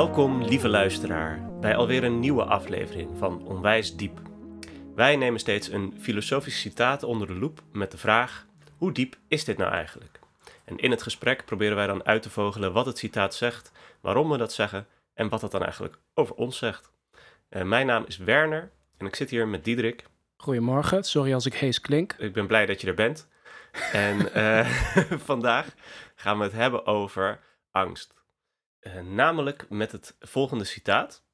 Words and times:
Welkom, 0.00 0.42
lieve 0.42 0.68
luisteraar, 0.68 1.58
bij 1.60 1.76
alweer 1.76 2.04
een 2.04 2.20
nieuwe 2.20 2.44
aflevering 2.44 3.18
van 3.18 3.46
Onwijs 3.46 3.96
Diep. 3.96 4.20
Wij 4.94 5.16
nemen 5.16 5.40
steeds 5.40 5.68
een 5.68 5.94
filosofisch 6.00 6.60
citaat 6.60 7.02
onder 7.02 7.26
de 7.26 7.34
loep 7.34 7.62
met 7.72 7.90
de 7.90 7.98
vraag: 7.98 8.46
hoe 8.76 8.92
diep 8.92 9.16
is 9.28 9.44
dit 9.44 9.56
nou 9.56 9.72
eigenlijk? 9.72 10.18
En 10.64 10.78
in 10.78 10.90
het 10.90 11.02
gesprek 11.02 11.44
proberen 11.44 11.76
wij 11.76 11.86
dan 11.86 12.04
uit 12.04 12.22
te 12.22 12.30
vogelen 12.30 12.72
wat 12.72 12.86
het 12.86 12.98
citaat 12.98 13.34
zegt, 13.34 13.72
waarom 14.00 14.30
we 14.30 14.36
dat 14.36 14.52
zeggen 14.52 14.86
en 15.14 15.28
wat 15.28 15.40
dat 15.40 15.50
dan 15.50 15.62
eigenlijk 15.62 15.98
over 16.14 16.34
ons 16.34 16.58
zegt. 16.58 16.90
Uh, 17.50 17.62
mijn 17.62 17.86
naam 17.86 18.04
is 18.06 18.16
Werner 18.16 18.70
en 18.96 19.06
ik 19.06 19.16
zit 19.16 19.30
hier 19.30 19.48
met 19.48 19.64
Diederik. 19.64 20.04
Goedemorgen, 20.36 21.04
sorry 21.04 21.34
als 21.34 21.46
ik 21.46 21.54
hees 21.54 21.80
klink. 21.80 22.12
Ik 22.18 22.32
ben 22.32 22.46
blij 22.46 22.66
dat 22.66 22.80
je 22.80 22.86
er 22.86 22.94
bent. 22.94 23.28
En 23.92 24.28
uh, 24.36 24.68
vandaag 25.30 25.66
gaan 26.14 26.38
we 26.38 26.44
het 26.44 26.52
hebben 26.52 26.86
over 26.86 27.40
angst. 27.70 28.19
Uh, 28.80 29.00
namelijk 29.00 29.66
met 29.68 29.92
het 29.92 30.16
volgende 30.20 30.64
citaat. 30.64 31.24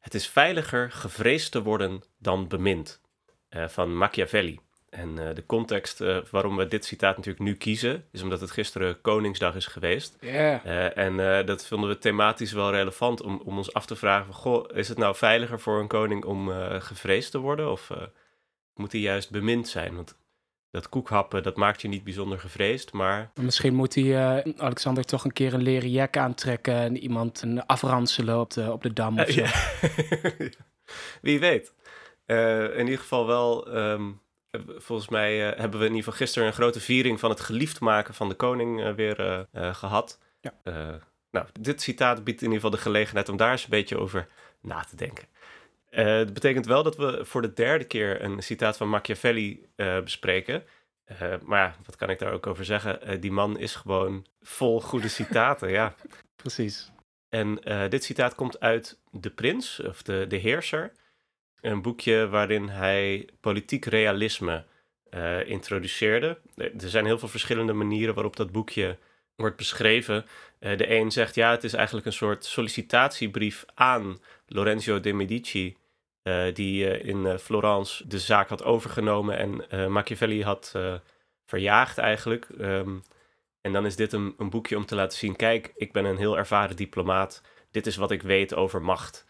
Het 0.00 0.14
is 0.14 0.28
veiliger 0.28 0.90
gevreesd 0.90 1.52
te 1.52 1.62
worden 1.62 2.02
dan 2.18 2.48
bemind. 2.48 3.00
Uh, 3.50 3.68
van 3.68 3.96
Machiavelli. 3.96 4.60
En 4.88 5.16
uh, 5.16 5.34
de 5.34 5.46
context 5.46 5.98
waarom 6.30 6.56
we 6.56 6.68
dit 6.68 6.84
citaat 6.84 7.16
natuurlijk 7.16 7.44
nu 7.44 7.54
kiezen, 7.54 8.08
is 8.12 8.22
omdat 8.22 8.40
het 8.40 8.50
gisteren 8.50 9.00
Koningsdag 9.00 9.54
is 9.54 9.66
geweest. 9.66 10.16
Yeah. 10.20 10.98
en 10.98 11.46
dat 11.46 11.66
vonden 11.66 11.90
we 11.90 11.98
thematisch 11.98 12.52
wel 12.52 12.70
relevant 12.70 13.22
om, 13.22 13.40
om 13.44 13.56
ons 13.56 13.72
af 13.72 13.86
te 13.86 13.96
vragen: 13.96 14.34
goh, 14.34 14.76
is 14.76 14.88
het 14.88 14.98
nou 14.98 15.16
veiliger 15.16 15.60
voor 15.60 15.80
een 15.80 15.88
koning 15.88 16.24
om 16.24 16.50
gevreesd 16.80 17.30
te 17.30 17.38
worden? 17.38 17.70
Of 17.70 17.90
moet 18.74 18.92
hij 18.92 19.00
juist 19.00 19.30
bemind 19.30 19.68
zijn? 19.68 19.94
Want 19.94 20.16
dat 20.70 20.88
koekhappen, 20.88 21.42
dat 21.42 21.56
maakt 21.56 21.82
je 21.82 21.88
niet 21.88 22.04
bijzonder 22.04 22.38
gevreesd, 22.38 22.92
maar... 22.92 23.30
Misschien 23.34 23.74
moet 23.74 23.94
hij 23.94 24.04
uh, 24.44 24.54
Alexander 24.56 25.04
toch 25.04 25.24
een 25.24 25.32
keer 25.32 25.54
een 25.54 25.62
leren 25.62 25.90
jack 25.90 26.16
aantrekken... 26.16 26.74
en 26.74 26.96
iemand 26.96 27.42
een 27.42 27.66
afranselen 27.66 28.40
op 28.40 28.50
de, 28.50 28.72
op 28.72 28.82
de 28.82 28.92
dam 28.92 29.18
of 29.18 29.30
zo. 29.30 29.40
Uh, 29.40 29.48
ja. 30.38 30.48
Wie 31.22 31.40
weet. 31.40 31.74
Uh, 32.26 32.78
in 32.78 32.84
ieder 32.84 32.98
geval 32.98 33.26
wel... 33.26 33.76
Um, 33.76 34.20
volgens 34.76 35.08
mij 35.08 35.38
hebben 35.38 35.80
we 35.80 35.86
in 35.86 35.94
ieder 35.94 35.96
geval 35.96 36.18
gisteren 36.18 36.48
een 36.48 36.54
grote 36.54 36.80
viering... 36.80 37.20
van 37.20 37.30
het 37.30 37.40
geliefd 37.40 37.80
maken 37.80 38.14
van 38.14 38.28
de 38.28 38.34
koning 38.34 38.94
weer 38.94 39.46
gehad. 39.52 40.18
Ja. 40.40 40.52
nou, 41.30 41.46
dit 41.60 41.82
citaat 41.82 42.24
biedt 42.24 42.42
in 42.42 42.46
ieder 42.46 42.62
geval 42.62 42.76
de 42.76 42.82
gelegenheid... 42.82 43.28
om 43.28 43.36
daar 43.36 43.50
eens 43.50 43.64
een 43.64 43.70
beetje 43.70 43.98
over 43.98 44.28
na 44.60 44.80
te 44.80 44.96
denken. 44.96 45.24
Uh, 45.96 46.04
dat 46.04 46.32
betekent 46.32 46.66
wel 46.66 46.82
dat 46.82 46.96
we 46.96 47.24
voor 47.24 47.42
de 47.42 47.52
derde 47.52 47.84
keer 47.84 48.22
een 48.22 48.42
citaat 48.42 48.76
van 48.76 48.88
Machiavelli 48.88 49.66
uh, 49.76 50.00
bespreken. 50.00 50.64
Uh, 51.22 51.34
maar 51.42 51.60
ja, 51.60 51.76
wat 51.84 51.96
kan 51.96 52.10
ik 52.10 52.18
daar 52.18 52.32
ook 52.32 52.46
over 52.46 52.64
zeggen? 52.64 53.20
die 53.20 53.32
man 53.32 53.58
is 53.58 53.74
gewoon 53.74 54.26
vol 54.40 54.80
goede 54.80 55.08
citaten, 55.08 55.70
ja. 55.70 55.94
Precies. 56.42 56.90
En 57.28 57.60
dit 57.88 58.04
citaat 58.04 58.34
komt 58.34 58.60
uit 58.60 59.00
De 59.10 59.30
Prins, 59.30 59.80
of 59.80 60.02
De, 60.02 60.24
de 60.28 60.36
Heerser. 60.36 60.92
Een 61.60 61.82
boekje 61.82 62.28
waarin 62.28 62.68
hij 62.68 63.28
politiek 63.40 63.84
realisme 63.84 64.64
introduceerde. 65.44 66.38
Er 66.56 66.88
zijn 66.88 67.04
heel 67.04 67.18
veel 67.18 67.28
verschillende 67.28 67.72
manieren 67.72 68.14
waarop 68.14 68.36
dat 68.36 68.52
boekje 68.52 68.98
wordt 69.36 69.56
beschreven. 69.56 70.24
de 70.58 70.90
een 70.90 71.10
zegt 71.10 71.34
ja, 71.34 71.50
het 71.50 71.64
is 71.64 71.72
eigenlijk 71.72 72.06
een 72.06 72.12
soort 72.12 72.44
sollicitatiebrief 72.44 73.64
aan 73.74 74.20
Lorenzo 74.46 75.00
de 75.00 75.12
Medici 75.12 75.76
uh, 76.26 76.54
die 76.54 77.00
uh, 77.00 77.08
in 77.08 77.24
uh, 77.24 77.36
Florence 77.36 78.08
de 78.08 78.18
zaak 78.18 78.48
had 78.48 78.64
overgenomen 78.64 79.38
en 79.70 79.92
Machiavelli 79.92 80.42
had 80.42 80.74
verjaagd 81.44 81.98
eigenlijk. 81.98 82.48
Um, 82.60 83.02
en 83.60 83.72
dan 83.72 83.86
is 83.86 83.96
dit 83.96 84.12
een, 84.12 84.34
een, 84.38 84.50
boekje 84.50 84.76
om 84.76 84.86
te 84.86 84.94
laten 84.94 85.18
zien, 85.18 85.36
kijk, 85.36 85.72
ik 85.76 85.92
ben 85.92 86.04
een 86.04 86.16
heel 86.16 86.38
ervaren 86.38 86.76
diplomaat. 86.76 87.42
Dit 87.70 87.86
is 87.86 87.96
wat 87.96 88.10
ik 88.10 88.22
weet 88.22 88.54
over 88.54 88.82
macht. 88.82 89.24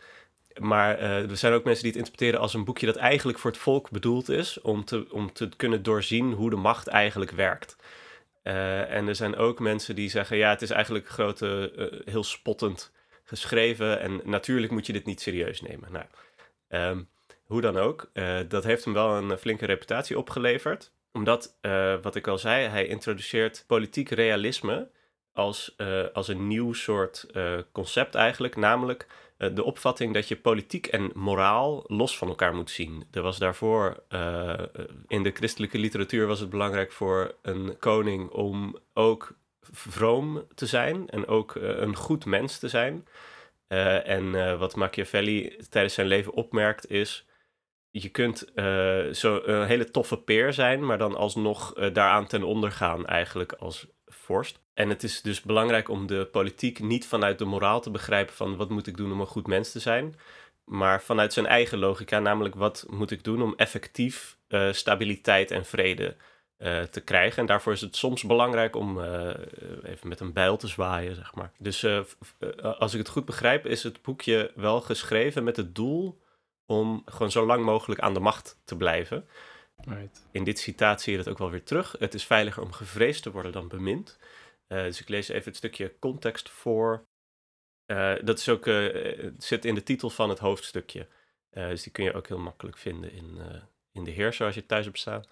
Maar 0.59 0.99
er 0.99 1.37
zijn 1.37 1.53
ook 1.53 1.65
mensen 1.65 1.83
die 1.83 1.93
het 1.93 2.01
interpreteren 2.01 2.41
als 2.41 2.55
een 2.55 2.65
boekje 2.65 2.87
dat 2.87 2.97
eigenlijk 2.97 3.39
voor 3.39 3.51
het 3.51 3.61
volk 3.61 3.91
bedoeld 3.91 4.28
is, 4.28 4.61
om 4.61 4.84
te, 4.84 5.07
om 5.11 5.33
te 5.33 5.49
kunnen 5.57 5.83
doorzien 5.83 6.33
hoe 6.33 6.51
de 6.51 6.57
macht 6.57 6.87
eigenlijk 6.87 7.31
werkt. 7.31 7.77
en 8.43 9.09
er 9.09 9.15
zijn 9.15 9.37
ook 9.37 9.59
mensen 9.59 9.95
die 9.95 10.11
zeggen, 10.11 10.37
ja, 10.37 10.51
het 10.51 10.63
is 10.63 10.71
eigenlijk 10.71 11.09
grote, 11.09 11.73
heel 12.05 12.25
spottend 12.25 12.93
geschreven 13.25 14.01
en 14.01 14.21
natuurlijk 14.25 14.73
moet 14.73 14.87
je 14.87 14.93
dit 14.93 15.07
niet 15.07 15.21
serieus 15.21 15.61
nemen. 15.61 15.93
Nou, 15.93 16.05
Um, 16.69 17.09
hoe 17.47 17.60
dan 17.60 17.77
ook, 17.77 18.10
uh, 18.15 18.38
dat 18.49 18.65
heeft 18.65 18.84
hem 18.84 18.94
wel 18.94 19.16
een 19.16 19.38
flinke 19.38 19.66
reputatie 19.66 20.19
opgeleverd. 20.19 20.93
Omdat, 21.12 21.56
uh, 21.62 21.94
wat 22.03 22.15
ik 22.15 22.27
al 22.27 22.38
zei, 22.38 22.66
hij 22.66 22.87
introduceert 22.87 23.65
politiek 23.66 24.09
realisme 24.10 24.88
als, 25.32 25.75
uh, 25.77 26.04
als 26.12 26.28
een 26.28 26.47
nieuw 26.49 26.72
soort 26.72 27.27
concept 27.72 28.15
eigenlijk. 28.15 28.56
Namelijk 28.56 29.06
de 29.37 29.65
opvatting 29.65 30.15
dat 30.15 30.28
je 30.28 30.37
politiek 30.37 30.87
en 30.87 31.10
moraal 31.15 31.84
los 31.87 32.19
van 32.19 32.28
elkaar 32.28 32.54
moet 32.54 32.71
zien. 32.71 33.04
Er 33.10 33.22
was 33.22 33.38
daarvoor, 33.38 34.03
in 35.06 35.22
de 35.22 35.31
christelijke 35.31 35.78
literatuur 35.78 36.27
was 36.27 36.41
het 36.41 36.50
belangrijk 36.50 36.93
voor 36.93 37.34
een 37.43 37.78
koning 37.78 38.31
om 38.31 38.78
ook 38.94 39.34
vroom 39.60 40.47
te 40.54 40.66
zijn 40.66 41.10
en 41.10 41.27
ook 41.27 41.54
een 41.54 41.97
goed 41.97 42.25
mens 42.25 42.59
te 42.59 42.69
zijn. 42.69 43.06
Uh, 43.69 44.09
en 44.09 44.25
uh, 44.25 44.59
wat 44.59 44.77
Machiavelli 44.77 45.56
tijdens 45.69 45.94
zijn 45.94 46.06
leven 46.06 46.32
opmerkt 46.32 46.91
is... 46.91 47.27
je 47.91 48.09
kunt 48.09 48.50
uh, 48.54 49.06
zo 49.12 49.41
een 49.44 49.66
hele 49.66 49.91
toffe 49.91 50.16
peer 50.16 50.53
zijn... 50.53 50.87
maar 50.87 50.99
dan 50.99 51.16
alsnog 51.16 51.72
daaraan 51.72 52.27
ten 52.27 52.43
onder 52.43 52.72
gaan 52.72 53.06
eigenlijk 53.06 53.53
als 53.53 53.87
vorst. 54.06 54.60
En 54.75 54.88
het 54.88 55.03
is 55.03 55.22
dus 55.22 55.43
belangrijk 55.43 55.88
om 55.88 56.06
de 56.06 56.28
politiek 56.32 56.81
niet 56.81 57.06
vanuit 57.06 57.38
de 57.38 57.44
moraal 57.44 57.81
te 57.81 57.91
begrijpen... 57.91 58.34
van 58.34 58.56
wat 58.56 58.71
moet 58.71 58.87
ik 58.87 58.97
doen 58.97 59.12
om 59.12 59.21
een 59.21 59.27
goed 59.27 59.47
mens 59.47 59.72
te 59.72 59.81
zijn... 59.81 60.15
maar 60.65 61.03
vanuit 61.03 61.33
zijn 61.33 61.47
eigen 61.47 61.78
logica, 61.78 62.19
namelijk 62.19 62.54
wat 62.54 62.87
moet 62.88 63.10
ik 63.10 63.25
doen 63.25 63.43
om 63.43 63.54
effectief 63.56 64.38
stabiliteit 64.71 65.50
en 65.50 65.65
vrede 65.65 66.16
uh, 66.59 66.83
te 66.83 67.00
krijgen. 67.00 67.39
En 67.39 67.47
daarvoor 67.47 67.72
is 67.72 67.81
het 67.81 67.97
soms 67.97 68.22
belangrijk 68.22 68.77
om 68.77 68.99
uh, 68.99 69.28
even 69.83 70.09
met 70.09 70.21
een 70.21 70.33
bijl 70.33 70.56
te 70.56 70.67
zwaaien, 70.67 71.15
zeg 71.15 71.34
maar. 71.34 71.53
Dus 71.59 71.83
uh, 71.83 72.00
als 72.61 72.93
ik 72.93 72.99
het 72.99 73.09
goed 73.09 73.25
begrijp, 73.25 73.67
is 73.67 73.83
het 73.83 74.03
boekje 74.03 74.53
wel 74.55 74.81
geschreven 74.81 75.45
met 75.45 75.56
het 75.56 75.75
doel 75.75 76.22
om 76.66 77.03
gewoon 77.05 77.31
zo 77.31 77.47
lang 77.47 77.65
mogelijk 77.65 78.00
aan 78.00 78.15
de 78.15 78.21
macht 78.21 78.59
te 78.65 78.77
blijven. 78.77 79.28
Right. 79.77 80.27
In 80.31 80.45
dit 80.45 80.59
citaat 80.59 81.03
zie 81.03 81.12
je 81.12 81.19
dat 81.19 81.28
ook 81.28 81.39
wel 81.39 81.50
weer 81.50 81.62
terug. 81.62 81.95
Het 81.99 82.15
is 82.15 82.25
veiliger 82.25 82.62
om 82.62 82.72
gevreesd 82.72 83.22
te 83.22 83.31
worden 83.31 83.53
dan 83.53 83.69
bemind. 83.69 84.19
dus 84.66 85.00
ik 85.00 85.09
lees 85.09 85.28
even 85.28 85.45
het 85.45 85.56
stukje 85.56 85.95
context 85.99 86.49
voor. 86.49 87.06
dat 88.22 88.39
is 88.39 88.49
ook, 88.49 88.65
zit 89.39 89.65
in 89.65 89.75
de 89.75 89.83
titel 89.83 90.11
van 90.11 90.28
het 90.28 90.39
hoofdstukje. 90.39 91.06
dus 91.50 91.83
die 91.83 91.93
kun 91.93 92.05
je 92.05 92.12
ook 92.12 92.28
heel 92.28 92.39
makkelijk 92.39 92.78
vinden 92.78 93.12
in, 93.12 93.41
in 93.93 94.05
de 94.05 94.11
heerser 94.11 94.47
als 94.47 94.55
je 94.55 94.66
thuis 94.66 94.84
hebt 94.84 94.99
staan. 94.99 95.25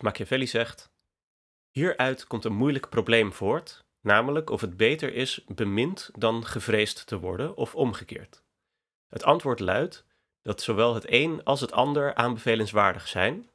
Dus 0.00 0.08
Machiavelli 0.08 0.46
zegt: 0.46 0.92
Hieruit 1.70 2.26
komt 2.26 2.44
een 2.44 2.52
moeilijk 2.52 2.88
probleem 2.88 3.32
voort, 3.32 3.84
namelijk 4.00 4.50
of 4.50 4.60
het 4.60 4.76
beter 4.76 5.14
is 5.14 5.44
bemind 5.46 6.10
dan 6.18 6.46
gevreesd 6.46 7.06
te 7.06 7.18
worden 7.18 7.56
of 7.56 7.74
omgekeerd. 7.74 8.42
Het 9.08 9.24
antwoord 9.24 9.60
luidt 9.60 10.04
dat 10.42 10.62
zowel 10.62 10.94
het 10.94 11.04
een 11.08 11.44
als 11.44 11.60
het 11.60 11.72
ander 11.72 12.14
aanbevelenswaardig 12.14 13.08
zijn, 13.08 13.50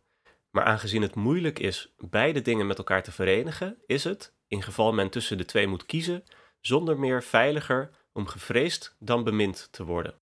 maar 0.49 0.63
aangezien 0.63 1.01
het 1.01 1.15
moeilijk 1.15 1.59
is 1.59 1.93
beide 1.97 2.41
dingen 2.41 2.67
met 2.67 2.77
elkaar 2.77 3.03
te 3.03 3.11
verenigen, 3.11 3.77
is 3.85 4.03
het, 4.03 4.33
in 4.47 4.63
geval 4.63 4.93
men 4.93 5.09
tussen 5.09 5.37
de 5.37 5.45
twee 5.45 5.67
moet 5.67 5.85
kiezen, 5.85 6.23
zonder 6.61 6.99
meer 6.99 7.23
veiliger 7.23 7.89
om 8.13 8.27
gevreesd 8.27 8.95
dan 8.99 9.23
bemind 9.23 9.67
te 9.71 9.83
worden. 9.83 10.19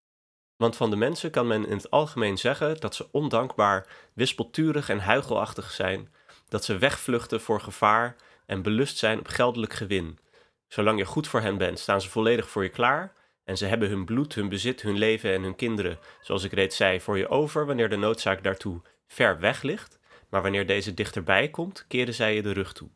Want 0.58 0.76
van 0.76 0.90
de 0.90 0.96
mensen 0.96 1.32
kan 1.32 1.48
men 1.48 1.68
in 1.68 1.76
het 1.76 1.92
algemeen 1.92 2.38
zeggen 2.38 2.80
dat 2.80 2.96
ze 2.96 3.08
ondankbaar, 3.12 3.88
wispelturig 4.14 4.90
en 4.90 5.00
huigelachtig 5.00 5.72
zijn, 5.72 6.14
dat 6.48 6.66
ze 6.66 6.78
wegvluchten 6.78 7.42
voor 7.42 7.62
gevaar 7.62 8.16
en 8.46 8.62
belust 8.62 8.98
zijn 8.98 9.20
op 9.20 9.28
geldelijk 9.28 9.74
gewin. 9.74 10.20
Zolang 10.68 11.00
je 11.00 11.06
goed 11.06 11.28
voor 11.28 11.42
hen 11.42 11.58
bent, 11.58 11.80
staan 11.80 12.02
ze 12.02 12.10
volledig 12.10 12.50
voor 12.50 12.64
je 12.64 12.70
klaar 12.70 13.14
en 13.44 13.58
ze 13.58 13.66
hebben 13.66 13.90
hun 13.90 14.06
bloed, 14.06 14.36
hun 14.36 14.50
bezit, 14.50 14.82
hun 14.82 14.98
leven 14.98 15.34
en 15.34 15.44
hun 15.44 15.56
kinderen, 15.56 16.00
zoals 16.22 16.44
ik 16.44 16.52
reeds 16.52 16.76
zei, 16.76 17.02
voor 17.02 17.18
je 17.18 17.28
over 17.28 17.66
wanneer 17.66 17.90
de 17.90 17.96
noodzaak 17.96 18.44
daartoe 18.44 18.82
ver 19.08 19.40
weg 19.40 19.62
ligt, 19.62 20.00
maar 20.30 20.42
wanneer 20.42 20.66
deze 20.66 20.94
dichterbij 20.94 21.50
komt, 21.50 21.86
keren 21.88 22.14
zij 22.14 22.36
je 22.36 22.42
de 22.42 22.52
rug 22.52 22.74
toe. 22.74 22.90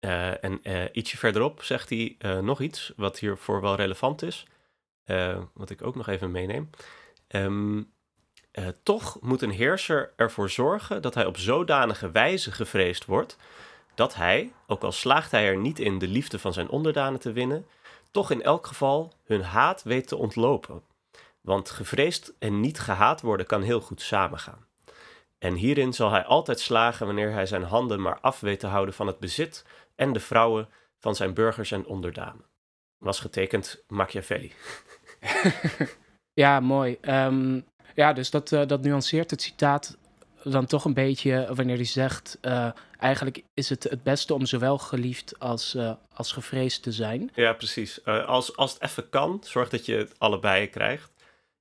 Uh, 0.00 0.44
en 0.44 0.60
uh, 0.62 0.84
ietsje 0.92 1.16
verderop 1.16 1.62
zegt 1.62 1.88
hij 1.88 2.16
uh, 2.18 2.38
nog 2.38 2.60
iets 2.60 2.92
wat 2.96 3.18
hiervoor 3.18 3.60
wel 3.60 3.74
relevant 3.74 4.22
is, 4.22 4.46
wat 5.54 5.70
ik 5.70 5.82
ook 5.82 5.94
nog 5.94 6.08
even 6.08 6.30
meeneem. 6.30 6.70
Um, 7.28 7.92
uh, 8.52 8.66
toch 8.82 9.20
moet 9.20 9.42
een 9.42 9.50
heerser 9.50 10.12
ervoor 10.16 10.50
zorgen 10.50 11.02
dat 11.02 11.14
hij 11.14 11.26
op 11.26 11.36
zodanige 11.36 12.10
wijze 12.10 12.52
gevreesd 12.52 13.04
wordt 13.04 13.36
dat 13.98 14.14
hij, 14.14 14.52
ook 14.66 14.82
al 14.82 14.92
slaagt 14.92 15.30
hij 15.30 15.46
er 15.46 15.56
niet 15.56 15.78
in 15.78 15.98
de 15.98 16.08
liefde 16.08 16.38
van 16.38 16.52
zijn 16.52 16.68
onderdanen 16.68 17.20
te 17.20 17.32
winnen, 17.32 17.66
toch 18.10 18.30
in 18.30 18.42
elk 18.42 18.66
geval 18.66 19.12
hun 19.24 19.42
haat 19.42 19.82
weet 19.82 20.08
te 20.08 20.16
ontlopen. 20.16 20.82
Want 21.40 21.70
gevreesd 21.70 22.32
en 22.38 22.60
niet 22.60 22.80
gehaat 22.80 23.20
worden 23.20 23.46
kan 23.46 23.62
heel 23.62 23.80
goed 23.80 24.00
samengaan. 24.00 24.66
En 25.38 25.54
hierin 25.54 25.92
zal 25.92 26.10
hij 26.10 26.24
altijd 26.24 26.60
slagen 26.60 27.06
wanneer 27.06 27.32
hij 27.32 27.46
zijn 27.46 27.62
handen 27.62 28.00
maar 28.00 28.20
af 28.20 28.40
weet 28.40 28.60
te 28.60 28.66
houden 28.66 28.94
van 28.94 29.06
het 29.06 29.18
bezit 29.18 29.64
en 29.94 30.12
de 30.12 30.20
vrouwen 30.20 30.68
van 30.98 31.14
zijn 31.14 31.34
burgers 31.34 31.70
en 31.70 31.86
onderdanen. 31.86 32.44
was 32.98 33.20
getekend 33.20 33.84
Machiavelli. 33.88 34.52
ja, 36.42 36.60
mooi. 36.60 36.98
Ehm, 37.00 37.60
ja, 37.98 38.12
dus 38.12 38.30
dat, 38.30 38.52
uh, 38.52 38.66
dat 38.66 38.82
nuanceert 38.82 39.30
het 39.30 39.42
citaat 39.42 39.96
dan 40.42 40.66
toch 40.66 40.84
een 40.84 40.94
beetje 40.94 41.48
wanneer 41.54 41.76
hij 41.76 41.84
zegt: 41.84 42.38
uh, 42.42 42.70
eigenlijk 42.98 43.42
is 43.54 43.68
het 43.68 43.82
het 43.82 44.02
beste 44.02 44.34
om 44.34 44.46
zowel 44.46 44.78
geliefd 44.78 45.38
als, 45.38 45.74
uh, 45.74 45.92
als 46.14 46.32
gevreesd 46.32 46.82
te 46.82 46.92
zijn. 46.92 47.30
Ja, 47.34 47.52
precies. 47.52 48.04
als, 48.04 48.56
als 48.56 48.72
het 48.72 48.82
even 48.82 49.08
kan, 49.08 49.40
zorg 49.44 49.68
dat 49.68 49.86
je 49.86 49.94
het 49.94 50.18
allebei 50.18 50.68
krijgt. 50.68 51.12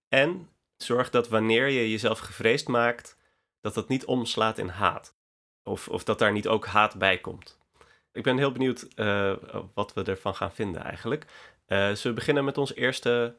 En 0.10 0.50
zorg 0.78 1.10
dat 1.10 1.28
wanneer 1.28 1.68
je 1.68 1.92
jezelf 1.92 2.20
gevreesd 2.20 2.68
maakt, 2.68 3.18
dat 3.62 3.74
dat 3.74 3.88
niet 3.88 4.06
omslaat 4.06 4.58
in 4.58 4.68
haat. 4.68 5.16
Of, 5.64 5.88
of 5.88 6.04
dat 6.04 6.20
daar 6.20 6.32
niet 6.32 6.48
ook 6.48 6.66
haat 6.66 6.96
bij 6.96 7.18
komt. 7.18 7.58
Ik 8.12 8.24
ben 8.24 8.38
heel 8.38 8.52
benieuwd 8.52 8.88
wat 9.74 9.94
we 9.94 10.04
ervan 10.04 10.36
gaan 10.36 10.52
vinden 10.52 10.84
eigenlijk. 10.84 11.26
zullen 11.68 12.04
we 12.04 12.14
beginnen 12.14 12.46
met 12.46 12.58
onze 12.58 12.74
eerste 12.74 13.36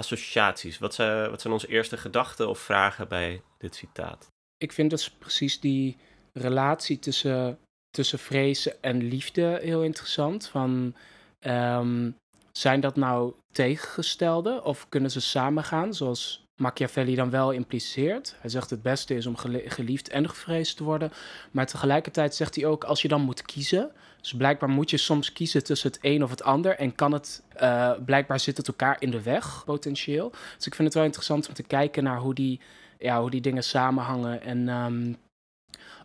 associaties? 0.00 0.78
Wat 0.78 0.94
zijn, 0.94 1.30
wat 1.30 1.40
zijn 1.40 1.52
onze 1.52 1.68
eerste 1.68 1.96
gedachten 1.96 2.48
of 2.48 2.58
vragen 2.58 3.08
bij 3.08 3.42
dit 3.58 3.74
citaat? 3.74 4.26
Ik 4.56 4.72
vind 4.72 4.90
dus 4.90 5.10
precies 5.10 5.60
die 5.60 5.96
relatie 6.32 6.98
tussen, 6.98 7.58
tussen 7.90 8.18
vrezen 8.18 8.82
en 8.82 9.02
liefde 9.02 9.58
heel 9.62 9.82
interessant. 9.82 10.48
Van, 10.48 10.94
um, 11.40 12.16
zijn 12.52 12.80
dat 12.80 12.96
nou 12.96 13.34
tegengestelde 13.52 14.62
of 14.62 14.88
kunnen 14.88 15.10
ze 15.10 15.20
samengaan, 15.20 15.94
zoals 15.94 16.44
Machiavelli 16.60 17.14
dan 17.14 17.30
wel 17.30 17.50
impliceert? 17.50 18.36
Hij 18.40 18.50
zegt 18.50 18.70
het 18.70 18.82
beste 18.82 19.14
is 19.14 19.26
om 19.26 19.36
geliefd 19.66 20.08
en 20.08 20.28
gevreesd 20.28 20.76
te 20.76 20.84
worden. 20.84 21.12
Maar 21.50 21.66
tegelijkertijd 21.66 22.34
zegt 22.34 22.54
hij 22.54 22.66
ook, 22.66 22.84
als 22.84 23.02
je 23.02 23.08
dan 23.08 23.20
moet 23.20 23.42
kiezen, 23.42 23.90
dus 24.20 24.34
blijkbaar 24.34 24.68
moet 24.68 24.90
je 24.90 24.96
soms 24.96 25.32
kiezen 25.32 25.64
tussen 25.64 25.90
het 25.90 25.98
een 26.02 26.22
of 26.22 26.30
het 26.30 26.42
ander. 26.42 26.76
En 26.76 26.94
kan 26.94 27.12
het, 27.12 27.42
uh, 27.62 27.92
blijkbaar 28.04 28.40
zit 28.40 28.56
het 28.56 28.68
elkaar 28.68 28.96
in 28.98 29.10
de 29.10 29.22
weg, 29.22 29.62
potentieel. 29.64 30.30
Dus 30.56 30.66
ik 30.66 30.74
vind 30.74 30.88
het 30.88 30.94
wel 30.96 31.04
interessant 31.04 31.48
om 31.48 31.54
te 31.54 31.62
kijken 31.62 32.04
naar 32.04 32.18
hoe 32.18 32.34
die, 32.34 32.60
ja, 32.98 33.20
hoe 33.20 33.30
die 33.30 33.40
dingen 33.40 33.64
samenhangen. 33.64 34.42
En 34.42 34.68
um, 34.68 35.16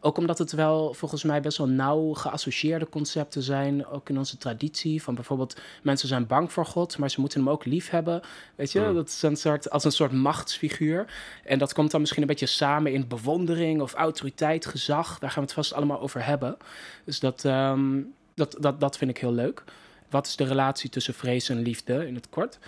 ook 0.05 0.17
omdat 0.17 0.37
het 0.37 0.51
wel 0.51 0.93
volgens 0.93 1.23
mij 1.23 1.41
best 1.41 1.57
wel 1.57 1.67
nauw 1.67 2.13
geassocieerde 2.13 2.89
concepten 2.89 3.41
zijn, 3.41 3.85
ook 3.85 4.09
in 4.09 4.17
onze 4.17 4.37
traditie. 4.37 5.03
Van 5.03 5.15
bijvoorbeeld, 5.15 5.59
mensen 5.83 6.07
zijn 6.07 6.27
bang 6.27 6.51
voor 6.51 6.65
God, 6.65 6.97
maar 6.97 7.09
ze 7.09 7.19
moeten 7.19 7.39
hem 7.39 7.49
ook 7.49 7.65
lief 7.65 7.89
hebben. 7.89 8.21
Weet 8.55 8.71
je, 8.71 8.79
mm. 8.79 8.93
dat 8.93 9.07
is 9.07 9.21
een 9.21 9.35
soort, 9.35 9.69
als 9.69 9.83
een 9.83 9.91
soort 9.91 10.11
machtsfiguur. 10.11 11.05
En 11.43 11.59
dat 11.59 11.73
komt 11.73 11.91
dan 11.91 11.99
misschien 11.99 12.21
een 12.21 12.27
beetje 12.27 12.45
samen 12.45 12.93
in 12.93 13.07
bewondering 13.07 13.81
of 13.81 13.93
autoriteit, 13.93 14.65
gezag. 14.65 15.19
Daar 15.19 15.29
gaan 15.29 15.41
we 15.41 15.47
het 15.47 15.57
vast 15.57 15.73
allemaal 15.73 15.99
over 15.99 16.25
hebben. 16.25 16.57
Dus 17.05 17.19
dat, 17.19 17.43
um, 17.43 18.13
dat, 18.33 18.55
dat, 18.59 18.79
dat 18.79 18.97
vind 18.97 19.11
ik 19.11 19.17
heel 19.17 19.33
leuk. 19.33 19.63
Wat 20.09 20.27
is 20.27 20.35
de 20.35 20.45
relatie 20.45 20.89
tussen 20.89 21.13
vrees 21.13 21.49
en 21.49 21.61
liefde 21.61 22.07
in 22.07 22.15
het 22.15 22.29
kort? 22.29 22.59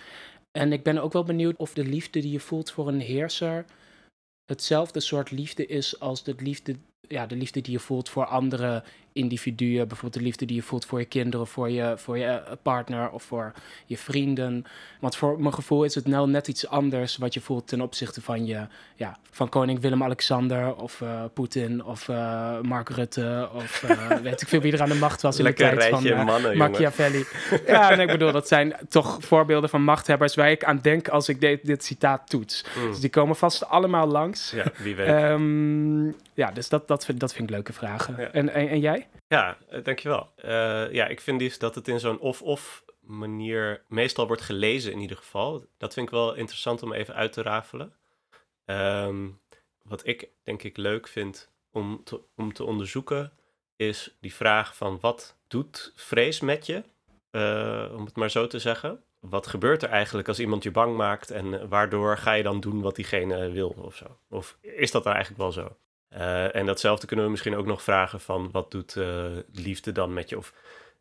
En 0.50 0.72
ik 0.72 0.82
ben 0.82 0.98
ook 0.98 1.12
wel 1.12 1.24
benieuwd 1.24 1.56
of 1.56 1.72
de 1.72 1.84
liefde 1.84 2.20
die 2.20 2.32
je 2.32 2.40
voelt 2.40 2.70
voor 2.70 2.88
een 2.88 3.00
heerser 3.00 3.64
hetzelfde 4.48 5.00
soort 5.00 5.30
liefde 5.30 5.66
is 5.66 6.00
als 6.00 6.24
de 6.24 6.34
liefde 6.38 6.76
ja, 7.00 7.26
de 7.26 7.36
liefde 7.36 7.60
die 7.60 7.72
je 7.72 7.78
voelt 7.78 8.08
voor 8.08 8.26
andere 8.26 8.84
individuen. 9.18 9.88
Bijvoorbeeld 9.88 10.22
de 10.22 10.28
liefde 10.28 10.46
die 10.46 10.56
je 10.56 10.62
voelt 10.62 10.84
voor 10.84 10.98
je 10.98 11.04
kinderen, 11.04 11.46
voor 11.46 11.70
je, 11.70 11.94
voor 11.96 12.18
je 12.18 12.24
eh, 12.24 12.52
partner 12.62 13.10
of 13.10 13.22
voor 13.22 13.52
je 13.86 13.96
vrienden. 13.96 14.64
Want 15.00 15.16
voor 15.16 15.40
mijn 15.40 15.54
gevoel 15.54 15.84
is 15.84 15.94
het 15.94 16.06
nou 16.06 16.30
net 16.30 16.48
iets 16.48 16.68
anders 16.68 17.16
wat 17.16 17.34
je 17.34 17.40
voelt 17.40 17.68
ten 17.68 17.80
opzichte 17.80 18.20
van, 18.20 18.46
je, 18.46 18.66
ja, 18.94 19.16
van 19.30 19.48
koning 19.48 19.80
Willem-Alexander 19.80 20.74
of 20.74 21.00
uh, 21.00 21.24
Poetin 21.34 21.84
of 21.84 22.08
uh, 22.08 22.60
Mark 22.60 22.88
Rutte 22.88 23.48
of 23.54 23.80
weet 24.22 24.42
ik 24.42 24.48
veel 24.48 24.60
wie 24.60 24.72
er 24.72 24.82
aan 24.82 24.88
de 24.88 24.94
macht 24.94 25.22
was 25.22 25.38
in 25.38 25.44
de 25.44 25.52
tijd 25.52 25.84
van 25.84 26.24
mannen, 26.24 26.56
Machiavelli. 26.56 27.24
ja, 27.66 27.90
en 27.90 28.00
ik 28.00 28.06
bedoel, 28.06 28.32
dat 28.32 28.48
zijn 28.48 28.76
toch 28.88 29.18
voorbeelden 29.20 29.70
van 29.70 29.82
machthebbers 29.82 30.34
waar 30.34 30.50
ik 30.50 30.64
aan 30.64 30.78
denk 30.82 31.08
als 31.08 31.28
ik 31.28 31.40
dit, 31.40 31.66
dit 31.66 31.84
citaat 31.84 32.30
toets. 32.30 32.64
Mm. 32.76 32.90
Dus 32.90 33.00
die 33.00 33.10
komen 33.10 33.36
vast 33.36 33.68
allemaal 33.68 34.06
langs. 34.06 34.50
Ja, 34.50 34.64
wie 34.76 34.96
weet. 34.96 35.08
Um, 35.08 36.16
ja, 36.34 36.50
dus 36.50 36.68
dat, 36.68 36.88
dat, 36.88 37.04
vind, 37.04 37.20
dat 37.20 37.32
vind 37.32 37.48
ik 37.48 37.54
leuke 37.54 37.72
vragen. 37.72 38.32
En, 38.32 38.54
en, 38.54 38.68
en, 38.68 38.80
jij? 38.80 39.06
Ja, 39.28 39.58
uh, 39.72 39.84
dankjewel. 39.84 40.32
Uh, 40.44 40.92
ja, 40.92 41.06
ik 41.06 41.20
vind 41.20 41.38
dus 41.38 41.58
dat 41.58 41.74
het 41.74 41.88
in 41.88 42.00
zo'n 42.00 42.18
of-of 42.18 42.84
manier 43.00 43.84
meestal 43.88 44.26
wordt 44.26 44.42
gelezen 44.42 44.92
in 44.92 45.00
ieder 45.00 45.16
geval. 45.16 45.64
Dat 45.76 45.94
vind 45.94 46.06
ik 46.06 46.12
wel 46.12 46.34
interessant 46.34 46.82
om 46.82 46.92
even 46.92 47.14
uit 47.14 47.32
te 47.32 47.42
rafelen. 47.42 47.92
Um, 48.64 49.40
wat 49.82 50.06
ik 50.06 50.28
denk 50.42 50.62
ik 50.62 50.76
leuk 50.76 51.08
vind 51.08 51.50
om 51.72 52.04
te, 52.04 52.20
om 52.36 52.52
te 52.52 52.64
onderzoeken 52.64 53.32
is 53.76 54.16
die 54.20 54.34
vraag 54.34 54.76
van 54.76 54.98
wat 55.00 55.36
doet 55.46 55.92
vrees 55.94 56.40
met 56.40 56.66
je? 56.66 56.82
Uh, 57.30 57.92
om 57.94 58.04
het 58.04 58.16
maar 58.16 58.30
zo 58.30 58.46
te 58.46 58.58
zeggen. 58.58 59.02
Wat 59.20 59.46
gebeurt 59.46 59.82
er 59.82 59.88
eigenlijk 59.88 60.28
als 60.28 60.38
iemand 60.38 60.62
je 60.62 60.70
bang 60.70 60.96
maakt 60.96 61.30
en 61.30 61.68
waardoor 61.68 62.18
ga 62.18 62.32
je 62.32 62.42
dan 62.42 62.60
doen 62.60 62.80
wat 62.80 62.96
diegene 62.96 63.50
wil 63.50 63.68
of 63.68 63.96
zo? 63.96 64.18
Of 64.28 64.58
is 64.60 64.90
dat 64.90 65.04
dan 65.04 65.12
eigenlijk 65.12 65.42
wel 65.42 65.52
zo? 65.52 65.76
Uh, 66.12 66.54
en 66.54 66.66
datzelfde 66.66 67.06
kunnen 67.06 67.24
we 67.24 67.30
misschien 67.30 67.56
ook 67.56 67.66
nog 67.66 67.82
vragen 67.82 68.20
van 68.20 68.50
wat 68.50 68.70
doet 68.70 68.94
uh, 68.94 69.36
liefde 69.52 69.92
dan 69.92 70.12
met 70.12 70.28
je? 70.28 70.36
Of 70.36 70.52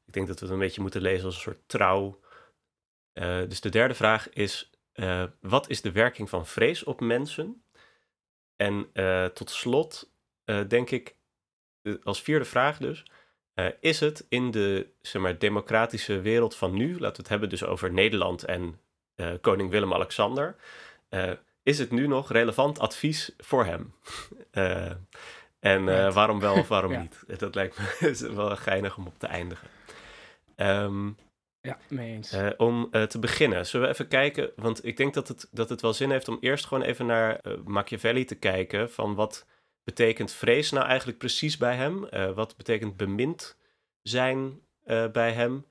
ik 0.05 0.13
denk 0.13 0.27
dat 0.27 0.39
we 0.39 0.45
het 0.45 0.53
een 0.53 0.59
beetje 0.59 0.81
moeten 0.81 1.01
lezen 1.01 1.25
als 1.25 1.35
een 1.35 1.41
soort 1.41 1.61
trouw. 1.65 2.19
Uh, 3.13 3.39
dus 3.47 3.61
de 3.61 3.69
derde 3.69 3.93
vraag 3.93 4.29
is, 4.29 4.71
wat 5.39 5.69
is 5.69 5.81
de 5.81 5.91
werking 5.91 6.29
van 6.29 6.45
vrees 6.45 6.83
op 6.83 6.99
mensen? 6.99 7.63
En 8.55 8.91
tot 9.33 9.49
slot 9.49 10.11
denk 10.67 10.89
ik, 10.89 11.15
als 12.03 12.21
vierde 12.21 12.45
vraag 12.45 12.77
dus, 12.77 13.05
is 13.79 13.99
het 13.99 14.25
in 14.29 14.51
de 14.51 14.87
zeg 15.01 15.21
maar, 15.21 15.37
democratische 15.37 16.21
wereld 16.21 16.55
van 16.55 16.73
nu, 16.73 16.91
laten 16.91 17.15
we 17.15 17.21
het 17.21 17.29
hebben 17.29 17.49
dus 17.49 17.63
over 17.63 17.91
Nederland 17.91 18.43
en 18.43 18.79
koning 19.41 19.69
Willem-Alexander, 19.69 20.55
is 21.67 21.79
het 21.79 21.91
nu 21.91 22.07
nog 22.07 22.31
relevant 22.31 22.79
advies 22.79 23.31
voor 23.37 23.65
hem? 23.65 23.93
uh, 24.53 24.91
en 25.59 25.87
uh, 25.87 26.13
waarom 26.13 26.39
wel 26.39 26.55
of 26.55 26.67
waarom 26.67 26.91
ja. 26.97 26.99
niet? 26.99 27.39
Dat 27.39 27.55
lijkt 27.55 27.77
me 27.77 28.33
wel 28.35 28.55
geinig 28.55 28.97
om 28.97 29.07
op 29.07 29.19
te 29.19 29.27
eindigen. 29.27 29.67
Um, 30.55 31.17
ja, 31.61 31.77
mee 31.87 32.13
eens. 32.13 32.33
Uh, 32.33 32.49
om 32.57 32.89
te 33.07 33.19
beginnen, 33.19 33.65
zullen 33.65 33.87
we 33.87 33.93
even 33.93 34.07
kijken, 34.07 34.51
want 34.55 34.85
ik 34.85 34.97
denk 34.97 35.13
dat 35.13 35.27
het, 35.27 35.47
dat 35.51 35.69
het 35.69 35.81
wel 35.81 35.93
zin 35.93 36.11
heeft 36.11 36.27
om 36.27 36.37
eerst 36.39 36.65
gewoon 36.65 36.83
even 36.83 37.05
naar 37.05 37.41
Machiavelli 37.63 38.25
te 38.25 38.35
kijken, 38.35 38.91
van 38.91 39.15
wat 39.15 39.45
betekent 39.83 40.31
vrees 40.31 40.71
nou 40.71 40.85
eigenlijk 40.85 41.17
precies 41.17 41.57
bij 41.57 41.75
hem? 41.75 42.09
wat 42.33 42.57
betekent 42.57 42.97
bemind 42.97 43.57
zijn 44.01 44.61
bij 45.11 45.31
hem? 45.31 45.65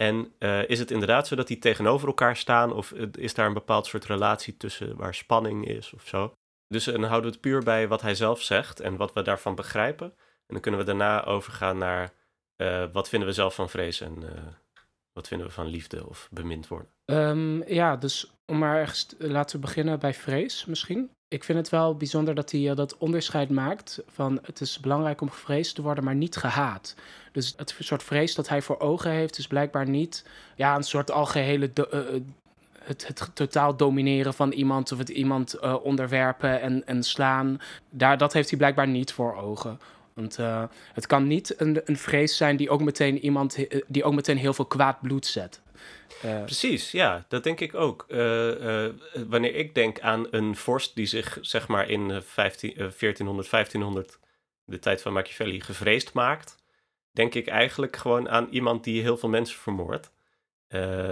En 0.00 0.32
uh, 0.38 0.68
is 0.68 0.78
het 0.78 0.90
inderdaad 0.90 1.26
zo 1.26 1.36
dat 1.36 1.46
die 1.46 1.58
tegenover 1.58 2.08
elkaar 2.08 2.36
staan? 2.36 2.72
Of 2.72 2.92
is 3.12 3.34
daar 3.34 3.46
een 3.46 3.52
bepaald 3.52 3.86
soort 3.86 4.04
relatie 4.04 4.56
tussen 4.56 4.96
waar 4.96 5.14
spanning 5.14 5.66
is 5.68 5.92
of 5.92 6.06
zo? 6.06 6.34
Dus 6.68 6.84
dan 6.84 7.02
houden 7.02 7.30
we 7.30 7.36
het 7.36 7.40
puur 7.40 7.62
bij 7.62 7.88
wat 7.88 8.02
hij 8.02 8.14
zelf 8.14 8.42
zegt 8.42 8.80
en 8.80 8.96
wat 8.96 9.12
we 9.12 9.22
daarvan 9.22 9.54
begrijpen. 9.54 10.06
En 10.46 10.54
dan 10.56 10.60
kunnen 10.60 10.80
we 10.80 10.86
daarna 10.86 11.24
overgaan 11.24 11.78
naar 11.78 12.12
uh, 12.56 12.84
wat 12.92 13.08
vinden 13.08 13.28
we 13.28 13.34
zelf 13.34 13.54
van 13.54 13.68
vrees 13.70 14.00
en 14.00 14.24
wat 15.12 15.28
vinden 15.28 15.46
we 15.46 15.52
van 15.52 15.66
liefde 15.66 16.08
of 16.08 16.28
bemind 16.30 16.68
worden. 16.68 16.88
Um, 17.04 17.68
ja, 17.68 17.96
dus 17.96 18.32
om 18.46 18.58
maar 18.58 18.76
ergens, 18.76 19.14
laten 19.18 19.60
we 19.60 19.66
beginnen 19.66 19.98
bij 19.98 20.14
vrees 20.14 20.64
misschien. 20.64 21.10
Ik 21.30 21.44
vind 21.44 21.58
het 21.58 21.68
wel 21.68 21.96
bijzonder 21.96 22.34
dat 22.34 22.50
hij 22.50 22.74
dat 22.74 22.96
onderscheid 22.98 23.50
maakt 23.50 24.02
van 24.08 24.38
het 24.42 24.60
is 24.60 24.80
belangrijk 24.80 25.20
om 25.20 25.30
gevreesd 25.30 25.74
te 25.74 25.82
worden, 25.82 26.04
maar 26.04 26.14
niet 26.14 26.36
gehaat. 26.36 26.94
Dus 27.32 27.54
het 27.56 27.74
soort 27.78 28.02
vrees 28.02 28.34
dat 28.34 28.48
hij 28.48 28.62
voor 28.62 28.80
ogen 28.80 29.10
heeft, 29.10 29.38
is 29.38 29.46
blijkbaar 29.46 29.88
niet 29.88 30.24
ja, 30.56 30.76
een 30.76 30.82
soort 30.82 31.10
algehele. 31.10 31.70
Uh, 31.74 32.00
het, 32.78 33.06
het, 33.06 33.30
totaal 33.34 33.76
domineren 33.76 34.34
van 34.34 34.52
iemand 34.52 34.92
of 34.92 34.98
het 34.98 35.08
iemand 35.08 35.58
onderwerpen 35.82 36.60
en, 36.60 36.86
en 36.86 37.02
slaan. 37.02 37.60
Daar, 37.90 38.18
dat 38.18 38.32
heeft 38.32 38.48
hij 38.48 38.58
blijkbaar 38.58 38.88
niet 38.88 39.12
voor 39.12 39.36
ogen. 39.36 39.80
Want 40.14 40.38
het 40.92 41.06
kan 41.06 41.26
niet 41.26 41.60
een, 41.60 41.80
een 41.84 41.96
vrees 41.96 42.36
zijn 42.36 42.56
die 42.56 42.70
ook 42.70 42.80
meteen 42.80 43.18
iemand 43.18 43.56
die 43.86 44.04
ook 44.04 44.14
meteen 44.14 44.38
heel 44.38 44.54
veel 44.54 44.66
kwaad 44.66 45.00
bloed 45.00 45.26
zet. 45.26 45.60
Uh, 46.24 46.44
Precies, 46.44 46.90
ja, 46.90 47.24
dat 47.28 47.44
denk 47.44 47.60
ik 47.60 47.74
ook. 47.74 48.04
Uh, 48.08 48.86
wanneer 49.28 49.54
ik 49.54 49.74
denk 49.74 50.00
aan 50.00 50.26
een 50.30 50.56
vorst 50.56 50.94
die 50.94 51.06
zich 51.06 51.38
zeg 51.40 51.68
maar 51.68 51.88
in 51.88 52.22
15, 52.22 52.74
1400, 52.74 53.50
1500, 53.50 54.18
de 54.64 54.78
tijd 54.78 55.02
van 55.02 55.12
Machiavelli, 55.12 55.60
gevreesd 55.60 56.12
maakt, 56.12 56.56
denk 57.12 57.34
ik 57.34 57.46
eigenlijk 57.46 57.96
gewoon 57.96 58.28
aan 58.28 58.48
iemand 58.50 58.84
die 58.84 59.02
heel 59.02 59.16
veel 59.16 59.28
mensen 59.28 59.58
vermoordt. 59.58 60.10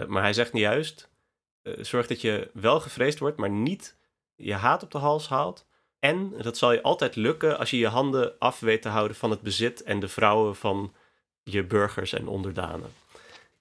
Maar 0.07 0.23
hij 0.23 0.33
zegt 0.33 0.57
juist, 0.57 1.09
uh, 1.63 1.85
zorg 1.85 2.07
dat 2.07 2.21
je 2.21 2.51
wel 2.53 2.81
gevreesd 2.81 3.19
wordt, 3.19 3.37
maar 3.37 3.51
niet 3.51 3.97
je 4.35 4.55
haat 4.55 4.83
op 4.83 4.91
de 4.91 4.99
hals 4.99 5.29
haalt. 5.29 5.67
En 5.99 6.33
dat 6.43 6.57
zal 6.57 6.73
je 6.73 6.83
altijd 6.83 7.17
lukken 7.17 7.59
als 7.59 7.71
je 7.71 7.79
je 7.79 7.89
handen 7.89 8.39
af 8.39 8.61
weet 8.61 8.83
te 8.83 8.89
houden 8.89 9.17
van 9.17 9.31
het 9.31 9.41
bezit 9.41 9.83
en 9.83 10.01
de 10.01 10.09
vrouwen 10.09 10.57
van 10.57 10.95
je 11.43 11.65
burgers 11.65 12.13
en 12.13 12.29
onderdanen. 12.29 12.93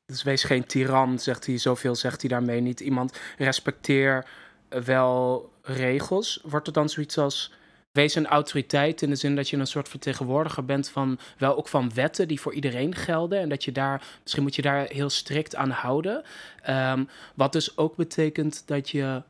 Dus 0.08 0.24
wees 0.24 0.44
geen 0.44 0.66
tiran, 0.66 1.20
zegt 1.20 1.46
hij. 1.46 1.58
Zoveel 1.58 1.96
zegt 1.96 2.22
hij 2.22 2.30
daarmee 2.30 2.62
niet. 2.62 2.80
Iemand 2.80 3.20
respecteer 3.38 4.26
wel 4.70 5.50
regels. 5.62 6.42
Wordt 6.44 6.68
er 6.68 6.74
dan 6.74 6.90
zoiets 6.90 7.18
als 7.18 7.54
wees 7.92 8.16
een 8.16 8.28
autoriteit 8.28 9.02
in 9.02 9.10
de 9.10 9.16
zin 9.16 9.36
dat 9.36 9.50
je 9.50 9.58
een 9.58 9.68
soort 9.68 9.90
vertegenwoordiger 9.90 10.66
bent 10.66 10.90
van 10.90 11.20
wel 11.38 11.58
ook 11.58 11.68
van 11.68 11.94
wetten 11.94 12.28
die 12.28 12.42
voor 12.42 12.54
iedereen 12.54 12.96
gelden. 12.96 13.40
En 13.40 13.50
dat 13.50 13.64
je 13.64 13.72
daar, 13.72 14.04
misschien 14.22 14.44
moet 14.44 14.56
je 14.56 14.62
daar 14.62 14.88
heel 14.88 15.10
strikt 15.10 15.56
aan 15.56 15.70
houden. 15.70 16.24
Ehm, 16.62 17.04
wat 17.36 17.52
dus 17.52 17.78
ook 17.78 17.96
betekent 17.96 18.64
dat 18.66 18.90
je 18.90 19.22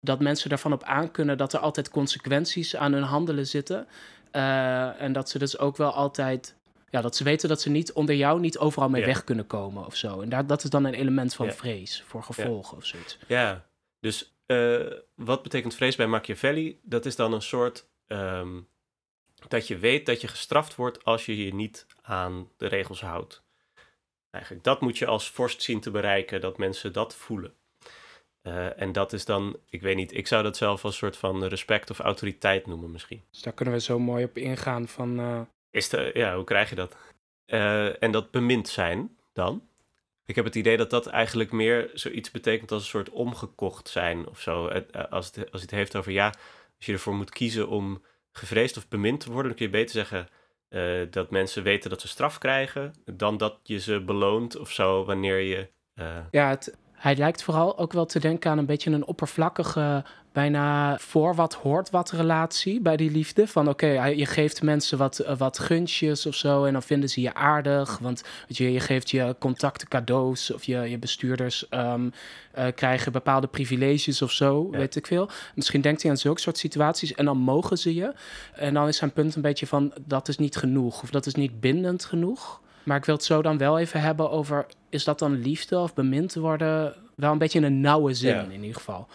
dat 0.00 0.20
mensen 0.20 0.48
daarvan 0.48 0.72
op 0.72 0.82
aankunnen 0.82 1.38
dat 1.38 1.52
er 1.52 1.58
altijd 1.58 1.90
consequenties 1.90 2.76
aan 2.76 2.92
hun 2.92 3.02
handelen 3.02 3.46
zitten. 3.46 3.86
Uh, 4.32 5.00
en 5.00 5.12
dat 5.12 5.30
ze 5.30 5.38
dus 5.38 5.58
ook 5.58 5.76
wel 5.76 5.92
altijd 5.92 6.54
ja, 6.94 7.00
dat 7.00 7.16
ze 7.16 7.24
weten 7.24 7.48
dat 7.48 7.60
ze 7.60 7.70
niet 7.70 7.92
onder 7.92 8.14
jou 8.14 8.40
niet 8.40 8.58
overal 8.58 8.88
mee 8.88 9.04
weg 9.04 9.24
kunnen 9.24 9.46
komen 9.46 9.86
of 9.86 9.96
zo. 9.96 10.20
En 10.20 10.28
daar, 10.28 10.46
dat 10.46 10.64
is 10.64 10.70
dan 10.70 10.84
een 10.84 10.94
element 10.94 11.34
van 11.34 11.52
vrees 11.52 12.02
voor 12.06 12.22
gevolgen 12.22 12.76
of 12.76 12.84
zoiets. 12.84 13.18
Ja, 13.26 13.66
dus 14.00 14.34
uh, 14.46 14.92
wat 15.14 15.42
betekent 15.42 15.74
vrees 15.74 15.96
bij 15.96 16.06
Machiavelli? 16.06 16.78
Dat 16.82 17.06
is 17.06 17.16
dan 17.16 17.32
een 17.32 17.42
soort 17.42 17.88
um, 18.06 18.68
dat 19.48 19.68
je 19.68 19.78
weet 19.78 20.06
dat 20.06 20.20
je 20.20 20.28
gestraft 20.28 20.74
wordt 20.74 21.04
als 21.04 21.26
je 21.26 21.44
je 21.44 21.54
niet 21.54 21.86
aan 22.02 22.48
de 22.56 22.66
regels 22.66 23.00
houdt. 23.00 23.42
Eigenlijk, 24.30 24.64
dat 24.64 24.80
moet 24.80 24.98
je 24.98 25.06
als 25.06 25.30
vorst 25.30 25.62
zien 25.62 25.80
te 25.80 25.90
bereiken, 25.90 26.40
dat 26.40 26.58
mensen 26.58 26.92
dat 26.92 27.14
voelen. 27.14 27.54
Uh, 28.42 28.80
en 28.80 28.92
dat 28.92 29.12
is 29.12 29.24
dan, 29.24 29.56
ik 29.68 29.82
weet 29.82 29.96
niet, 29.96 30.14
ik 30.14 30.26
zou 30.26 30.42
dat 30.42 30.56
zelf 30.56 30.84
als 30.84 30.92
een 30.92 30.98
soort 30.98 31.16
van 31.16 31.44
respect 31.44 31.90
of 31.90 31.98
autoriteit 31.98 32.66
noemen 32.66 32.90
misschien. 32.90 33.22
Dus 33.30 33.42
daar 33.42 33.52
kunnen 33.52 33.74
we 33.74 33.80
zo 33.80 33.98
mooi 33.98 34.24
op 34.24 34.36
ingaan 34.36 34.88
van... 34.88 35.20
Uh... 35.20 35.40
Is 35.74 35.88
de, 35.88 36.10
ja, 36.14 36.34
hoe 36.34 36.44
krijg 36.44 36.68
je 36.68 36.74
dat? 36.74 36.96
Uh, 37.46 38.02
en 38.02 38.10
dat 38.10 38.30
bemind 38.30 38.68
zijn 38.68 39.16
dan? 39.32 39.62
Ik 40.26 40.34
heb 40.34 40.44
het 40.44 40.54
idee 40.54 40.76
dat 40.76 40.90
dat 40.90 41.06
eigenlijk 41.06 41.52
meer 41.52 41.90
zoiets 41.94 42.30
betekent 42.30 42.72
als 42.72 42.82
een 42.82 42.88
soort 42.88 43.10
omgekocht 43.10 43.88
zijn 43.88 44.28
of 44.28 44.40
zo. 44.40 44.68
Als 45.10 45.26
het, 45.26 45.52
als 45.52 45.62
het 45.62 45.70
heeft 45.70 45.96
over 45.96 46.12
ja, 46.12 46.26
als 46.76 46.86
je 46.86 46.92
ervoor 46.92 47.14
moet 47.14 47.30
kiezen 47.30 47.68
om 47.68 48.02
gevreesd 48.32 48.76
of 48.76 48.88
bemind 48.88 49.20
te 49.20 49.30
worden, 49.30 49.46
dan 49.46 49.56
kun 49.56 49.66
je 49.66 49.72
beter 49.72 49.94
zeggen 49.94 50.28
uh, 50.68 51.06
dat 51.10 51.30
mensen 51.30 51.62
weten 51.62 51.90
dat 51.90 52.00
ze 52.00 52.08
straf 52.08 52.38
krijgen, 52.38 52.94
dan 53.04 53.36
dat 53.36 53.58
je 53.62 53.80
ze 53.80 54.00
beloont 54.00 54.56
of 54.56 54.70
zo 54.70 55.04
wanneer 55.04 55.38
je. 55.38 55.68
Ja, 56.30 56.48
het, 56.48 56.76
hij 56.92 57.16
lijkt 57.16 57.42
vooral 57.42 57.78
ook 57.78 57.92
wel 57.92 58.06
te 58.06 58.20
denken 58.20 58.50
aan 58.50 58.58
een 58.58 58.66
beetje 58.66 58.90
een 58.90 59.06
oppervlakkige 59.06 60.04
bijna 60.34 60.98
voor 60.98 61.34
wat 61.34 61.54
hoort 61.54 61.90
wat 61.90 62.10
relatie 62.10 62.80
bij 62.80 62.96
die 62.96 63.10
liefde. 63.10 63.46
Van 63.46 63.68
oké, 63.68 64.04
je 64.04 64.26
geeft 64.26 64.62
mensen 64.62 64.98
wat, 64.98 65.20
uh, 65.20 65.36
wat 65.36 65.58
gunstjes 65.58 66.26
of 66.26 66.34
zo 66.34 66.64
en 66.64 66.72
dan 66.72 66.82
vinden 66.82 67.08
ze 67.08 67.20
je 67.20 67.34
aardig. 67.34 67.98
Want 67.98 68.22
weet 68.48 68.56
je, 68.56 68.72
je 68.72 68.80
geeft 68.80 69.10
je 69.10 69.36
contacten 69.38 69.88
cadeaus 69.88 70.52
of 70.52 70.64
je, 70.64 70.78
je 70.78 70.98
bestuurders 70.98 71.66
um, 71.70 72.12
uh, 72.58 72.66
krijgen 72.74 73.12
bepaalde 73.12 73.46
privileges 73.46 74.22
of 74.22 74.30
zo, 74.30 74.68
ja. 74.72 74.78
weet 74.78 74.96
ik 74.96 75.06
veel. 75.06 75.28
Misschien 75.54 75.80
denkt 75.80 76.02
hij 76.02 76.10
aan 76.10 76.16
zulke 76.16 76.40
soort 76.40 76.58
situaties 76.58 77.14
en 77.14 77.24
dan 77.24 77.38
mogen 77.38 77.78
ze 77.78 77.94
je. 77.94 78.12
En 78.54 78.74
dan 78.74 78.88
is 78.88 78.96
zijn 78.96 79.12
punt 79.12 79.34
een 79.34 79.42
beetje 79.42 79.66
van 79.66 79.92
dat 80.06 80.28
is 80.28 80.38
niet 80.38 80.56
genoeg 80.56 81.02
of 81.02 81.10
dat 81.10 81.26
is 81.26 81.34
niet 81.34 81.60
bindend 81.60 82.04
genoeg. 82.04 82.60
Maar 82.82 82.96
ik 82.96 83.04
wil 83.04 83.14
het 83.14 83.24
zo 83.24 83.42
dan 83.42 83.58
wel 83.58 83.78
even 83.78 84.00
hebben 84.00 84.30
over, 84.30 84.66
is 84.88 85.04
dat 85.04 85.18
dan 85.18 85.40
liefde 85.40 85.78
of 85.78 85.94
bemind 85.94 86.34
worden? 86.34 86.94
Wel 87.14 87.32
een 87.32 87.38
beetje 87.38 87.58
in 87.58 87.64
een 87.64 87.80
nauwe 87.80 88.14
zin 88.14 88.34
ja. 88.34 88.42
in 88.42 88.60
ieder 88.60 88.74
geval. 88.74 89.08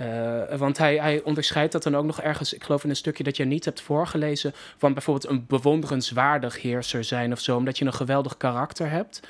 Uh, 0.00 0.54
want 0.58 0.78
hij, 0.78 0.96
hij 0.96 1.22
onderscheidt 1.22 1.72
dat 1.72 1.82
dan 1.82 1.96
ook 1.96 2.04
nog 2.04 2.20
ergens, 2.20 2.52
ik 2.52 2.64
geloof 2.64 2.84
in 2.84 2.90
een 2.90 2.96
stukje 2.96 3.24
dat 3.24 3.36
je 3.36 3.44
niet 3.44 3.64
hebt 3.64 3.80
voorgelezen, 3.80 4.52
van 4.76 4.92
bijvoorbeeld 4.92 5.32
een 5.32 5.46
bewonderenswaardig 5.46 6.62
heerser 6.62 7.04
zijn 7.04 7.32
of 7.32 7.40
zo, 7.40 7.56
omdat 7.56 7.78
je 7.78 7.84
een 7.84 7.92
geweldig 7.92 8.36
karakter 8.36 8.90
hebt. 8.90 9.20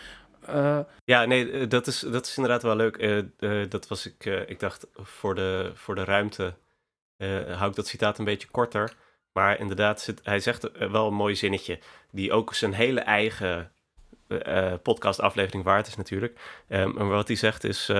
Uh, 0.48 0.78
ja, 1.04 1.24
nee, 1.24 1.66
dat 1.66 1.86
is, 1.86 1.98
dat 1.98 2.26
is 2.26 2.36
inderdaad 2.36 2.62
wel 2.62 2.76
leuk. 2.76 3.24
Dat 3.70 3.88
was 3.88 4.06
ik, 4.06 4.24
ik 4.24 4.60
dacht 4.60 4.86
voor 4.94 5.34
de, 5.34 5.70
voor 5.74 5.94
de 5.94 6.04
ruimte 6.04 6.54
hou 7.48 7.70
ik 7.70 7.76
dat 7.76 7.86
citaat 7.86 8.18
een 8.18 8.24
beetje 8.24 8.48
korter. 8.48 8.92
Maar 9.32 9.58
inderdaad, 9.58 10.00
zit, 10.00 10.20
hij 10.22 10.40
zegt 10.40 10.88
wel 10.90 11.06
een 11.06 11.14
mooi 11.14 11.36
zinnetje, 11.36 11.78
die 12.10 12.32
ook 12.32 12.54
zijn 12.54 12.72
hele 12.72 13.00
eigen 13.00 13.72
podcastaflevering 14.82 15.64
waard 15.64 15.86
is 15.86 15.96
natuurlijk. 15.96 16.40
Um, 16.68 16.92
maar 16.92 17.08
wat 17.08 17.28
hij 17.28 17.36
zegt 17.36 17.64
is 17.64 17.90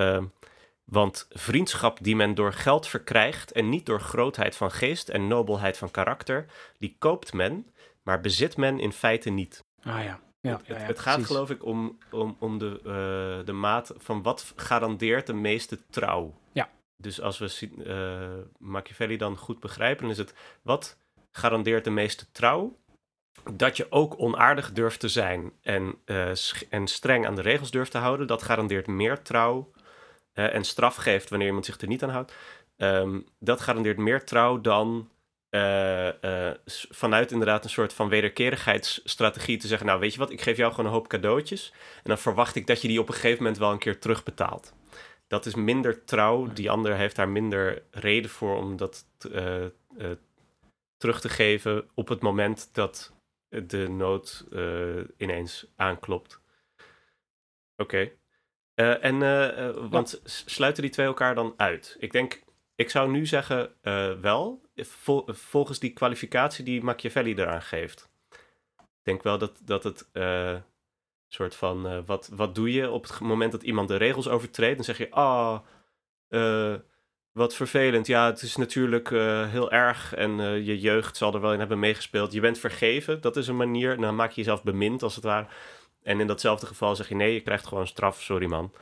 want 0.91 1.27
vriendschap 1.31 1.99
die 2.03 2.17
men 2.17 2.35
door 2.35 2.53
geld 2.53 2.87
verkrijgt 2.87 3.53
en 3.53 3.69
niet 3.69 3.87
door 3.87 4.01
grootheid 4.01 4.57
van 4.57 4.71
geest 4.71 5.09
en 5.09 5.29
nobelheid 5.29 5.79
van 5.79 5.91
karakter, 5.91 6.47
die 6.79 6.97
koopt 6.99 7.33
men, 7.33 7.67
maar 8.03 8.21
bezit 8.21 8.57
men 8.57 8.79
in 8.79 8.93
feite 8.93 9.31
niet. 9.31 9.65
Ah 9.83 10.05
ja. 10.05 10.21
Ja, 10.43 10.57
het, 10.57 10.67
ja, 10.67 10.79
ja, 10.79 10.85
het 10.85 10.99
gaat 10.99 11.25
geloof 11.25 11.51
ik 11.51 11.65
om, 11.65 11.99
om, 12.11 12.37
om 12.39 12.59
de, 12.59 12.81
uh, 12.85 13.47
de 13.47 13.53
maat 13.53 13.95
van 13.97 14.23
wat 14.23 14.53
garandeert 14.57 15.27
de 15.27 15.33
meeste 15.33 15.79
trouw. 15.91 16.35
Ja. 16.53 16.69
Dus 16.97 17.21
als 17.21 17.39
we 17.39 17.69
uh, 17.79 18.45
Machiavelli 18.59 19.17
dan 19.17 19.37
goed 19.37 19.61
begrijpen, 19.61 20.03
dan 20.03 20.11
is 20.11 20.19
het 20.19 20.35
wat 20.63 20.99
garandeert 21.31 21.85
de 21.85 21.91
meeste 21.91 22.31
trouw? 22.33 22.79
Dat 23.53 23.77
je 23.77 23.87
ook 23.91 24.19
onaardig 24.19 24.73
durft 24.73 25.01
te 25.01 25.09
zijn 25.09 25.53
en, 25.63 25.95
uh, 26.05 26.31
en 26.71 26.87
streng 26.87 27.27
aan 27.27 27.35
de 27.35 27.43
regels 27.43 27.71
durft 27.71 27.91
te 27.91 27.99
houden, 27.99 28.27
dat 28.27 28.43
garandeert 28.43 28.87
meer 28.87 29.23
trouw 29.23 29.71
en 30.45 30.65
straf 30.65 30.97
geeft 30.97 31.31
wanneer 31.31 31.49
iemand 31.49 31.65
zich 31.65 31.81
er 31.81 31.89
niet 31.89 32.03
aan 32.03 32.11
houdt, 32.11 32.35
um, 32.77 33.27
dat 33.39 33.61
garandeert 33.61 33.99
meer 33.99 34.25
trouw 34.25 34.61
dan 34.61 35.09
uh, 35.51 36.23
uh, 36.23 36.51
vanuit 36.91 37.33
inderdaad 37.33 37.65
een 37.65 37.71
soort 37.71 37.93
van 37.93 38.09
wederkerigheidsstrategie 38.09 39.57
te 39.57 39.67
zeggen, 39.67 39.87
nou 39.87 40.01
weet 40.01 40.13
je 40.13 40.19
wat, 40.19 40.31
ik 40.31 40.41
geef 40.41 40.57
jou 40.57 40.71
gewoon 40.71 40.87
een 40.87 40.93
hoop 40.93 41.09
cadeautjes 41.09 41.73
en 41.97 42.03
dan 42.05 42.19
verwacht 42.19 42.57
ik 42.57 42.67
dat 42.67 42.83
je 42.83 42.89
die 42.89 43.01
op 43.01 43.09
een 43.09 43.15
gegeven 43.15 43.39
moment 43.39 43.59
wel 43.59 43.73
een 43.73 43.79
keer 43.79 43.99
terugbetaalt. 43.99 44.75
Dat 45.27 45.47
is 45.47 45.55
minder 45.55 46.05
trouw, 46.05 46.47
die 46.47 46.71
ander 46.71 46.95
heeft 46.95 47.17
daar 47.17 47.29
minder 47.29 47.83
reden 47.91 48.31
voor 48.31 48.57
om 48.57 48.77
dat 48.77 49.07
terug 50.97 51.21
te 51.21 51.29
geven 51.29 51.89
op 51.95 52.09
het 52.09 52.21
moment 52.21 52.69
dat 52.73 53.13
de 53.49 53.89
nood 53.89 54.47
ineens 55.17 55.67
aanklopt. 55.77 56.41
Oké. 57.77 57.97
Okay. 57.97 58.20
Uh, 58.81 59.05
en, 59.05 59.15
uh, 59.15 59.71
want 59.91 60.11
ja. 60.11 60.31
sluiten 60.47 60.83
die 60.83 60.93
twee 60.93 61.07
elkaar 61.07 61.35
dan 61.35 61.55
uit? 61.57 61.97
Ik 61.99 62.13
denk, 62.13 62.43
ik 62.75 62.91
zou 62.91 63.11
nu 63.11 63.27
zeggen 63.27 63.73
wel, 64.21 64.63
vol, 64.77 65.25
volgens 65.27 65.79
die 65.79 65.93
kwalificatie 65.93 66.65
die 66.65 66.83
Machiavelli 66.83 67.35
eraan 67.35 67.63
geeft. 67.63 68.11
Ik 68.79 69.03
denk 69.03 69.23
wel 69.23 69.39
dat, 69.39 69.61
dat 69.65 69.85
het 69.85 70.09
soort 71.29 71.57
van, 71.57 72.05
wat, 72.05 72.31
wat 72.33 72.55
doe 72.55 72.73
je 72.73 72.91
op 72.91 73.03
het 73.03 73.21
moment 73.21 73.53
dat 73.53 73.63
iemand 73.63 73.89
de 73.89 73.97
regels 73.97 74.29
overtreedt? 74.29 74.77
Dan 74.77 74.85
zeg 74.85 74.99
je, 74.99 75.11
ah, 75.11 75.59
oh, 76.29 76.75
wat 77.33 77.55
vervelend. 77.55 78.07
Ja, 78.07 78.27
het 78.27 78.43
is 78.43 78.57
natuurlijk 78.57 79.09
heel 79.51 79.71
erg 79.71 80.15
en 80.15 80.65
je 80.65 80.81
jeugd 80.81 81.17
zal 81.17 81.35
er 81.35 81.41
wel 81.41 81.53
in 81.53 81.59
hebben 81.59 81.79
meegespeeld. 81.79 82.33
Je 82.33 82.41
bent 82.41 82.59
vergeven, 82.59 83.21
dat 83.21 83.37
is 83.37 83.49
een 83.49 83.57
manier. 83.57 83.97
Dan 83.97 84.17
maak 84.17 84.31
je 84.31 84.41
jezelf 84.41 84.63
bemind, 84.63 85.03
als 85.03 85.15
het 85.15 85.25
ware. 85.25 85.47
En 86.03 86.21
in 86.21 86.27
datzelfde 86.27 86.67
geval 86.67 86.97
zeg 86.97 87.09
je 87.09 87.15
nee, 87.15 87.35
je 87.35 87.41
krijgt 87.41 87.67
gewoon 87.67 87.87
straf, 87.87 88.23
sorry 88.23 88.47
man. 88.47 88.73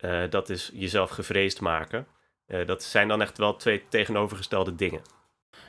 Uh, 0.00 0.22
dat 0.30 0.48
is 0.48 0.70
jezelf 0.72 1.10
gevreesd 1.10 1.60
maken. 1.60 2.06
Uh, 2.48 2.66
dat 2.66 2.82
zijn 2.82 3.08
dan 3.08 3.22
echt 3.22 3.38
wel 3.38 3.56
twee 3.56 3.82
tegenovergestelde 3.88 4.74
dingen. 4.74 5.00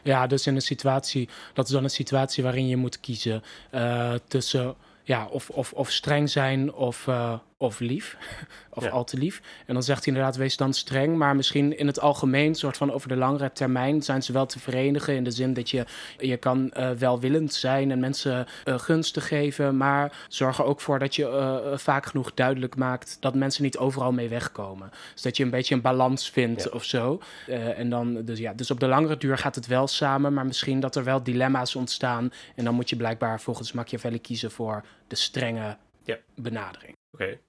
Ja, 0.03 0.27
dus 0.27 0.48
in 0.48 0.55
een 0.55 0.62
situatie, 0.62 1.29
dat 1.53 1.65
is 1.65 1.72
dan 1.72 1.83
een 1.83 1.89
situatie 1.89 2.43
waarin 2.43 2.67
je 2.67 2.77
moet 2.77 3.00
kiezen 3.00 3.43
uh, 3.72 4.13
tussen 4.27 4.75
ja, 5.03 5.25
of, 5.25 5.50
of, 5.50 5.74
of 5.74 5.91
streng 5.91 6.29
zijn 6.29 6.74
of, 6.74 7.07
of 7.63 7.79
lief. 7.79 8.17
of 8.70 8.84
ja. 8.84 8.89
al 8.89 9.03
te 9.03 9.17
lief. 9.17 9.41
En 9.65 9.74
dan 9.74 9.84
zegt 9.84 10.05
hij 10.05 10.13
inderdaad, 10.13 10.38
wees 10.38 10.58
dan 10.58 10.74
streng. 10.74 11.17
Maar 11.17 11.36
misschien 11.36 11.77
in 11.77 11.88
het 11.88 12.00
algemeen, 12.00 12.55
soort 12.55 12.77
van 12.77 12.91
over 12.91 13.08
de 13.08 13.15
langere 13.15 13.51
termijn, 13.51 14.01
zijn 14.01 14.24
ze 14.24 14.34
wel 14.34 14.46
te 14.46 14.60
verenigen. 14.60 15.15
In 15.15 15.24
de 15.24 15.32
zin 15.32 15.53
dat 15.53 15.70
je, 15.70 15.86
je 16.17 16.38
kan 16.38 16.72
uh, 16.77 16.91
welwillend 16.91 17.53
zijn 17.53 17.91
en 17.91 18.00
mensen 18.00 18.48
uh, 18.65 18.79
gunsten 18.79 19.22
geven. 19.22 19.77
Maar 19.77 20.25
zorg 20.27 20.58
er 20.58 20.65
ook 20.65 20.82
voor 20.82 21.00
dat 21.00 21.15
je 21.15 21.74
vaak 21.75 22.05
genoeg 22.05 22.34
duidelijk 22.34 22.75
maakt 22.75 23.17
dat 23.20 23.36
mensen 23.36 23.63
niet 23.63 23.77
overal 23.77 24.12
mee 24.12 24.29
wegkomen. 24.29 24.91
Dus 25.13 25.22
dat 25.22 25.38
je 25.38 25.43
een 25.43 25.50
beetje 25.50 25.75
een 25.75 25.82
balans 25.82 26.29
vindt 26.29 26.63
ja. 26.63 26.70
of 26.74 26.84
zo. 26.84 27.22
en 27.75 27.89
dan, 27.89 28.25
dus 28.25 28.39
ja, 28.39 28.53
dus 28.53 28.72
op 28.72 28.79
de 28.79 28.88
langere 28.88 29.17
duur 29.17 29.38
gaat 29.38 29.55
het 29.55 29.67
wel 29.67 29.88
samen. 29.88 30.34
Maar 30.34 30.46
misschien 30.46 30.79
dat 30.79 30.96
er 30.96 31.03
wel 31.03 31.24
dilemma's 31.24 31.75
ontstaan. 31.75 32.32
En 32.55 32.63
dan 32.63 32.74
moet 32.74 32.89
je 32.89 32.96
blijkbaar 32.96 33.41
volgens 33.41 33.72
Machiavelli 33.72 34.22
kiezen 34.22 34.51
voor 34.51 34.84
de 35.08 35.15
strenge 35.15 35.77
ja. 36.03 36.17
benadering. 36.36 36.96
Oké. 37.12 37.24
Okay. 37.24 37.39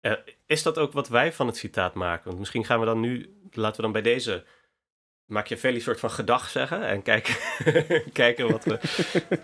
Uh, 0.00 0.12
is 0.46 0.62
dat 0.62 0.78
ook 0.78 0.92
wat 0.92 1.08
wij 1.08 1.32
van 1.32 1.46
het 1.46 1.56
citaat 1.56 1.94
maken? 1.94 2.24
Want 2.24 2.38
misschien 2.38 2.64
gaan 2.64 2.80
we 2.80 2.86
dan 2.86 3.00
nu, 3.00 3.38
laten 3.50 3.76
we 3.76 3.82
dan 3.82 3.92
bij 3.92 4.02
deze 4.02 4.44
Machiavelli 5.26 5.80
soort 5.80 6.00
van 6.00 6.10
gedag 6.10 6.48
zeggen 6.48 6.86
en 6.86 7.02
kijken, 7.02 7.34
kijken 8.12 8.50
wat, 8.50 8.64
we, 8.64 8.80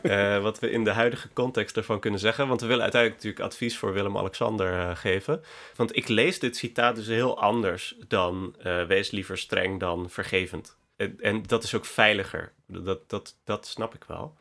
uh, 0.03 0.43
wat 0.49 0.59
we 0.59 0.71
in 0.71 0.85
de 0.85 0.91
huidige 0.91 1.33
context 1.33 1.77
ervan 1.77 2.01
kunnen 2.01 2.21
zeggen. 2.21 2.49
Want 2.49 2.61
we 2.61 2.67
willen 2.67 2.83
uiteindelijk 2.83 3.23
natuurlijk 3.23 3.53
advies 3.53 3.79
voor 3.79 3.93
Willem-Alexander 3.93 4.73
uh, 4.73 4.97
geven. 4.97 5.43
Want 5.77 5.97
ik 5.97 6.09
lees 6.09 6.39
dit 6.39 6.57
citaat 6.57 6.97
dus 6.97 7.07
heel 7.07 7.41
anders 7.41 7.97
dan 8.09 8.57
wees 8.87 9.11
liever 9.11 9.39
streng 9.39 9.81
dan 9.81 10.11
vergevend. 10.11 10.79
En, 10.97 11.21
en 11.21 11.43
dat 11.43 11.65
is 11.65 11.75
ook 11.75 11.85
veiliger. 11.85 12.53
Dat, 12.67 13.11
dat, 13.11 13.41
dat 13.45 13.67
snap 13.67 13.95
ik 13.95 14.05
wel. 14.05 14.39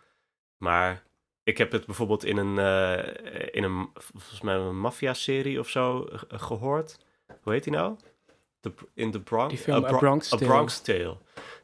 Maar 0.57 1.03
ik 1.43 1.57
heb 1.57 1.71
het 1.71 1.85
bijvoorbeeld 1.85 2.25
in 2.25 2.37
een, 2.37 2.55
uh, 2.57 3.15
in 3.51 3.63
een 3.63 3.89
volgens 3.93 4.41
mij 4.41 4.55
een 4.55 4.79
maffia-serie 4.79 5.59
of 5.59 5.69
zo 5.69 6.07
gehoord. 6.27 6.97
Hoe 7.41 7.53
heet 7.53 7.63
die 7.63 7.73
nou? 7.73 7.95
The, 8.59 8.71
in 8.93 9.11
the 9.11 9.19
Bronx? 9.21 9.61
Film 9.61 9.83
A, 9.83 9.87
Bro 9.87 9.95
A 9.95 9.99
Bronx 9.99 10.29
Tale. 10.29 10.43
A 10.43 10.47
Bronx 10.47 10.79
Tale. 10.81 11.17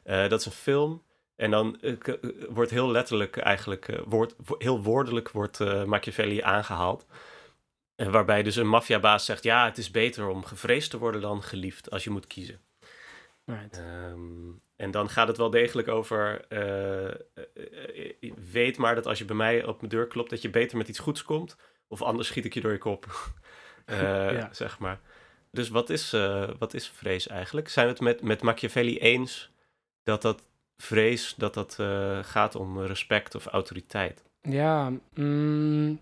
Uh, 0.04 0.28
dat 0.28 0.40
is 0.40 0.46
een 0.46 0.52
film. 0.52 1.02
En 1.36 1.50
dan 1.50 1.80
eh, 1.80 1.92
eh, 1.92 2.14
wordt 2.48 2.70
heel 2.70 2.90
letterlijk 2.90 3.36
eigenlijk, 3.36 3.88
eh, 3.88 3.98
woord, 4.06 4.34
wo- 4.46 4.54
heel 4.58 4.82
woordelijk 4.82 5.30
wordt 5.30 5.60
eh, 5.60 5.84
Machiavelli 5.84 6.40
aangehaald. 6.42 7.06
Eh, 7.94 8.08
waarbij 8.08 8.42
dus 8.42 8.56
een 8.56 8.68
maffiabaas 8.68 9.24
zegt, 9.24 9.42
ja, 9.42 9.64
het 9.64 9.78
is 9.78 9.90
beter 9.90 10.28
om 10.28 10.44
gevreesd 10.44 10.90
te 10.90 10.98
worden 10.98 11.20
dan 11.20 11.42
geliefd 11.42 11.90
als 11.90 12.04
je 12.04 12.10
moet 12.10 12.26
kiezen. 12.26 12.60
Right. 13.44 13.78
Ehm, 13.78 14.50
en 14.80 14.90
dan 14.90 15.08
gaat 15.08 15.28
het 15.28 15.36
wel 15.36 15.50
degelijk 15.50 15.88
over, 15.88 16.44
eh, 16.48 17.08
eh, 17.08 17.14
eh, 18.20 18.32
weet 18.52 18.76
maar 18.76 18.94
dat 18.94 19.06
als 19.06 19.18
je 19.18 19.24
bij 19.24 19.36
mij 19.36 19.64
op 19.64 19.76
mijn 19.78 19.90
deur 19.90 20.06
klopt, 20.06 20.30
dat 20.30 20.42
je 20.42 20.50
beter 20.50 20.76
met 20.76 20.88
iets 20.88 20.98
goeds 20.98 21.22
komt. 21.22 21.56
Of 21.88 22.02
anders 22.02 22.28
schiet 22.28 22.44
ik 22.44 22.54
je 22.54 22.60
door 22.60 22.72
je 22.72 22.78
kop, 22.78 23.06
Ja. 23.86 24.48
zeg 24.52 24.78
maar. 24.78 25.00
Dus 25.50 25.68
wat 25.68 25.90
is, 25.90 26.10
wat 26.58 26.74
is 26.74 26.88
vrees 26.88 27.26
eigenlijk? 27.26 27.68
Zijn 27.68 27.86
we 27.86 27.92
het 27.92 28.00
met, 28.00 28.22
met 28.22 28.42
Machiavelli 28.42 28.98
eens 28.98 29.50
dat 30.02 30.22
dat 30.22 30.42
vrees, 30.76 31.34
dat 31.36 31.54
dat 31.54 31.78
gaat 32.26 32.54
om 32.54 32.80
respect 32.80 33.34
of 33.34 33.46
autoriteit? 33.46 34.24
Ja, 34.42 34.92
mm, 35.14 36.00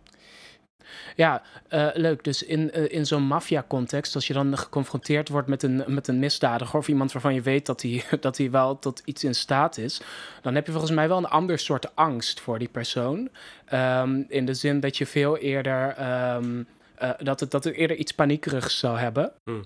ja 1.17 1.43
eh, 1.69 1.89
leuk. 1.95 2.25
Dus 2.25 2.43
in, 2.43 2.73
eh, 2.73 2.93
in 2.93 3.07
zo'n 3.07 3.23
maffia-context, 3.23 4.15
als 4.15 4.27
je 4.27 4.33
dan 4.33 4.59
geconfronteerd 4.59 5.29
wordt 5.29 5.49
met 5.49 5.63
een, 5.63 5.85
met 5.87 6.09
een 6.09 6.19
misdadiger 6.19 6.79
of 6.79 6.89
iemand 6.89 7.13
waarvan 7.13 7.35
je 7.35 7.41
weet 7.41 7.67
dat 7.67 7.83
hij, 7.83 8.05
dat 8.21 8.37
wel 8.37 8.79
tot 8.79 9.03
iets 9.05 9.25
in 9.25 9.35
staat 9.35 9.79
is, 9.79 10.01
dan 10.43 10.55
heb 10.55 10.67
je 10.67 10.73
volgens 10.73 10.93
mij 10.93 11.09
wel 11.09 11.19
een 11.19 11.29
ander 11.29 11.59
soort 11.59 11.97
angst 11.97 12.41
voor 12.41 12.59
die 12.59 12.69
persoon. 12.69 13.29
Ehm, 13.65 14.23
in 14.29 14.47
de 14.47 14.55
zin 14.55 14.81
dat 14.81 14.97
je 14.97 15.07
veel 15.07 15.37
eerder, 15.37 15.95
ehm, 15.97 16.63
eh, 16.95 17.11
dat, 17.19 17.41
het, 17.41 17.51
dat 17.51 17.65
het 17.65 17.75
eerder 17.75 17.97
iets 17.97 18.13
paniekerigs 18.13 18.79
zou 18.79 18.99
hebben. 18.99 19.33
Hmm. 19.45 19.65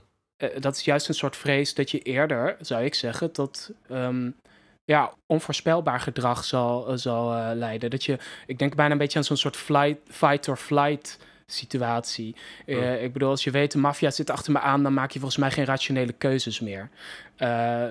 Dat 0.59 0.76
is 0.76 0.85
juist 0.85 1.09
een 1.09 1.14
soort 1.14 1.37
vrees 1.37 1.75
dat 1.75 1.91
je 1.91 1.99
eerder, 1.99 2.57
zou 2.61 2.85
ik 2.85 2.95
zeggen, 2.95 3.33
tot 3.33 3.71
ehm, 3.88 4.31
ja, 4.85 5.12
onvoorspelbaar 5.27 6.01
gedrag 6.01 6.45
zal, 6.45 6.89
eh, 6.89 6.97
zal 6.97 7.35
eh, 7.35 7.51
leiden. 7.55 7.91
Dat 7.91 8.05
je, 8.05 8.19
ik 8.47 8.59
denk 8.59 8.75
bijna 8.75 8.93
een 8.93 8.99
beetje 8.99 9.19
aan 9.19 9.25
zo'n 9.25 9.37
soort 9.37 9.57
flight, 9.57 9.99
fight 10.11 10.49
or 10.49 10.57
flight 10.57 11.19
situatie. 11.47 12.37
Eh, 12.67 12.77
Hmm. 12.77 12.93
ik 12.93 13.12
bedoel, 13.12 13.29
als 13.29 13.45
je 13.45 13.51
weet, 13.51 13.73
de 13.73 13.79
maffia 13.79 14.11
zit 14.11 14.31
achter 14.31 14.53
me 14.53 14.59
aan, 14.59 14.83
dan 14.83 14.95
maak 14.95 15.11
je 15.11 15.19
volgens 15.19 15.41
mij 15.41 15.51
geen 15.51 15.65
rationele 15.65 16.12
keuzes 16.12 16.61
meer. 16.61 16.91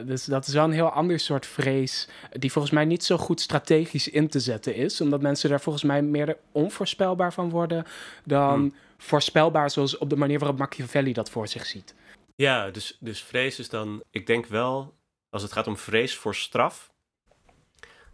Dus 0.05 0.25
dat 0.25 0.47
is 0.47 0.53
wel 0.53 0.63
een 0.63 0.71
heel 0.71 0.89
ander 0.91 1.19
soort 1.19 1.45
vrees, 1.45 2.07
die 2.31 2.51
volgens 2.51 2.73
mij 2.73 2.85
niet 2.85 3.03
zo 3.03 3.17
goed 3.17 3.41
strategisch 3.41 4.07
in 4.07 4.27
te 4.27 4.39
zetten 4.39 4.75
is, 4.75 5.01
omdat 5.01 5.21
mensen 5.21 5.49
daar 5.49 5.61
volgens 5.61 5.83
mij 5.83 6.01
meer 6.01 6.37
onvoorspelbaar 6.51 7.33
van 7.33 7.49
worden 7.49 7.85
dan 8.25 8.53
Hmm. 8.53 8.73
voorspelbaar 8.97 9.69
zoals 9.71 9.97
op 9.97 10.09
de 10.09 10.15
manier 10.15 10.39
waarop 10.39 10.57
Machiavelli 10.59 11.13
dat 11.13 11.29
voor 11.29 11.47
zich 11.47 11.65
ziet. 11.65 11.93
Ja, 12.35 12.69
dus, 12.69 12.97
dus 12.99 13.23
vrees 13.23 13.59
is 13.59 13.69
dan, 13.69 14.03
ik 14.11 14.27
denk 14.27 14.45
wel, 14.45 14.93
als 15.31 15.41
het 15.41 15.51
gaat 15.51 15.67
om 15.67 15.77
vrees 15.77 16.15
voor 16.15 16.35
straf, 16.35 16.91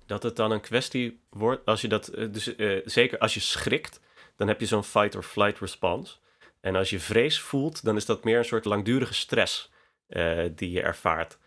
dat 0.06 0.24
het 0.24 0.36
dan 0.36 0.52
een 0.52 0.62
kwestie 0.62 1.22
wordt, 1.30 1.66
als 1.66 1.82
je 1.82 1.88
dat, 1.88 2.08
eh, 2.08 2.28
dus 2.32 2.56
eh, 2.56 2.82
zeker 2.86 3.18
als 3.18 3.34
je 3.34 3.40
schrikt, 3.40 4.00
dan 4.36 4.48
heb 4.48 4.60
je 4.60 4.66
zo'n 4.66 4.84
fight 4.84 5.16
or 5.16 5.24
flight 5.24 5.60
response. 5.60 6.16
En 6.62 6.76
als 6.76 6.90
je 6.90 7.00
vrees 7.00 7.40
voelt, 7.40 7.84
dan 7.84 7.96
is 7.96 8.06
dat 8.06 8.24
meer 8.24 8.38
een 8.38 8.46
soort 8.46 8.66
langdurige 8.66 9.14
stress 9.14 9.72
eh, 10.08 10.44
die 10.56 10.72
je 10.72 10.82
ervaart. 10.82 11.38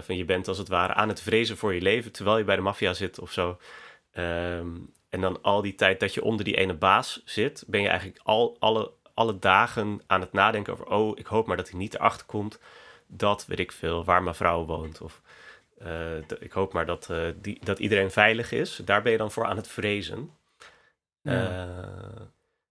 Van 0.00 0.16
je 0.16 0.24
bent 0.24 0.48
als 0.48 0.58
het 0.58 0.68
ware 0.68 0.94
aan 0.94 1.08
het 1.08 1.20
vrezen 1.20 1.56
voor 1.56 1.74
je 1.74 1.80
leven, 1.80 2.12
terwijl 2.12 2.38
je 2.38 2.44
bij 2.44 2.56
de 2.56 2.62
maffia 2.62 2.92
zit 2.92 3.18
of 3.18 3.32
zo. 3.32 3.58
Ehm, 4.12 4.68
en 5.08 5.20
dan 5.20 5.42
al 5.42 5.62
die 5.62 5.74
tijd 5.74 6.00
dat 6.00 6.14
je 6.14 6.22
onder 6.22 6.44
die 6.44 6.56
ene 6.56 6.74
baas 6.74 7.22
zit, 7.24 7.64
ben 7.66 7.82
je 7.82 7.88
eigenlijk 7.88 8.20
al, 8.22 8.56
alle, 8.58 8.92
alle 9.14 9.38
dagen 9.38 10.02
aan 10.06 10.20
het 10.20 10.32
nadenken 10.32 10.72
over... 10.72 10.86
oh, 10.86 11.18
ik 11.18 11.26
hoop 11.26 11.46
maar 11.46 11.56
dat 11.56 11.70
hij 11.70 11.78
niet 11.78 11.94
erachter 11.94 12.26
komt 12.26 12.58
dat, 13.10 13.46
weet 13.46 13.58
ik 13.58 13.72
veel, 13.72 14.04
waar 14.04 14.22
mijn 14.22 14.34
vrouw 14.34 14.64
woont. 14.64 15.00
Of 15.00 15.22
eh, 15.78 16.16
ik 16.38 16.52
hoop 16.52 16.72
maar 16.72 16.86
dat, 16.86 17.10
eh, 17.10 17.28
die, 17.36 17.58
dat 17.64 17.78
iedereen 17.78 18.10
veilig 18.10 18.52
is. 18.52 18.80
Daar 18.84 19.02
ben 19.02 19.12
je 19.12 19.18
dan 19.18 19.30
voor 19.30 19.44
aan 19.44 19.56
het 19.56 19.68
vrezen. 19.68 20.30
Ja. 21.22 21.66
Eh, 21.66 22.22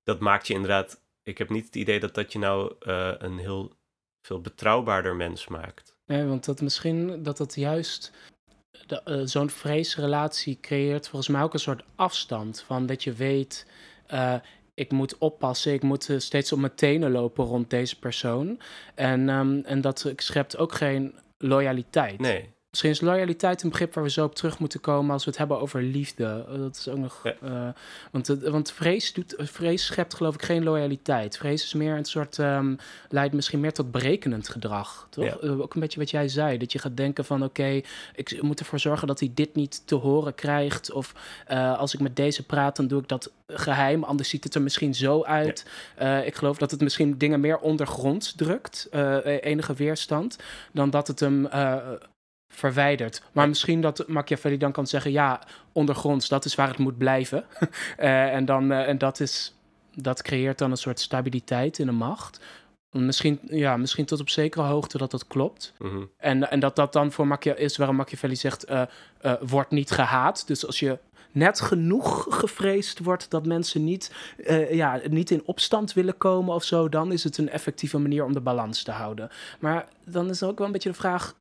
dat 0.03 0.19
maakt 0.19 0.47
je 0.47 0.53
inderdaad... 0.53 1.01
Ik 1.23 1.37
heb 1.37 1.49
niet 1.49 1.65
het 1.65 1.75
idee 1.75 1.99
dat 1.99 2.15
dat 2.15 2.31
je 2.31 2.39
nou 2.39 2.75
een 3.19 3.37
heel 3.37 3.73
veel 4.21 4.41
betrouwbaarder 4.41 5.15
mens 5.15 5.47
maakt. 5.47 5.97
Nee, 6.05 6.25
want 6.25 6.45
dat 6.45 6.61
misschien 6.61 7.23
dat 7.23 7.37
dat 7.37 7.55
juist 7.55 8.11
zo'n 9.23 9.49
vreesrelatie 9.49 10.57
creëert 10.61 11.07
volgens 11.07 11.31
mij 11.31 11.41
ook 11.41 11.53
een 11.53 11.59
soort 11.59 11.83
afstand 11.95 12.61
van 12.61 12.85
dat 12.85 13.03
je 13.03 13.13
weet, 13.13 13.67
ik 14.79 14.91
moet 14.91 15.17
oppassen, 15.17 15.73
ik 15.73 15.83
moet 15.83 16.09
eh, 16.09 16.17
steeds 16.17 16.51
op 16.51 16.59
mijn 16.59 16.75
tenen 16.75 17.11
lopen 17.11 17.45
rond 17.45 17.69
deze 17.69 17.99
persoon. 17.99 18.59
En, 18.95 19.29
ehm, 19.29 19.59
en 19.63 19.81
dat 19.81 20.13
schept 20.15 20.57
ook 20.57 20.73
geen 20.73 21.15
loyaliteit. 21.37 22.19
Nee, 22.19 22.49
Misschien 22.69 22.89
is 22.91 23.01
loyaliteit 23.01 23.63
een 23.63 23.69
begrip 23.69 23.93
waar 23.93 24.03
we 24.03 24.09
zo 24.09 24.25
op 24.25 24.35
terug 24.35 24.59
moeten 24.59 24.79
komen 24.79 25.11
als 25.11 25.23
we 25.23 25.29
het 25.29 25.39
hebben 25.39 25.59
over 25.59 25.81
liefde. 25.81 26.45
Eh, 26.49 26.59
Dat 26.59 26.75
is 26.75 26.87
ook 26.87 26.97
nog. 26.97 27.19
Ja. 27.23 27.33
eh, 27.41 27.67
want, 28.11 28.27
want 28.27 28.71
vrees, 28.71 29.13
doet, 29.13 29.33
vrees 29.37 29.85
schept 29.85 30.13
geloof 30.13 30.33
ik 30.33 30.43
geen 30.43 30.63
loyaliteit. 30.63 31.37
Vrees 31.37 31.63
is 31.63 31.73
meer 31.73 31.95
een 31.97 32.05
soort. 32.05 32.39
ehm, 32.39 32.75
leidt 33.09 33.33
misschien 33.33 33.59
meer 33.59 33.73
tot 33.73 33.91
berekenend 33.91 34.49
gedrag. 34.49 35.07
Toch? 35.09 35.25
Ja. 35.25 35.37
Eh, 35.41 35.59
ook 35.59 35.73
een 35.73 35.79
beetje 35.81 35.99
wat 35.99 36.09
jij 36.09 36.27
zei. 36.27 36.57
Dat 36.57 36.71
je 36.71 36.79
gaat 36.79 36.97
denken 36.97 37.25
van 37.25 37.43
oké, 37.43 37.81
ik 38.15 38.41
moet 38.41 38.59
ervoor 38.59 38.79
zorgen 38.79 39.07
dat 39.07 39.19
hij 39.19 39.31
dit 39.33 39.55
niet 39.55 39.87
te 39.87 39.95
horen 39.95 40.35
krijgt. 40.35 40.91
Of 40.91 41.13
als 41.77 41.93
ik 41.93 41.99
met 41.99 42.15
deze 42.15 42.45
praat, 42.45 42.75
dan 42.75 42.87
doe 42.87 43.01
ik 43.01 43.07
dat 43.07 43.31
geheim. 43.47 44.03
Anders 44.03 44.29
ziet 44.29 44.43
het 44.43 44.55
er 44.55 44.61
misschien 44.61 44.95
zo 44.95 45.23
uit. 45.23 45.65
Ik 46.25 46.35
geloof 46.35 46.57
dat 46.57 46.71
het 46.71 46.81
misschien 46.81 47.17
dingen 47.17 47.39
meer 47.39 47.57
ondergronds 47.57 48.35
drukt. 48.35 48.87
enige 49.23 49.73
weerstand. 49.73 50.37
Dan 50.71 50.89
dat 50.89 51.07
het 51.07 51.19
hem. 51.19 51.47
Verwijderd. 52.49 53.21
Maar 53.31 53.47
misschien 53.47 53.81
dat 53.81 54.07
Machiavelli 54.07 54.57
dan 54.57 54.71
kan 54.71 54.87
zeggen: 54.87 55.11
ja, 55.11 55.41
ondergronds, 55.71 56.27
dat 56.27 56.45
is 56.45 56.55
waar 56.55 56.67
het 56.67 56.77
moet 56.77 56.97
blijven. 56.97 57.45
Eh, 57.97 58.33
en, 58.33 58.45
dan, 58.45 58.71
eh, 58.71 58.87
en 58.87 58.97
dat, 58.97 59.19
is, 59.19 59.55
dat 59.95 60.21
creëert 60.21 60.57
dan 60.57 60.71
een 60.71 60.77
soort 60.77 60.99
stabiliteit 60.99 61.79
in 61.79 61.85
de 61.85 61.91
macht. 61.91 62.39
Misschien, 62.91 63.39
ja, 63.43 63.77
misschien 63.77 64.05
tot 64.05 64.19
op 64.19 64.29
zekere 64.29 64.63
hoogte 64.63 64.97
dat 64.97 65.11
dat 65.11 65.27
klopt. 65.27 65.73
mhm. 65.77 66.03
En, 66.17 66.51
en 66.51 66.59
dat 66.59 66.75
dat 66.75 66.93
dan 66.93 67.11
voor 67.11 67.27
Machia 67.27 67.55
is 67.55 67.77
waarom 67.77 67.95
Machiavelli 67.95 68.35
zegt: 68.35 68.63
eh 68.63 68.83
wordt 69.39 69.71
niet 69.71 69.91
gehaat. 69.91 70.47
Dus 70.47 70.65
als 70.65 70.79
je 70.79 70.97
net 71.31 71.61
genoeg 71.61 72.25
gevreesd 72.29 72.99
wordt 72.99 73.29
dat 73.29 73.45
mensen 73.45 73.83
niet, 73.83 74.11
ja, 74.69 75.01
niet 75.09 75.31
in 75.31 75.43
opstand 75.45 75.93
willen 75.93 76.17
komen 76.17 76.55
of 76.55 76.63
zo, 76.63 76.89
dan 76.89 77.11
is 77.11 77.23
het 77.23 77.37
een 77.37 77.49
effectieve 77.49 77.97
manier 77.97 78.25
om 78.25 78.33
de 78.33 78.41
balans 78.41 78.83
te 78.83 78.91
houden. 78.91 79.29
Maar 79.59 79.87
dan 80.05 80.29
is 80.29 80.41
er 80.41 80.47
ook 80.47 80.57
wel 80.57 80.67
een 80.67 80.73
beetje 80.73 80.89
de 80.89 80.95
vraag: 80.95 81.35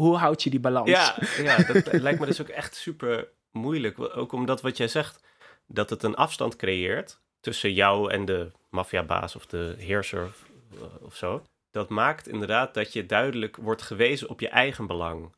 hoe 0.00 0.16
houd 0.16 0.42
je 0.42 0.50
die 0.50 0.60
balans? 0.60 0.88
Ja, 0.90 1.16
ja 1.42 1.56
dat 1.56 1.92
lijkt 1.92 2.20
me 2.20 2.26
dus 2.26 2.40
ook 2.40 2.48
echt 2.48 2.74
super 2.74 3.28
moeilijk. 3.50 4.16
Ook 4.16 4.32
omdat 4.32 4.60
wat 4.60 4.76
jij 4.76 4.88
zegt, 4.88 5.22
dat 5.66 5.90
het 5.90 6.02
een 6.02 6.14
afstand 6.14 6.56
creëert 6.56 7.20
tussen 7.40 7.72
jou 7.72 8.10
en 8.10 8.24
de 8.24 8.50
maffiabaas 8.70 9.36
of 9.36 9.46
de 9.46 9.74
heerser 9.78 10.24
of, 10.24 10.44
eh, 10.72 11.04
of 11.06 11.16
zo. 11.16 11.42
Dat 11.70 11.88
maakt 11.88 12.28
inderdaad 12.28 12.74
dat 12.74 12.92
je 12.92 13.06
duidelijk 13.06 13.56
wordt 13.56 13.82
gewezen 13.82 14.28
op 14.28 14.40
je 14.40 14.48
eigen 14.48 14.86
belang 14.86 15.34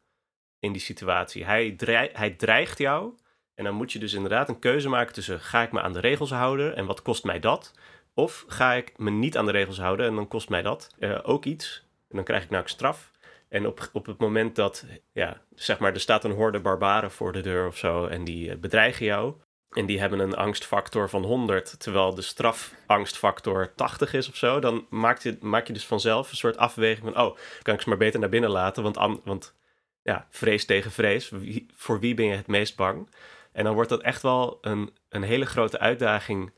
in 0.59 0.73
die 0.73 0.81
situatie. 0.81 1.45
Hij, 1.45 1.71
dreig- 1.71 2.17
hij 2.17 2.31
dreigt 2.31 2.79
jou 2.79 3.13
en 3.55 3.65
dan 3.65 3.75
moet 3.75 3.93
je 3.93 3.99
dus 3.99 4.13
inderdaad 4.13 4.49
een 4.49 4.59
keuze 4.59 4.89
maken 4.89 5.15
tussen 5.15 5.41
ga 5.41 5.63
ik 5.63 5.73
me 5.73 5.81
aan 5.81 5.93
de 5.93 6.01
regels 6.01 6.31
houden 6.31 6.77
en 6.77 6.87
wat 6.87 7.03
kost 7.03 7.25
mij 7.25 7.41
dat? 7.41 7.73
Of 8.15 8.45
ga 8.49 8.73
ik 8.73 8.99
me 8.99 9.11
niet 9.11 9.37
aan 9.37 9.47
de 9.47 9.53
regels 9.53 9.79
houden 9.79 10.07
en 10.07 10.15
dan 10.15 10.29
kost 10.29 10.49
mij 10.49 10.63
dat 10.63 10.95
eh, 10.99 11.19
ook 11.23 11.45
iets 11.45 11.85
en 12.09 12.17
dan 12.17 12.25
krijg 12.25 12.43
ik 12.43 12.51
nou 12.51 12.63
een 12.63 12.69
straf. 12.69 13.12
En 13.53 13.67
op, 13.67 13.89
op 13.93 14.07
het 14.07 14.19
moment 14.19 14.57
dat, 14.57 14.85
ja, 15.13 15.43
zeg 15.55 15.79
maar, 15.79 15.93
er 15.93 16.01
staat 16.01 16.25
een 16.25 16.33
horde 16.33 16.61
barbaren 16.61 17.11
voor 17.11 17.33
de 17.33 17.41
deur 17.41 17.67
of 17.67 17.77
zo 17.77 18.07
en 18.07 18.25
die 18.25 18.51
eh, 18.51 18.57
bedreigen 18.57 19.07
jou. 19.07 19.35
En 19.71 19.87
die 19.87 20.01
hebben 20.01 20.19
een 20.19 20.37
angstfactor 20.37 21.09
van 21.09 21.25
100, 21.25 21.81
terwijl 21.81 22.15
de 22.15 22.23
strafangstfactor 22.23 23.75
80 23.75 24.13
is 24.15 24.29
of 24.29 24.37
zo. 24.37 24.61
Dan 24.61 24.87
maak 24.91 25.19
je, 25.19 25.37
maak 25.41 25.67
je 25.67 25.73
dus 25.73 25.87
vanzelf 25.87 26.31
een 26.31 26.37
soort 26.37 26.57
afweging 26.57 27.13
van, 27.13 27.25
oh, 27.25 27.37
kan 27.63 27.75
ik 27.75 27.81
ze 27.81 27.89
maar 27.89 27.99
beter 27.99 28.21
naar 28.21 28.29
binnen 28.29 28.51
laten. 28.51 28.83
Want, 28.83 28.97
an- 28.97 29.21
want 29.25 29.55
ja, 30.03 30.27
vrees 30.31 30.65
tegen 30.65 30.91
vrees, 30.91 31.33
voor 31.75 32.01
wie 32.01 32.15
ben 32.15 32.27
je 32.27 32.37
het 32.37 32.47
meest 32.47 32.77
bang? 32.77 33.09
En 33.53 33.65
dan 33.65 33.75
wordt 33.75 33.91
dat 33.91 34.03
echt 34.03 34.23
wel 34.23 34.59
een, 34.61 34.91
een 35.09 35.23
hele 35.23 35.47
grote 35.47 35.79
uitdaging 35.79 36.53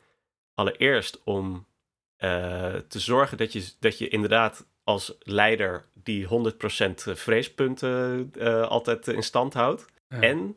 allereerst 0.54 1.22
om 1.24 1.66
eh, 2.16 2.74
te 2.74 2.98
zorgen 2.98 3.36
dat 3.36 3.52
je, 3.52 3.72
dat 3.78 3.98
je 3.98 4.08
inderdaad 4.08 4.66
als 4.84 5.16
leider 5.18 5.84
die 5.92 6.26
100% 6.26 6.28
vreespunten 6.94 8.30
eh, 8.38 8.62
altijd 8.62 9.08
in 9.08 9.22
stand 9.22 9.54
houdt. 9.54 9.84
Ja. 10.08 10.20
En 10.20 10.56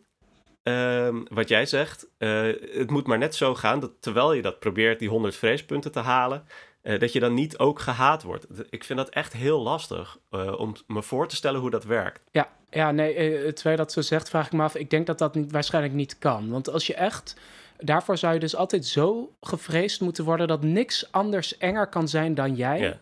ehm, 0.64 1.24
wat 1.30 1.48
jij 1.48 1.66
zegt, 1.66 2.08
eh, 2.18 2.42
het 2.72 2.90
moet 2.90 3.08
maar 3.08 3.18
net 3.18 3.36
zo 3.36 3.56
gaan 3.56 3.80
dat 3.80 3.92
terwijl 4.00 4.34
je 4.34 4.42
dat 4.42 4.60
probeert, 4.60 5.00
die 5.00 5.10
100 5.10 5.36
vreespunten 5.36 5.92
te 5.92 6.00
halen, 6.00 6.44
eh, 6.82 7.00
dat 7.00 7.14
je 7.14 7.20
dan 7.20 7.34
niet 7.34 7.58
ook 7.58 7.80
gehaat 7.80 8.24
wordt. 8.24 8.48
Ik 8.70 8.84
vind 8.84 9.00
dat 9.00 9.10
echt 9.10 9.34
heel 9.34 9.62
lastig 9.62 10.18
om 10.58 10.76
me 10.88 11.02
voor 11.04 11.28
te 11.28 11.36
stellen 11.36 11.60
hoe 11.60 11.70
dat 11.70 11.84
werkt. 11.84 12.22
Ja, 12.32 12.50
ja 12.70 12.92
nee, 12.92 13.14
terwijl 13.54 13.76
je 13.76 13.84
dat 13.84 13.92
zo 13.92 14.02
zegt, 14.02 14.30
vraag 14.30 14.46
ik 14.46 14.52
me 14.52 14.64
af. 14.64 14.76
Ik 14.76 14.90
denk 14.90 15.08
dat 15.08 15.18
dat 15.18 15.36
niet, 15.36 15.52
waarschijnlijk 15.52 15.94
niet 15.94 16.18
kan. 16.20 16.50
Want 16.50 16.70
als 16.70 16.88
je 16.88 16.94
echt. 16.94 17.36
Daarvoor 17.78 18.18
zou 18.18 18.34
je 18.34 18.40
dus 18.40 18.56
altijd 18.56 18.86
zo 18.86 19.36
gevreesd 19.42 20.02
moeten 20.02 20.24
worden 20.24 20.48
dat 20.48 20.64
niks 20.64 21.12
anders 21.12 21.58
enger 21.58 21.88
kan 21.88 22.08
zijn 22.08 22.36
dan 22.36 22.56
jij. 22.56 22.80
Ja. 22.80 22.98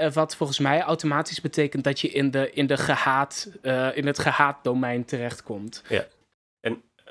Eh, 0.00 0.12
wat 0.12 0.36
volgens 0.36 0.58
mij 0.58 0.82
automatisch 0.82 1.40
betekent 1.40 1.84
dat 1.84 2.00
je 2.00 2.08
in, 2.08 2.30
de, 2.30 2.52
in, 2.52 2.66
de 2.66 2.76
gehaat, 2.76 3.50
eh, 3.62 3.96
in 3.96 4.06
het 4.06 4.18
gehaat 4.18 4.64
domein 4.64 5.04
terechtkomt. 5.04 5.82
Ja. 5.88 6.06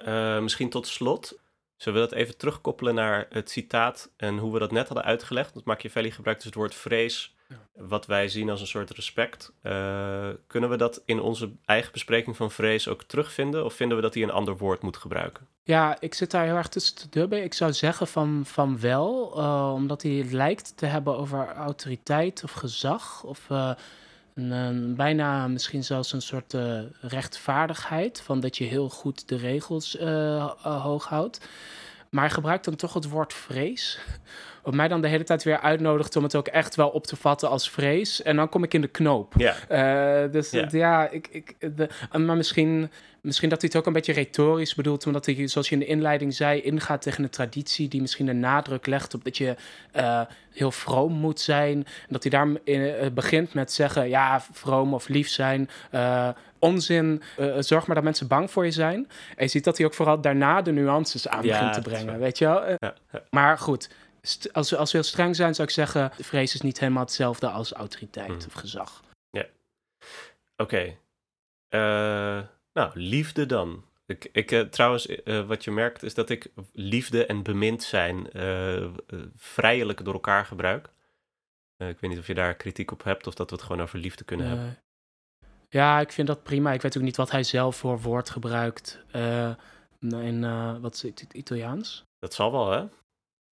Uh, 0.08 0.40
misschien 0.40 0.70
tot 0.70 0.88
slot, 0.88 1.40
zullen 1.76 2.02
we 2.02 2.08
dat 2.08 2.18
even 2.18 2.38
terugkoppelen 2.38 2.96
naar 2.96 3.28
het 3.30 3.50
citaat 3.50 4.12
en 4.18 4.38
hoe 4.38 4.54
we 4.54 4.60
dat 4.60 4.72
net 4.72 4.88
hadden 4.88 5.06
uitgelegd? 5.06 5.54
Want 5.54 5.66
Machiavelli 5.66 6.12
gebruikt 6.12 6.40
dus 6.40 6.50
het 6.50 6.60
woord 6.60 6.76
vrees, 6.76 7.36
wat 7.74 8.06
wij 8.06 8.28
zien 8.28 8.50
als 8.50 8.62
een 8.62 8.68
soort 8.68 8.90
respect. 8.90 9.54
Uh, 9.64 10.28
kunnen 10.48 10.70
we 10.70 10.78
dat 10.78 11.02
in 11.06 11.20
onze 11.20 11.52
eigen 11.66 11.92
bespreking 11.92 12.36
van 12.36 12.52
vrees 12.52 12.88
ook 12.88 13.04
terugvinden? 13.04 13.66
Of 13.66 13.74
vinden 13.74 13.98
we 13.98 14.04
dat 14.04 14.14
hij 14.14 14.24
een 14.24 14.32
ander 14.32 14.58
woord 14.58 14.82
moet 14.82 14.98
gebruiken? 14.98 15.48
Ja, 15.64 15.98
ik 16.00 16.14
zit 16.14 16.32
daar 16.32 16.46
heel 16.46 16.56
erg 16.56 16.68
tussen 16.68 16.96
te 16.96 17.10
dubben. 17.10 17.44
Ik 17.44 17.54
zou 17.54 17.74
zeggen 17.74 18.08
van, 18.08 18.42
van 18.46 18.80
wel, 18.80 19.40
uh, 19.40 19.72
omdat 19.74 20.02
hij 20.02 20.12
het 20.12 20.32
lijkt 20.32 20.78
te 20.78 20.86
hebben 20.86 21.18
over 21.18 21.48
autoriteit 21.48 22.44
of 22.44 22.52
gezag. 22.52 23.24
Of 23.24 23.48
uh, 23.52 23.72
een, 24.34 24.52
een, 24.52 24.96
bijna 24.96 25.48
misschien 25.48 25.84
zelfs 25.84 26.14
een 26.14 26.22
soort 26.22 26.56
rechtvaardigheid. 27.02 28.22
Van 28.22 28.40
dat 28.40 28.58
je 28.58 28.64
heel 28.64 28.90
goed 28.90 29.28
de 29.28 29.36
regels 29.36 29.98
hoog 30.62 31.06
houdt. 31.06 31.48
Maar 32.10 32.24
hij 32.24 32.34
gebruikt 32.34 32.66
dan 32.66 32.76
toch 32.76 32.94
het 32.94 33.10
woord 33.10 33.34
vrees. 33.34 34.00
Wat 34.64 34.74
mij 34.74 34.88
dan 34.88 35.02
de 35.02 35.08
hele 35.08 35.24
tijd 35.24 35.44
weer 35.44 35.60
uitnodigt 35.60 36.16
om 36.16 36.24
het 36.24 36.36
ook 36.36 36.48
echt 36.48 36.76
wel 36.76 36.90
op 36.90 37.08
te 37.08 37.16
vatten 37.16 37.50
als 37.50 37.70
vrees. 37.70 38.22
En 38.22 38.36
dan 38.36 38.50
kom 38.50 38.64
ik 38.64 38.74
in 38.74 38.82
de 38.82 38.88
knoop. 38.88 39.34
Ja. 39.38 39.56
Uh, 40.24 40.32
dus 40.32 40.50
ja, 40.50 40.68
ja 40.72 41.10
ik, 41.10 41.28
ik, 41.32 41.56
de, 41.76 41.90
maar 42.20 42.36
misschien, 42.36 42.92
misschien 43.22 43.50
dat 43.50 43.62
hij 43.62 43.70
het 43.72 43.80
ook 43.80 43.88
een 43.88 43.94
beetje 43.94 44.14
retorisch 44.14 44.76
bedoelt. 44.76 45.06
Omdat 45.06 45.26
hij, 45.26 45.48
zoals 45.48 45.70
je 45.70 45.74
in 45.74 45.80
de 45.80 45.86
inleiding 45.86 46.34
zei, 46.34 46.62
ingaat 46.62 47.02
tegen 47.02 47.24
een 47.24 47.30
traditie 47.30 47.88
die 47.88 48.02
misschien 48.02 48.28
een 48.28 48.40
nadruk 48.40 48.86
legt 48.86 49.14
op 49.14 49.24
dat 49.24 49.38
je 49.38 49.56
uh, 49.96 50.22
heel 50.52 50.72
vroom 50.72 51.14
moet 51.14 51.40
zijn. 51.40 51.78
En 51.78 52.08
dat 52.10 52.24
hij 52.24 52.32
daar 52.32 52.48
uh, 52.66 53.12
begint 53.14 53.54
met 53.54 53.72
zeggen, 53.72 54.10
ja, 54.10 54.42
vroom 54.52 54.94
of 54.94 55.08
lief 55.08 55.30
zijn 55.30 55.70
onzin. 56.60 57.22
Uh, 57.40 57.56
zorg 57.60 57.86
maar 57.88 57.96
dat 57.96 58.06
mensen 58.06 58.28
bang 58.28 58.52
voor 58.52 58.66
je 58.66 58.72
zijn. 58.72 59.08
En 59.36 59.44
je 59.44 59.48
ziet 59.48 59.64
dat 59.64 59.78
hij 59.78 59.86
ook 59.86 59.94
vooral 59.94 60.22
daarna 60.22 60.62
de 60.62 60.72
nuances 60.72 61.28
aan 61.28 61.44
ja, 61.44 61.58
begint 61.58 61.74
te 61.74 61.90
brengen. 61.90 62.20
Weet 62.20 62.38
je 62.38 62.46
wel? 62.46 62.64
Uh, 62.64 62.74
ja, 62.78 62.94
ja. 63.12 63.22
Maar 63.30 63.58
goed, 63.58 63.90
als 64.52 64.70
we, 64.70 64.78
als 64.78 64.92
we 64.92 64.98
heel 64.98 65.08
streng 65.08 65.36
zijn, 65.36 65.56
zou 65.56 65.68
ik 65.68 65.74
zeggen: 65.74 66.12
vrees 66.20 66.54
is 66.54 66.62
niet 66.62 66.80
helemaal 66.80 67.04
hetzelfde 67.04 67.50
als 67.50 67.72
autoriteit 67.72 68.30
mm. 68.30 68.36
of 68.36 68.54
gezag. 68.54 69.04
Ja. 69.30 69.46
Oké. 70.58 70.64
Okay. 70.64 70.98
Uh, 71.70 72.48
nou, 72.74 72.92
liefde 72.94 73.46
dan. 73.46 73.86
Ik, 74.06 74.30
ik, 74.32 74.72
trouwens, 74.72 75.08
wat 75.48 75.64
je 75.64 75.72
merkt 75.72 76.04
is 76.04 76.14
dat 76.14 76.30
ik 76.30 76.52
liefde 76.74 77.26
en 77.26 77.44
bemind 77.44 77.84
zijn 77.84 78.30
vrijelijk 79.36 80.04
door 80.06 80.14
elkaar 80.14 80.46
gebruik. 80.46 80.90
ik 81.78 82.00
weet 82.00 82.10
niet 82.10 82.20
of 82.20 82.28
je 82.28 82.34
daar 82.34 82.56
kritiek 82.56 82.92
op 82.92 83.04
hebt 83.04 83.28
of 83.28 83.34
dat 83.34 83.50
we 83.50 83.56
het 83.56 83.66
gewoon 83.66 83.82
over 83.82 84.00
liefde 84.00 84.24
kunnen 84.24 84.48
hebben. 84.48 84.78
Ja, 85.70 86.00
ik 86.00 86.12
vind 86.12 86.28
dat 86.28 86.44
prima. 86.44 86.74
Ik 86.74 86.82
weet 86.82 86.98
ook 86.98 87.04
niet 87.04 87.18
wat 87.18 87.32
hij 87.32 87.44
zelf 87.44 87.76
voor 87.76 88.02
woord 88.02 88.30
gebruikt 88.30 89.04
in, 90.00 90.82
wat 90.82 90.94
is 90.94 91.02
het, 91.02 91.28
Italiaans? 91.34 92.06
Dat 92.20 92.34
zal 92.34 92.52
wel, 92.52 92.72
hè? 92.72 92.86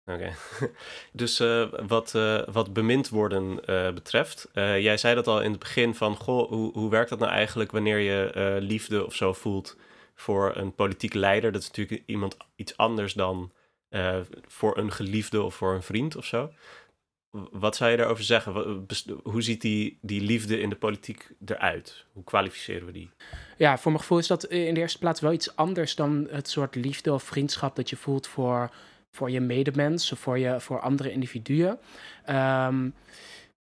Oké. 0.07 0.33
Dus 1.13 1.41
uh, 1.41 1.69
wat, 1.87 2.13
wat 2.53 2.73
bemind 2.73 3.09
worden 3.09 3.55
betreft, 3.95 4.49
jij 4.55 4.97
zei 4.97 5.15
dat 5.15 5.27
al 5.27 5.43
in 5.43 5.51
het 5.51 5.61
begin 5.61 5.95
van, 5.95 6.17
goh, 6.17 6.49
hoe, 6.49 6.73
hoe 6.73 6.91
werkt 6.91 7.11
dat 7.11 7.19
nou 7.19 7.33
eigenlijk 7.33 7.71
wanneer 7.71 7.99
je 7.99 8.57
liefde 8.61 9.07
of 9.07 9.15
zo 9.15 9.33
voelt 9.33 9.77
voor 10.15 10.57
een 10.57 10.75
politiek 10.75 11.15
leider? 11.15 11.53
Dat 11.53 11.63
is 11.63 11.67
natuurlijk 11.67 12.03
iemand 12.07 12.37
iets 12.57 12.77
anders 12.77 13.13
dan 13.13 13.53
voor 14.47 14.79
een 14.79 14.93
geliefde 14.93 15.43
of 15.43 15.55
voor 15.55 15.75
een 15.75 15.83
vriend 15.83 16.17
of 16.17 16.25
zo. 16.25 16.51
Wat 17.51 17.77
zou 17.77 17.91
je 17.91 17.97
daarover 17.97 18.25
zeggen? 18.25 18.87
Hoe 19.23 19.43
ziet 19.43 19.61
die, 19.61 19.99
die 20.01 20.21
liefde 20.21 20.61
in 20.61 20.69
de 20.69 20.77
politiek 20.77 21.31
eruit? 21.45 22.05
Hoe 22.13 22.25
kwalificeren 22.25 22.87
we 22.87 22.93
die? 22.93 23.11
Ja, 23.57 23.79
voor 23.79 23.91
mijn 23.91 24.03
gevoel 24.03 24.19
is 24.19 24.27
dat 24.27 24.45
in 24.45 24.75
de 24.75 24.81
eerste 24.81 24.99
plaats 24.99 25.21
wel 25.21 25.33
iets 25.33 25.57
anders 25.57 25.95
dan 25.95 26.27
het 26.31 26.49
soort 26.49 26.75
liefde 26.75 27.13
of 27.13 27.23
vriendschap 27.23 27.77
dat 27.77 27.91
je 27.91 27.97
voelt 27.97 28.27
voor, 28.27 28.71
voor 29.17 29.31
je 29.31 29.41
medemens 29.41 30.13
voor, 30.17 30.39
je, 30.39 30.61
voor 30.61 30.81
andere 30.81 31.13
individuen. 31.13 31.79
Um, 32.31 32.87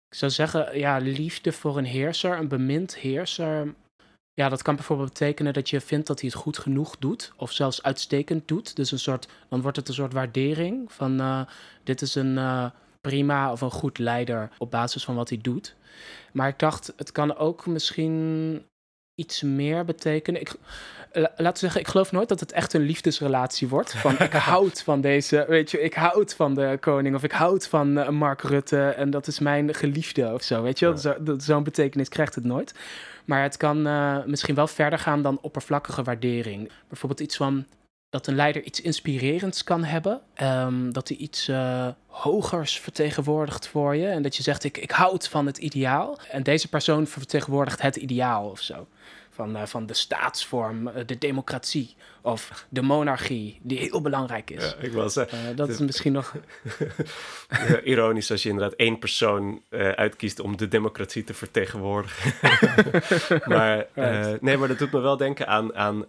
ik 0.09 0.17
zou 0.17 0.31
zeggen, 0.31 0.79
ja, 0.79 0.97
liefde 0.97 1.53
voor 1.53 1.79
een 1.79 1.85
heerser, 1.85 2.39
een 2.39 2.49
bemind 2.49 2.97
heerser. 2.97 3.75
Ja, 4.35 4.49
dat 4.49 4.63
kan 4.63 4.75
bijvoorbeeld 4.75 5.09
betekenen 5.09 5.53
dat 5.53 5.71
je 5.71 5.81
vindt 5.81 6.07
dat 6.07 6.21
hij 6.21 6.29
het 6.29 6.39
goed 6.39 6.59
genoeg 6.59 6.97
doet, 6.99 7.33
of 7.37 7.53
zelfs 7.53 7.83
uitstekend 7.83 8.49
doet. 8.49 8.77
Dus 8.77 8.91
een 8.91 8.99
soort, 8.99 9.29
dan 9.49 9.61
wordt 9.61 9.77
het 9.77 9.89
een 9.89 9.95
soort 9.95 10.13
waardering 10.13 10.93
van 10.93 11.21
uh, 11.21 11.43
dit 11.83 12.03
is 12.03 12.15
een. 12.15 12.37
Uh, 12.37 12.67
prima 13.01 13.53
of 13.53 13.61
een 13.61 13.71
goed 13.71 13.99
leider 13.99 14.51
op 14.59 14.71
basis 14.71 15.05
van 15.05 15.15
wat 15.15 15.29
hij 15.29 15.39
doet. 15.43 15.77
Maar 16.33 16.49
ik 16.49 16.59
dacht, 16.59 16.93
het 16.97 17.13
kan 17.13 17.37
ook 17.37 17.67
misschien 17.67 18.63
iets 19.15 19.43
meer 19.43 19.85
betekenen. 19.85 20.41
Ik, 20.41 20.55
laten 21.13 21.53
we 21.53 21.59
zeggen, 21.59 21.81
ik 21.81 21.89
geloof 21.89 22.13
nooit 22.13 22.29
dat 22.29 22.41
het 22.41 22.53
echt 22.53 22.73
een 22.73 22.83
liefdesrelatie 22.83 23.69
wordt. 23.69 23.95
Van 23.95 24.19
ik 24.19 24.33
houd 24.53 24.83
van 24.83 25.01
deze, 25.01 25.45
weet 25.49 25.71
je, 25.71 25.81
ik 25.81 25.95
houd 25.95 26.35
van 26.35 26.55
de 26.55 26.77
koning 26.81 27.15
of 27.15 27.23
ik 27.23 27.33
houd 27.33 27.69
van 27.69 27.99
uh, 27.99 28.09
Mark 28.09 28.43
Rutte 28.43 28.89
en 28.89 29.11
dat 29.11 29.27
is 29.27 29.39
mijn 29.39 29.75
geliefde 29.75 30.33
of 30.33 30.43
zo, 30.43 30.63
weet 30.63 30.79
je. 30.79 30.97
Zo'n 30.97 31.41
zo 31.41 31.63
betekenis 31.63 32.09
krijgt 32.09 32.35
het 32.35 32.45
nooit. 32.45 32.75
Maar 33.25 33.43
het 33.43 33.57
kan 33.57 33.87
uh, 33.87 34.17
misschien 34.27 34.55
wel 34.55 34.67
verder 34.67 34.99
gaan 34.99 35.23
dan 35.23 35.39
oppervlakkige 35.41 36.03
waardering. 36.03 36.71
Bijvoorbeeld 36.89 37.21
iets 37.21 37.37
van 37.37 37.67
dat 38.11 38.27
een 38.27 38.35
leider 38.35 38.63
iets 38.63 38.81
inspirerends 38.81 39.65
kan 39.65 39.85
hebben. 39.85 40.21
Um, 40.43 40.93
dat 40.93 41.09
hij 41.09 41.17
iets 41.17 41.49
uh, 41.49 41.89
hogers 42.07 42.81
vertegenwoordigt 42.81 43.69
voor 43.69 43.97
je. 43.97 44.07
En 44.07 44.23
dat 44.23 44.37
je 44.37 44.43
zegt, 44.43 44.65
ik, 44.65 44.77
ik 44.77 44.91
houd 44.91 45.29
van 45.29 45.47
het 45.47 45.59
ideaal. 45.59 46.19
En 46.31 46.43
deze 46.43 46.69
persoon 46.69 47.07
vertegenwoordigt 47.07 47.83
het 47.83 47.97
ideaal 47.97 48.49
of 48.49 48.61
zo 48.61 48.87
van, 49.39 49.57
uh, 49.57 49.63
van 49.67 49.87
de 49.87 49.95
staatsvorm, 49.95 50.89
uh, 50.89 50.95
de 51.07 51.19
democratie 51.19 51.97
of 52.23 52.67
de 52.69 52.83
monarchie, 52.83 53.61
die 53.63 53.79
heel 53.79 54.01
belangrijk 54.01 54.51
is. 54.51 54.77
Ja, 54.81 55.03
ik 55.03 55.11
zeggen, 55.11 55.51
uh, 55.51 55.57
dat 55.57 55.69
is 55.69 55.79
misschien 55.79 56.13
nog... 56.13 56.35
ironisch 57.85 58.31
als 58.31 58.43
je 58.43 58.49
inderdaad 58.49 58.79
één 58.79 58.99
persoon 58.99 59.63
uitkiest 59.95 60.41
om 60.41 60.57
de 60.57 60.69
democratie 60.69 61.25
te 61.25 61.35
vertegenwoordigen. 61.35 62.33
maar, 63.55 63.87
nee, 64.41 64.57
maar 64.57 64.69
dat 64.69 64.79
doet 64.79 64.93
me 64.93 65.01
wel 65.01 65.17
denken 65.17 65.47
aan, 65.47 65.75
aan 65.75 66.05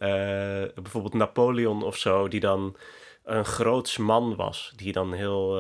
bijvoorbeeld 0.76 1.14
Napoleon 1.14 1.84
of 1.84 1.98
zo, 1.98 2.28
die 2.28 2.40
dan 2.40 2.78
een 3.24 3.46
groots 3.46 3.98
man 3.98 4.36
was, 4.36 4.74
die 4.76 4.92
dan 4.92 5.14
heel... 5.14 5.58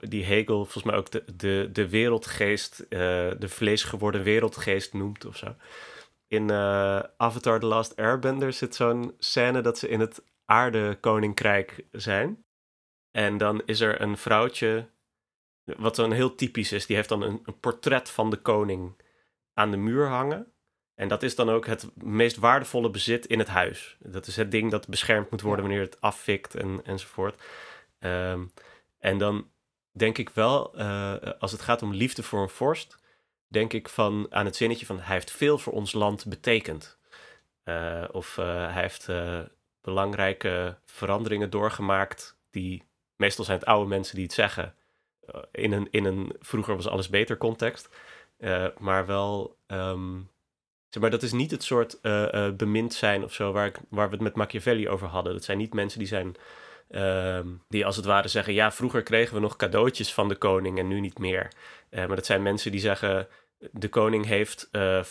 die 0.00 0.24
Hegel 0.24 0.64
volgens 0.64 0.84
mij 0.84 0.96
ook 0.96 1.10
de, 1.10 1.24
de, 1.36 1.68
de 1.72 1.88
wereldgeest, 1.88 2.86
de 2.88 3.48
vleesgeworden 3.48 4.22
wereldgeest 4.22 4.92
noemt 4.92 5.26
of 5.26 5.36
zo 5.36 5.54
in 6.28 6.50
uh, 6.50 7.00
Avatar 7.16 7.60
The 7.60 7.66
Last 7.66 7.96
Airbender 7.96 8.52
zit 8.52 8.74
zo'n 8.74 9.14
scène 9.18 9.60
dat 9.60 9.78
ze 9.78 9.88
in 9.88 10.00
het 10.00 10.24
aardekoninkrijk 10.44 11.86
zijn. 11.90 12.44
En 13.10 13.38
dan 13.38 13.62
is 13.64 13.80
er 13.80 14.00
een 14.00 14.16
vrouwtje, 14.16 14.88
wat 15.64 15.96
dan 15.96 16.12
heel 16.12 16.34
typisch 16.34 16.72
is, 16.72 16.86
die 16.86 16.96
heeft 16.96 17.08
dan 17.08 17.22
een, 17.22 17.40
een, 17.44 17.60
portret 17.60 18.10
van 18.10 18.30
de 18.30 18.36
koning 18.36 19.02
aan 19.54 19.70
de 19.70 19.76
muur 19.76 20.06
hangen. 20.06 20.52
En 20.94 21.08
dat 21.08 21.22
is 21.22 21.34
dan 21.34 21.50
ook 21.50 21.66
het 21.66 21.90
meest 21.94 22.36
waardevolle 22.36 22.90
bezit 22.90 23.26
in 23.26 23.38
het 23.38 23.48
huis. 23.48 23.96
Dat 24.00 24.26
is 24.26 24.36
het 24.36 24.50
ding 24.50 24.70
dat 24.70 24.88
beschermd 24.88 25.30
moet 25.30 25.40
worden 25.40 25.64
wanneer 25.64 25.82
het 25.82 26.00
afvikt 26.00 26.54
en, 26.54 26.84
enzovoort. 26.84 27.42
Um, 27.98 28.52
en 28.98 29.18
dan 29.18 29.50
denk 29.92 30.18
ik 30.18 30.30
wel, 30.30 30.78
uh, 30.78 31.14
als 31.38 31.52
het 31.52 31.60
gaat 31.60 31.82
om 31.82 31.92
liefde 31.92 32.22
voor 32.22 32.42
een 32.42 32.48
vorst, 32.48 32.98
denk 33.48 33.72
ik 33.72 33.88
van, 33.88 34.26
aan 34.30 34.44
het 34.44 34.56
zinnetje 34.56 34.86
van 34.86 35.00
hij 35.00 35.14
heeft 35.14 35.30
veel 35.30 35.58
voor 35.58 35.72
ons 35.72 35.92
land 35.92 36.26
betekend. 36.26 36.98
Uh, 37.64 38.04
of 38.12 38.36
uh, 38.36 38.46
hij 38.46 38.82
heeft 38.82 39.08
uh, 39.08 39.40
belangrijke 39.80 40.78
veranderingen 40.84 41.50
doorgemaakt 41.50 42.38
die 42.50 42.82
meestal 43.16 43.44
zijn 43.44 43.58
het 43.58 43.68
oude 43.68 43.88
mensen 43.88 44.14
die 44.14 44.24
het 44.24 44.34
zeggen. 44.34 44.74
in, 45.52 45.72
een, 45.72 45.88
in 45.90 46.04
een 46.04 46.36
vroeger 46.40 46.76
was 46.76 46.88
alles 46.88 47.08
beter 47.08 47.36
context. 47.36 47.88
maar 48.78 49.06
wel, 49.06 49.56
um, 49.66 50.30
zeg 50.88 51.02
maar 51.02 51.10
dat 51.10 51.22
is 51.22 51.32
niet 51.32 51.50
het 51.50 51.62
soort 51.62 52.00
bemind 52.56 52.94
zijn 52.94 53.24
of 53.24 53.32
zo 53.32 53.52
waar, 53.52 53.66
ik, 53.66 53.78
waar 53.88 54.08
we 54.08 54.14
het 54.14 54.22
met 54.22 54.34
Machiavelli 54.34 54.88
over 54.88 55.08
hadden. 55.08 55.32
Dat 55.32 55.44
zijn 55.44 55.58
niet 55.58 55.74
mensen 55.74 55.98
die 55.98 56.08
zijn 56.08 56.36
Ehm, 56.88 57.48
die 57.68 57.86
als 57.86 57.96
het 57.96 58.04
ware 58.04 58.28
zeggen: 58.28 58.52
ja, 58.52 58.72
vroeger 58.72 59.02
kregen 59.02 59.34
we 59.34 59.40
nog 59.40 59.56
cadeautjes 59.56 60.14
van 60.14 60.28
de 60.28 60.36
koning 60.36 60.78
en 60.78 60.88
nu 60.88 61.00
niet 61.00 61.18
meer. 61.18 61.52
Uh, 61.90 62.06
maar 62.06 62.16
dat 62.16 62.26
zijn 62.26 62.42
mensen 62.42 62.70
die 62.70 62.80
zeggen: 62.80 63.28
de 63.70 63.88
koning 63.88 64.24
heeft, 64.24 64.68
uh, 64.72 65.04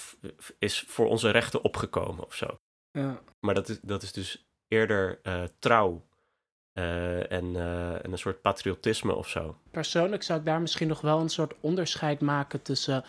is 0.60 0.84
voor 0.88 1.08
onze 1.08 1.30
rechten 1.30 1.64
opgekomen 1.64 2.26
of 2.26 2.36
zo. 2.36 2.60
Ja. 2.92 3.22
Maar 3.40 3.54
dat 3.54 3.70
is, 3.70 3.80
dat 3.82 4.04
is 4.04 4.12
dus 4.12 4.46
eerder 4.68 5.20
uh, 5.24 5.44
trouw 5.60 6.06
en, 6.74 7.30
en, 7.30 7.56
een 8.12 8.18
soort 8.18 8.42
patriotisme 8.42 9.16
of 9.16 9.30
zo. 9.30 9.58
Persoonlijk 9.72 10.24
zou 10.24 10.40
ik 10.40 10.46
daar 10.46 10.62
misschien 10.62 10.88
nog 10.88 11.02
wel 11.02 11.20
een 11.20 11.30
soort 11.30 11.54
onderscheid 11.60 12.22
maken 12.22 12.62
tussen. 12.62 13.04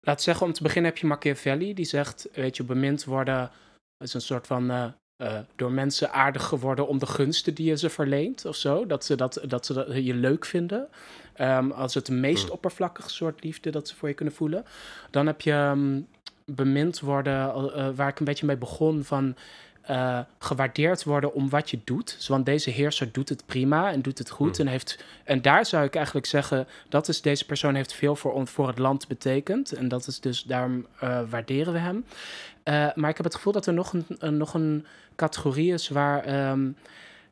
Laat 0.00 0.22
zeggen, 0.22 0.46
om 0.46 0.52
te 0.52 0.62
beginnen 0.62 0.90
heb 0.90 1.00
je 1.00 1.06
Machiavelli, 1.06 1.74
die 1.74 1.84
zegt: 1.84 2.28
weet 2.32 2.56
je, 2.56 2.64
bemind 2.64 3.04
worden 3.04 3.50
is 3.98 4.14
een 4.14 4.20
soort 4.20 4.46
van 4.46 4.94
uh, 5.20 5.38
door 5.56 5.72
mensen 5.72 6.12
aardig 6.12 6.44
geworden 6.44 6.88
om 6.88 6.98
de 6.98 7.06
gunsten 7.06 7.54
die 7.54 7.66
je 7.66 7.76
ze 7.76 7.90
verleent 7.90 8.44
of 8.44 8.56
zo. 8.56 8.86
Dat 8.86 9.04
ze, 9.04 9.16
dat, 9.16 9.40
dat 9.48 9.66
ze 9.66 9.72
dat 9.72 9.86
je 10.04 10.14
leuk 10.14 10.44
vinden. 10.44 10.88
Um, 11.40 11.70
als 11.70 11.94
het 11.94 12.06
de 12.06 12.12
meest 12.12 12.44
mm. 12.44 12.50
oppervlakkige 12.50 13.10
soort 13.10 13.44
liefde 13.44 13.70
dat 13.70 13.88
ze 13.88 13.96
voor 13.96 14.08
je 14.08 14.14
kunnen 14.14 14.34
voelen. 14.34 14.64
Dan 15.10 15.26
heb 15.26 15.40
je 15.40 15.52
um, 15.52 16.06
bemind 16.44 17.00
worden, 17.00 17.54
uh, 17.54 17.88
waar 17.94 18.08
ik 18.08 18.18
een 18.18 18.24
beetje 18.24 18.46
mee 18.46 18.56
begon 18.56 19.04
van... 19.04 19.34
eh, 19.80 20.18
gewaardeerd 20.38 21.04
worden 21.04 21.34
om 21.34 21.48
wat 21.48 21.70
je 21.70 21.78
doet. 21.84 22.14
Dus, 22.16 22.28
want 22.28 22.46
deze 22.46 22.70
heerser 22.70 23.12
doet 23.12 23.28
het 23.28 23.42
prima 23.46 23.92
en 23.92 24.02
doet 24.02 24.18
het 24.18 24.30
goed. 24.30 24.56
Hmm. 24.56 24.66
En, 24.66 24.72
heeft, 24.72 25.04
en 25.24 25.42
daar 25.42 25.66
zou 25.66 25.84
ik 25.84 25.94
eigenlijk 25.94 26.26
zeggen, 26.26 26.66
dat 26.88 27.08
is, 27.08 27.20
deze 27.20 27.46
persoon 27.46 27.74
heeft 27.74 27.92
veel 27.92 28.16
voor, 28.16 28.32
on- 28.32 28.46
voor 28.46 28.68
het 28.68 28.78
land 28.78 29.08
betekend. 29.08 29.72
En 29.72 29.88
dat 29.88 30.06
is 30.06 30.20
dus, 30.20 30.42
daarom 30.42 30.86
eh, 31.00 31.20
waarderen 31.28 31.72
we 31.72 31.78
hem. 31.78 32.04
Eh, 32.62 32.88
maar 32.94 33.10
ik 33.10 33.16
heb 33.16 33.24
het 33.24 33.34
gevoel 33.34 33.52
dat 33.52 33.66
er 33.66 33.74
nog 33.74 33.92
een, 34.18 34.36
nog 34.36 34.54
een 34.54 34.86
categorie 35.16 35.72
is 35.72 35.88
waar 35.88 36.24
ehm, 36.24 36.70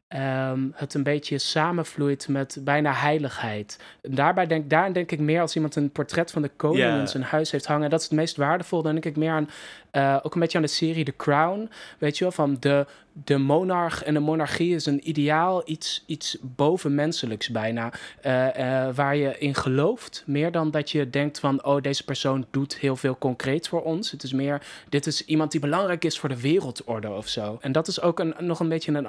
ehm, 0.09 0.61
het 0.73 0.95
een 0.95 1.03
beetje 1.03 1.39
samenvloeit 1.39 2.29
met 2.29 2.59
bijna 2.61 2.93
heiligheid. 2.93 3.79
En 4.03 4.15
daarbij 4.15 4.47
denk, 4.47 4.71
daar 4.71 4.93
denk 4.93 5.11
ik 5.11 5.21
meer 5.21 5.41
als 5.41 5.55
iemand 5.55 5.77
een 5.77 5.91
portret 5.91 6.31
van 6.31 6.43
de 6.43 6.51
koning 6.57 6.99
in 6.99 7.09
zijn 7.09 7.23
huis 7.23 7.51
heeft 7.51 7.67
hangen. 7.67 7.91
Dat 7.91 8.01
is 8.01 8.07
het 8.07 8.15
meest 8.15 8.37
waardevol. 8.37 8.83
Dan 8.83 8.93
denk 8.93 9.05
ik 9.05 9.17
meer 9.17 9.31
aan, 9.31 9.49
eh, 9.91 10.17
ook 10.23 10.35
een 10.35 10.41
beetje 10.41 10.59
aan 10.59 10.65
de 10.65 10.71
serie 10.71 11.05
The 11.05 11.17
Crown. 11.17 11.71
Weet 11.99 12.19
je 12.19 12.25
wel, 12.25 12.33
van 12.33 12.57
de, 12.61 12.87
de 13.25 13.37
monarch 13.37 14.03
en 14.05 14.15
de 14.15 14.21
monarchie 14.21 14.75
is 14.75 14.87
een 14.87 15.09
ideaal, 15.09 15.63
iets, 15.65 16.05
iets 16.07 16.37
bovenmenselijks 16.41 17.49
bijna. 17.49 17.93
eh, 18.21 18.87
eh, 18.87 18.95
waar 18.95 19.17
je 19.17 19.39
in 19.39 19.55
gelooft, 19.55 20.23
meer 20.27 20.53
dan 20.53 20.71
dat 20.71 20.91
je 20.91 21.11
denkt 21.11 21.41
van, 21.41 21.65
oh, 21.65 21.83
deze 21.83 22.05
persoon 22.05 22.47
doet 22.51 22.77
heel 22.77 22.97
veel 22.97 23.19
concreet 23.19 23.69
voor 23.69 23.83
ons. 23.83 24.11
Het 24.11 24.23
is 24.23 24.33
meer, 24.33 24.63
dit 24.89 25.07
is 25.07 25.25
iemand 25.25 25.51
die 25.51 25.61
belangrijk 25.61 26.05
is 26.05 26.19
voor 26.19 26.29
de 26.29 26.41
wereldorde 26.41 27.11
of 27.11 27.29
zo. 27.29 27.59
En 27.61 27.73
dat 27.73 27.89
is 27.89 28.01
ook 28.01 28.19
een, 28.19 28.35
nog 28.39 28.61
een 28.61 28.69
beetje 28.69 28.93
een, 28.93 29.09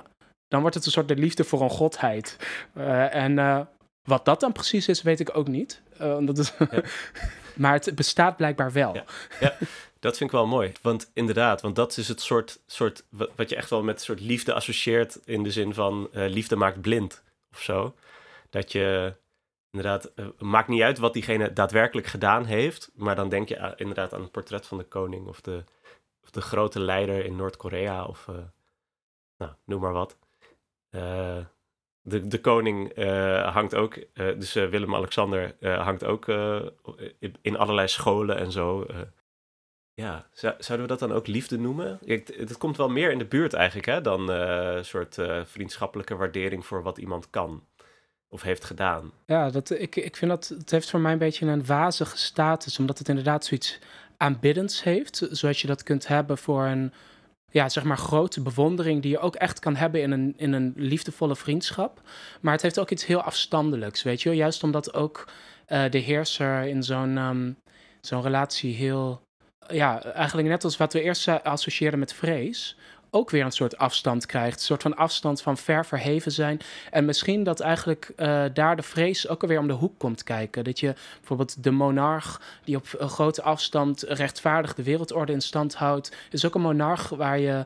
dan 0.49 0.61
wordt 0.61 0.75
het 0.75 0.85
een 0.85 0.91
soort 0.91 1.07
de 1.07 1.15
liefde 1.15 1.43
voor 1.43 1.61
een 1.61 1.69
godheid. 1.69 2.37
Eh, 2.73 3.15
en 3.15 3.39
eh, 3.39 3.61
wat 4.03 4.25
dat 4.25 4.39
dan 4.39 4.51
precies 4.51 4.87
is, 4.87 5.01
weet 5.01 5.19
ik 5.19 5.37
ook 5.37 5.47
niet. 5.47 5.81
Eh, 5.97 6.17
dat 6.21 6.37
is 6.37 6.53
maar 7.55 7.73
het 7.73 7.95
bestaat 7.95 8.37
blijkbaar 8.37 8.71
wel. 8.71 8.93
Ja. 9.39 9.55
Dat 9.99 10.17
vind 10.17 10.29
ik 10.29 10.35
wel 10.35 10.47
mooi. 10.47 10.71
Want 10.81 11.11
inderdaad, 11.13 11.61
want 11.61 11.75
dat 11.75 11.97
is 11.97 12.07
het 12.07 12.21
soort, 12.21 12.59
soort 12.65 13.03
wat, 13.09 13.49
je 13.49 13.55
echt 13.55 13.69
wel 13.69 13.83
met 13.83 14.01
soort 14.01 14.19
liefde 14.19 14.53
associeert 14.53 15.19
in 15.25 15.43
de 15.43 15.51
zin 15.51 15.73
van 15.73 16.09
liefde 16.11 16.55
maakt 16.55 16.81
blind 16.81 17.23
of 17.51 17.61
zo. 17.61 17.95
Dat 18.49 18.71
je 18.71 19.13
inderdaad, 19.71 20.11
maakt 20.37 20.67
niet 20.67 20.81
uit 20.81 20.97
wat 20.97 21.13
diegene 21.13 21.53
daadwerkelijk 21.53 22.07
gedaan 22.07 22.45
heeft, 22.45 22.91
maar 22.93 23.15
dan 23.15 23.29
denk 23.29 23.49
je 23.49 23.73
inderdaad 23.75 24.13
aan 24.13 24.21
het 24.21 24.31
portret 24.31 24.67
van 24.67 24.77
de 24.77 24.83
koning 24.83 25.27
of 25.27 25.41
de, 25.41 25.63
of 26.23 26.29
de 26.29 26.41
grote 26.41 26.79
leider 26.79 27.25
in 27.25 27.35
Noord-Korea 27.35 28.05
of 28.05 28.27
nou, 29.37 29.51
noem 29.65 29.81
maar 29.81 29.93
wat. 29.93 30.17
Eh, 30.89 31.37
de, 32.01 32.27
de 32.27 32.41
koning 32.41 32.89
eh, 32.89 33.53
hangt 33.53 33.75
ook, 33.75 33.95
eh, 33.95 34.25
dus 34.37 34.53
Willem-Alexander 34.53 35.55
hangt 35.61 36.03
ook 36.03 36.27
in- 37.41 37.57
allerlei 37.57 37.87
scholen 37.87 38.37
en 38.37 38.51
zo. 38.51 38.85
ja, 39.93 40.27
zou- 40.31 40.55
zouden 40.59 40.87
we 40.87 40.93
dat 40.97 41.09
dan 41.09 41.17
ook 41.17 41.27
liefde 41.27 41.57
noemen? 41.59 41.99
Het 42.05 42.57
komt 42.57 42.77
wel 42.77 42.89
meer 42.89 43.11
in 43.11 43.17
de 43.17 43.25
buurt 43.25 43.53
eigenlijk 43.53 43.87
hè, 43.87 44.01
dan 44.01 44.29
een 44.29 44.85
soort 44.85 45.17
vriendschappelijke 45.45 46.15
waardering 46.15 46.65
voor 46.65 46.83
wat 46.83 46.97
iemand 46.97 47.29
kan 47.29 47.63
of 48.27 48.41
heeft 48.41 48.63
gedaan. 48.65 49.11
Ja, 49.25 49.49
dat, 49.49 49.69
ik, 49.69 49.95
ik 49.95 50.15
vind 50.15 50.31
dat 50.31 50.47
het 50.47 50.71
heeft 50.71 50.89
voor 50.89 50.99
mij 50.99 51.11
een 51.11 51.17
beetje 51.17 51.45
een 51.45 51.65
wazige 51.65 52.17
status, 52.17 52.79
omdat 52.79 52.97
het 52.97 53.09
inderdaad 53.09 53.45
zoiets 53.45 53.79
aanbiddends 54.17 54.83
heeft, 54.83 55.27
zoals 55.31 55.61
je 55.61 55.67
dat 55.67 55.83
kunt 55.83 56.07
hebben 56.07 56.37
voor 56.37 56.63
een, 56.65 56.93
ja, 57.49 57.69
zeg 57.69 57.83
maar 57.83 57.97
grote 57.97 58.41
bewondering 58.41 59.01
die 59.01 59.11
je 59.11 59.19
ook 59.19 59.35
echt 59.35 59.59
kan 59.59 59.75
hebben 59.75 60.01
in 60.01 60.11
een, 60.11 60.33
in 60.37 60.53
een 60.53 60.73
liefdevolle 60.75 61.35
vriendschap. 61.35 62.01
Maar 62.41 62.53
het 62.53 62.61
heeft 62.61 62.79
ook 62.79 62.89
iets 62.89 63.05
heel 63.05 63.21
afstandelijks, 63.21 64.03
weet 64.03 64.21
je? 64.21 64.35
Juist 64.35 64.63
omdat 64.63 64.93
ook 64.93 65.27
eh, 65.65 65.83
de 65.89 65.97
heerser 65.97 66.63
in 66.63 66.83
zo'n 66.83 67.17
ehm, 67.17 67.51
zo'n 68.01 68.21
relatie 68.21 68.75
heel, 68.75 69.21
ja, 69.67 70.03
eigenlijk 70.03 70.47
net 70.47 70.63
als 70.63 70.77
wat 70.77 70.93
we 70.93 71.01
eerst 71.01 71.27
associeerden 71.27 71.99
met 71.99 72.13
vrees, 72.13 72.77
ook 73.09 73.29
weer 73.29 73.45
een 73.45 73.51
soort 73.51 73.77
afstand 73.77 74.25
krijgt. 74.25 74.59
Een 74.59 74.65
soort 74.65 74.81
van 74.81 74.95
afstand 74.95 75.41
van 75.41 75.57
ver 75.57 75.85
verheven 75.85 76.31
zijn. 76.31 76.59
En 76.91 77.05
misschien 77.05 77.43
dat 77.43 77.59
eigenlijk 77.59 78.11
eh, 78.15 78.43
daar 78.53 78.75
de 78.75 78.81
vrees 78.83 79.27
ook 79.27 79.41
alweer 79.41 79.59
om 79.59 79.67
de 79.67 79.73
hoek 79.73 79.99
komt 79.99 80.23
kijken. 80.23 80.63
Dat 80.63 80.79
je 80.79 80.93
bijvoorbeeld 81.17 81.63
de 81.63 81.71
monarch 81.71 82.41
die 82.63 82.75
op 82.75 82.87
een 82.97 83.09
grote 83.09 83.41
afstand 83.41 84.01
rechtvaardig 84.01 84.75
de 84.75 84.83
wereldorde 84.83 85.31
in 85.31 85.41
stand 85.41 85.75
houdt, 85.75 86.15
is 86.31 86.45
ook 86.45 86.55
een 86.55 86.61
monarch 86.61 87.09
waar 87.09 87.39
je 87.39 87.65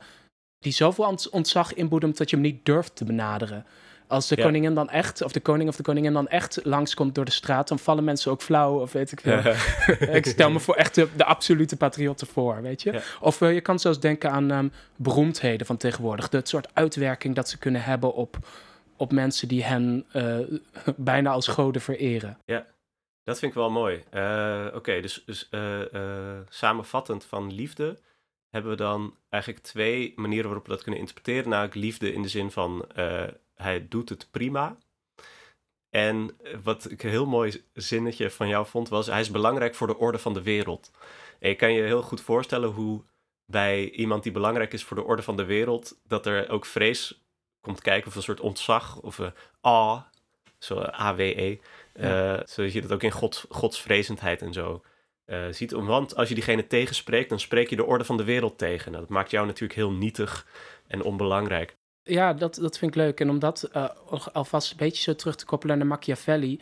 die 0.60 0.74
zoveel 0.74 1.06
ont- 1.06 1.30
ontzag 1.30 1.74
inboedemt 1.74 2.18
dat 2.18 2.30
je 2.30 2.36
hem 2.36 2.46
niet 2.46 2.66
durft 2.66 2.96
te 2.96 3.06
benaderen. 3.06 3.66
Als 4.08 4.28
de 4.28 4.36
Ja. 4.38 4.44
koningin 4.44 4.74
dan 4.74 4.90
echt, 4.90 5.22
of 5.22 5.32
de 5.32 5.40
koning 5.40 5.70
of 5.70 5.76
de 5.76 5.84
koningin 5.84 6.14
dan 6.14 6.28
echt 6.28 6.60
langskomt 6.64 7.16
door 7.16 7.26
de 7.26 7.32
straat, 7.32 7.68
dan 7.68 7.80
vallen 7.80 8.04
mensen 8.04 8.32
ook 8.32 8.42
flauw, 8.42 8.80
of 8.82 8.92
weet 8.92 9.12
ik 9.12 9.20
veel. 9.22 9.54
ik 10.16 10.26
stel 10.26 10.52
me 10.52 10.60
voor 10.60 10.76
echt 10.76 10.96
de, 10.96 11.08
de 11.16 11.26
absolute 11.26 11.78
patriotten 11.78 12.28
voor, 12.28 12.62
weet 12.62 12.82
je. 12.82 12.92
Ja. 12.92 13.02
Of 13.22 13.42
eh, 13.42 13.54
je 13.54 13.62
kan 13.62 13.80
zelfs 13.80 14.00
denken 14.00 14.32
aan 14.32 14.52
ehm, 14.52 14.68
beroemdheden 14.96 15.66
van 15.68 15.78
tegenwoordig. 15.78 16.30
Het 16.32 16.48
soort 16.50 16.68
uitwerking 16.74 17.36
dat 17.36 17.50
ze 17.50 17.58
kunnen 17.58 17.84
hebben 17.84 18.14
op, 18.14 18.38
op 18.98 19.12
mensen 19.12 19.48
die 19.48 19.64
hen 19.64 20.06
eh, 20.12 20.38
bijna 20.98 21.32
als 21.32 21.48
goden 21.48 21.82
vereren. 21.82 22.38
Dat 23.26 23.40
vind 23.40 23.52
ik 23.52 23.58
wel 23.58 23.72
mooi. 23.72 24.04
Eh, 24.10 24.66
Oké, 24.74 25.02
dus, 25.02 25.24
dus 25.26 25.48
eh, 25.50 25.94
eh, 25.94 26.40
samenvattend 26.50 27.26
van 27.26 27.54
liefde 27.54 28.00
hebben 28.50 28.72
we 28.72 28.78
dan 28.78 29.16
eigenlijk 29.30 29.64
twee 29.64 30.14
manieren 30.16 30.46
waarop 30.46 30.66
we 30.66 30.72
dat 30.72 30.82
kunnen 30.82 31.00
interpreteren. 31.00 31.50
Namelijk 31.50 31.76
liefde 31.76 32.14
in 32.14 32.22
de 32.22 32.28
zin 32.28 32.52
van 32.52 32.86
eh, 32.96 33.24
hij 33.64 33.88
doet 33.90 34.10
het 34.10 34.28
prima. 34.32 34.78
En 35.90 36.38
wat 36.64 36.92
ik 36.92 37.04
een 37.04 37.10
heel 37.10 37.26
mooi 37.26 37.64
zinnetje 37.74 38.30
van 38.30 38.48
jou 38.48 38.66
vond 38.66 38.90
was 38.90 39.08
hij 39.08 39.20
is 39.20 39.32
belangrijk 39.32 39.76
voor 39.76 39.88
de 39.88 39.98
orde 39.98 40.18
van 40.18 40.34
de 40.34 40.42
wereld. 40.42 40.92
En 41.40 41.50
je 41.50 41.56
kan 41.56 41.74
je 41.74 41.82
heel 41.82 42.02
goed 42.02 42.22
voorstellen 42.22 42.70
hoe 42.70 43.04
bij 43.46 43.90
iemand 43.90 44.24
die 44.24 44.32
belangrijk 44.32 44.74
is 44.74 44.84
voor 44.84 44.98
de 44.98 45.04
orde 45.04 45.22
van 45.22 45.38
de 45.38 45.46
wereld, 45.46 46.00
dat 46.08 46.26
er 46.26 46.50
ook 46.50 46.66
vrees 46.66 47.24
komt 47.62 47.82
kijken 47.82 48.08
of 48.08 48.16
een 48.16 48.24
soort 48.24 48.40
ontzag 48.40 49.02
of 49.02 49.18
een 49.18 49.34
awe, 49.62 50.04
zo 50.58 50.80
A-W-E. 50.80 51.58
Eh, 51.94 52.40
zodat 52.46 52.74
je 52.74 52.82
dat 52.82 52.92
ook 52.92 53.04
in 53.04 53.12
gods, 53.12 53.46
godsvrezendheid 53.50 54.42
en 54.42 54.54
zo 54.54 54.82
eh, 55.26 55.48
ziet. 55.50 55.72
Want 55.72 56.16
als 56.16 56.30
je 56.30 56.36
diegene 56.36 56.68
tegenspreekt, 56.68 57.30
dan 57.30 57.40
spreek 57.40 57.70
je 57.70 57.76
de 57.76 57.86
orde 57.86 58.04
van 58.04 58.18
de 58.18 58.24
wereld 58.24 58.58
tegen. 58.58 58.92
Nou, 58.92 59.04
dat 59.04 59.14
maakt 59.14 59.32
jou 59.32 59.46
natuurlijk 59.46 59.80
heel 59.80 59.92
nietig 59.92 60.48
en 60.88 61.04
onbelangrijk. 61.04 61.78
Ja, 62.04 62.34
dat, 62.34 62.56
dat 62.56 62.78
vind 62.78 62.96
ik 62.96 62.98
leuk. 62.98 63.20
En 63.20 63.30
om 63.30 63.40
dat 63.40 63.64
eh, 63.64 63.90
alvast 64.34 64.72
een 64.72 64.78
beetje 64.78 65.04
zo 65.04 65.16
terug 65.16 65.36
te 65.36 65.46
koppelen 65.46 65.78
naar 65.78 65.88
Machiavelli. 65.88 66.62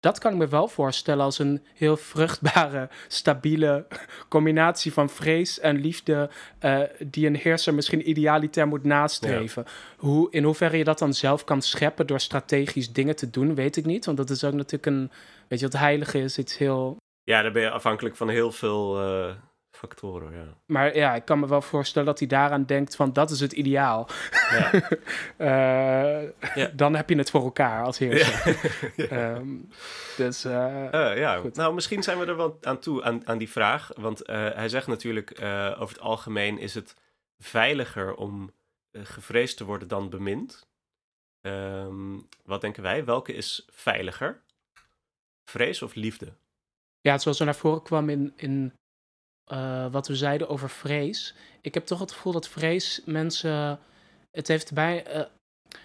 Dat 0.00 0.18
kan 0.18 0.32
ik 0.32 0.38
me 0.38 0.48
wel 0.48 0.68
voorstellen 0.68 1.24
als 1.24 1.38
een 1.38 1.64
heel 1.74 1.96
vruchtbare, 1.96 2.88
stabiele 3.08 3.86
combinatie 4.28 4.92
van 4.92 5.08
vrees 5.10 5.60
en 5.60 5.80
liefde. 5.80 6.30
eh, 6.58 6.80
die 7.06 7.26
een 7.26 7.36
heerser 7.36 7.74
misschien 7.74 8.08
idealiter 8.08 8.68
moet 8.68 8.84
nastreven. 8.84 9.64
Hoe, 9.96 10.30
in 10.30 10.44
hoeverre 10.44 10.76
je 10.76 10.84
dat 10.84 10.98
dan 10.98 11.14
zelf 11.14 11.44
kan 11.44 11.62
scheppen 11.62 12.06
door 12.06 12.20
strategisch 12.20 12.92
dingen 12.92 13.16
te 13.16 13.30
doen, 13.30 13.54
weet 13.54 13.76
ik 13.76 13.84
niet. 13.84 14.04
Want 14.04 14.16
dat 14.16 14.30
is 14.30 14.44
ook 14.44 14.52
natuurlijk 14.52 14.86
een. 14.86 15.10
Weet 15.48 15.58
je, 15.58 15.64
het 15.64 15.76
heilige 15.78 16.18
is 16.20 16.38
iets 16.38 16.56
heel. 16.58 16.96
Ja, 17.22 17.42
dan 17.42 17.52
ben 17.52 17.62
je 17.62 17.70
afhankelijk 17.70 18.16
van 18.16 18.28
heel 18.28 18.52
veel 18.52 19.00
eh, 19.00 19.34
factoren. 19.76 20.32
Ja. 20.32 20.44
Maar 20.66 20.96
ja, 20.96 21.14
ik 21.14 21.24
kan 21.24 21.38
me 21.40 21.46
wel 21.48 21.62
voorstellen 21.62 22.06
dat 22.08 22.18
hij 22.18 22.28
daaraan 22.28 22.64
denkt 22.64 22.96
van 22.96 23.12
dat 23.12 23.30
is 23.30 23.40
het 23.40 23.52
ideaal. 23.52 24.08
Ja. 24.50 24.70
Eh, 25.36 26.22
Ja. 26.54 26.66
Dan 26.74 26.94
heb 26.94 27.08
je 27.08 27.16
het 27.16 27.30
voor 27.30 27.42
elkaar 27.42 27.84
als 27.84 27.98
heerser. 27.98 28.56
Ja. 28.96 29.06
Ehm, 29.34 29.48
dus 30.16 30.44
eh, 30.44 31.10
Eh, 31.10 31.18
ja, 31.18 31.36
Goed. 31.38 31.56
nou 31.56 31.74
misschien 31.74 32.02
zijn 32.02 32.18
we 32.18 32.26
er 32.26 32.36
wel 32.36 32.58
aan 32.62 32.78
toe, 32.78 33.02
aan, 33.04 33.26
aan 33.28 33.38
die 33.38 33.50
vraag. 33.50 33.90
Want 33.96 34.22
hij 34.26 34.68
zegt 34.68 34.86
natuurlijk, 34.86 35.30
over 35.78 35.88
het 35.94 36.00
algemeen 36.00 36.58
is 36.58 36.74
het 36.74 36.94
veiliger 37.38 38.14
om 38.14 38.50
gevreesd 38.92 39.56
te 39.56 39.64
worden 39.64 39.88
dan 39.88 40.08
bemind. 40.10 40.66
Ehm, 41.40 42.18
wat 42.44 42.60
denken 42.60 42.82
wij? 42.82 43.04
Welke 43.04 43.32
is 43.32 43.66
veiliger? 43.70 44.40
Vrees 45.44 45.82
of 45.82 45.94
liefde? 45.94 46.32
ja, 47.00 47.18
zoals 47.18 47.38
er 47.38 47.44
naar 47.44 47.54
voren 47.56 47.82
kwam 47.82 48.08
in, 48.08 48.32
in 48.36 48.72
eh, 49.46 49.86
wat 49.90 50.08
we 50.08 50.16
zeiden 50.16 50.48
over 50.48 50.70
vrees. 50.70 51.34
Ik 51.60 51.74
heb 51.74 51.86
toch 51.86 51.98
het 52.00 52.12
gevoel 52.12 52.32
dat 52.32 52.48
vrees 52.48 53.02
mensen. 53.04 53.78
Het 54.30 54.48
heeft 54.48 54.72
bij. 54.72 55.04
eh, 55.04 55.22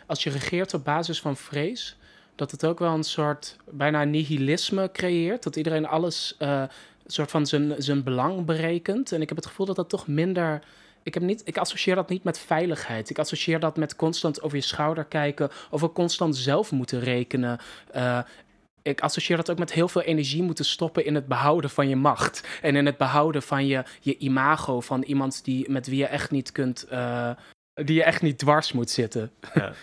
als 0.06 0.24
je 0.24 0.30
regeert 0.30 0.74
op 0.74 0.84
basis 0.84 1.22
van 1.22 1.38
vrees. 1.38 1.96
Dat 2.36 2.52
het 2.52 2.66
ook 2.66 2.80
wel 2.80 2.94
een 2.94 3.04
soort 3.04 3.58
bijna 3.70 4.04
nihilisme 4.04 4.90
creëert. 4.92 5.44
Dat 5.44 5.56
iedereen 5.56 5.88
alles. 5.88 6.36
eh, 6.38 6.64
soort 7.06 7.32
van 7.32 7.46
zijn, 7.46 7.74
zijn 7.78 8.04
belang 8.04 8.46
berekent. 8.46 9.12
En 9.12 9.22
ik 9.22 9.28
heb 9.28 9.38
het 9.38 9.46
gevoel 9.48 9.66
dat 9.66 9.76
dat 9.76 9.90
toch 9.90 10.08
minder. 10.08 10.62
Ik, 11.04 11.14
heb 11.14 11.24
niet, 11.24 11.42
ik 11.46 11.58
associeer 11.58 11.96
dat 11.96 12.10
niet 12.10 12.24
met 12.24 12.40
veiligheid. 12.40 13.10
Ik 13.10 13.20
associeer 13.20 13.60
dat 13.60 13.78
met 13.78 13.96
constant 13.96 14.42
over 14.42 14.58
je 14.58 14.64
schouder 14.64 15.06
kijken. 15.06 15.50
Of 15.70 15.84
ook 15.84 15.94
constant 15.94 16.36
zelf 16.36 16.72
moeten 16.72 17.00
rekenen. 17.00 17.60
Ik 18.82 19.02
associeer 19.02 19.38
dat 19.38 19.50
ook 19.50 19.58
met 19.60 19.74
heel 19.74 19.88
veel 19.88 20.02
energie 20.02 20.44
moeten 20.44 20.66
stoppen 20.66 21.06
in 21.06 21.16
het 21.16 21.28
behouden 21.28 21.70
van 21.70 21.90
je 21.90 21.96
macht. 21.96 22.48
En 22.62 22.76
in 22.76 22.86
het 22.86 22.98
behouden 22.98 23.42
van 23.44 23.68
je, 23.68 23.84
je 24.00 24.18
imago. 24.18 24.82
Van 24.82 25.04
iemand 25.04 25.44
die, 25.44 25.70
met 25.70 25.88
wie 25.88 25.98
je 25.98 26.06
echt 26.06 26.32
niet 26.32 26.52
kunt. 26.52 26.84
eh, 26.84 27.32
die 27.74 27.96
je 27.96 28.04
echt 28.04 28.22
niet 28.22 28.38
dwars 28.38 28.72
moet 28.72 28.90
zitten. 28.90 29.32
Ja. 29.54 29.74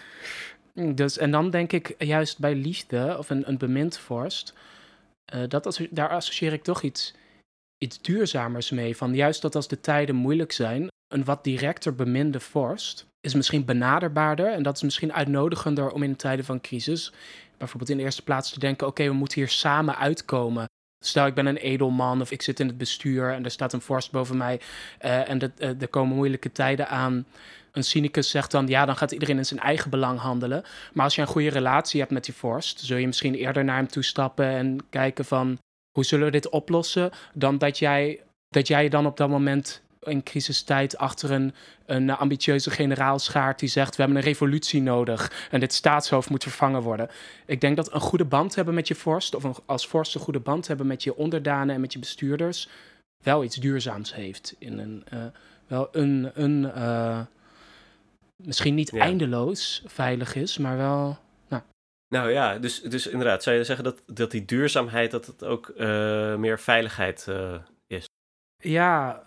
Dus, 0.94 1.18
en 1.18 1.30
dan 1.30 1.50
denk 1.50 1.72
ik 1.72 1.94
juist 1.98 2.38
bij 2.38 2.54
liefde 2.54 3.14
of 3.18 3.30
een, 3.30 3.48
een 3.48 3.58
bemind 3.58 3.98
vorst. 3.98 4.54
eh, 5.24 5.42
dat 5.48 5.80
daar 5.90 6.08
associeer 6.08 6.52
ik 6.52 6.62
toch 6.62 6.82
iets, 6.82 7.14
iets 7.78 8.00
duurzamers 8.00 8.70
mee. 8.70 8.96
Van 8.96 9.14
juist 9.14 9.42
dat 9.42 9.54
als 9.54 9.68
de 9.68 9.80
tijden 9.80 10.14
moeilijk 10.14 10.52
zijn. 10.52 10.88
Een 11.08 11.24
wat 11.24 11.44
directer 11.44 11.94
beminde 11.94 12.40
vorst 12.40 13.06
is 13.20 13.34
misschien 13.34 13.64
benaderbaarder 13.64 14.52
en 14.52 14.62
dat 14.62 14.76
is 14.76 14.82
misschien 14.82 15.12
uitnodigender 15.12 15.90
om 15.90 16.02
in 16.02 16.16
tijden 16.16 16.44
van 16.44 16.60
crisis 16.60 17.12
bijvoorbeeld 17.58 17.90
in 17.90 17.96
de 17.96 18.02
eerste 18.02 18.22
plaats 18.22 18.50
te 18.50 18.58
denken: 18.58 18.86
oké, 18.86 19.04
we 19.04 19.12
moeten 19.12 19.38
hier 19.38 19.48
samen 19.48 19.96
uitkomen. 19.96 20.66
Stel, 21.04 21.26
ik 21.26 21.34
ben 21.34 21.46
een 21.46 21.56
edelman 21.56 22.20
of 22.20 22.30
ik 22.30 22.42
zit 22.42 22.60
in 22.60 22.66
het 22.66 22.78
bestuur 22.78 23.32
en 23.32 23.44
er 23.44 23.50
staat 23.50 23.72
een 23.72 23.80
vorst 23.80 24.10
boven 24.10 24.36
mij 24.36 24.60
uh, 25.04 25.28
en 25.28 25.52
uh, 25.58 25.80
er 25.80 25.88
komen 25.88 26.16
moeilijke 26.16 26.52
tijden 26.52 26.88
aan. 26.88 27.26
Een 27.72 27.84
cynicus 27.84 28.30
zegt 28.30 28.50
dan, 28.50 28.66
ja, 28.66 28.84
dan 28.84 28.96
gaat 28.96 29.12
iedereen 29.12 29.36
in 29.36 29.44
zijn 29.44 29.60
eigen 29.60 29.90
belang 29.90 30.18
handelen. 30.18 30.64
Maar 30.92 31.04
als 31.04 31.14
je 31.14 31.20
een 31.20 31.26
goede 31.26 31.50
relatie 31.50 32.00
hebt 32.00 32.12
met 32.12 32.24
die 32.24 32.34
vorst, 32.34 32.80
zul 32.80 32.96
je 32.96 33.06
misschien 33.06 33.34
eerder 33.34 33.64
naar 33.64 33.76
hem 33.76 33.88
toe 33.88 34.02
stappen 34.02 34.46
en 34.46 34.78
kijken 34.90 35.24
van, 35.24 35.58
hoe 35.92 36.04
zullen 36.04 36.24
we 36.24 36.32
dit 36.32 36.48
oplossen? 36.48 37.10
Dan 37.34 37.58
dat 37.58 37.78
jij, 37.78 38.20
dat 38.48 38.68
jij 38.68 38.88
dan 38.88 39.06
op 39.06 39.16
dat 39.16 39.28
moment 39.28 39.82
in 40.02 40.22
crisistijd 40.22 40.98
achter 40.98 41.30
een, 41.30 41.54
een 41.86 42.10
ambitieuze 42.10 42.70
generaal 42.70 43.18
schaart 43.18 43.58
die 43.58 43.68
zegt: 43.68 43.96
We 43.96 44.02
hebben 44.02 44.20
een 44.20 44.28
revolutie 44.28 44.82
nodig 44.82 45.48
en 45.50 45.60
dit 45.60 45.72
staatshoofd 45.72 46.30
moet 46.30 46.42
vervangen 46.42 46.82
worden. 46.82 47.08
Ik 47.46 47.60
denk 47.60 47.76
dat 47.76 47.92
een 47.92 48.00
goede 48.00 48.24
band 48.24 48.54
hebben 48.54 48.74
met 48.74 48.88
je 48.88 48.94
vorst, 48.94 49.34
of 49.34 49.44
een, 49.44 49.54
als 49.66 49.86
vorst 49.86 50.14
een 50.14 50.20
goede 50.20 50.40
band 50.40 50.66
hebben 50.66 50.86
met 50.86 51.02
je 51.02 51.16
onderdanen 51.16 51.74
en 51.74 51.80
met 51.80 51.92
je 51.92 51.98
bestuurders, 51.98 52.68
wel 53.24 53.44
iets 53.44 53.56
duurzaams 53.56 54.14
heeft. 54.14 54.54
In 54.58 54.78
een, 54.78 55.04
uh, 55.14 55.24
wel 55.66 55.88
een, 55.92 56.30
een 56.34 56.62
uh, 56.62 57.20
misschien 58.36 58.74
niet 58.74 58.96
eindeloos 58.96 59.82
veilig 59.86 60.34
is, 60.34 60.58
maar 60.58 60.76
wel. 60.76 61.18
Nou, 61.48 61.62
nou 62.08 62.30
ja, 62.30 62.58
dus, 62.58 62.80
dus 62.80 63.06
inderdaad, 63.06 63.42
zou 63.42 63.56
je 63.56 63.64
zeggen 63.64 63.84
dat, 63.84 64.02
dat 64.06 64.30
die 64.30 64.44
duurzaamheid 64.44 65.10
dat 65.10 65.26
het 65.26 65.44
ook 65.44 65.72
uh, 65.76 66.36
meer 66.36 66.58
veiligheid 66.58 67.28
is? 67.86 68.04
Ja, 68.62 69.22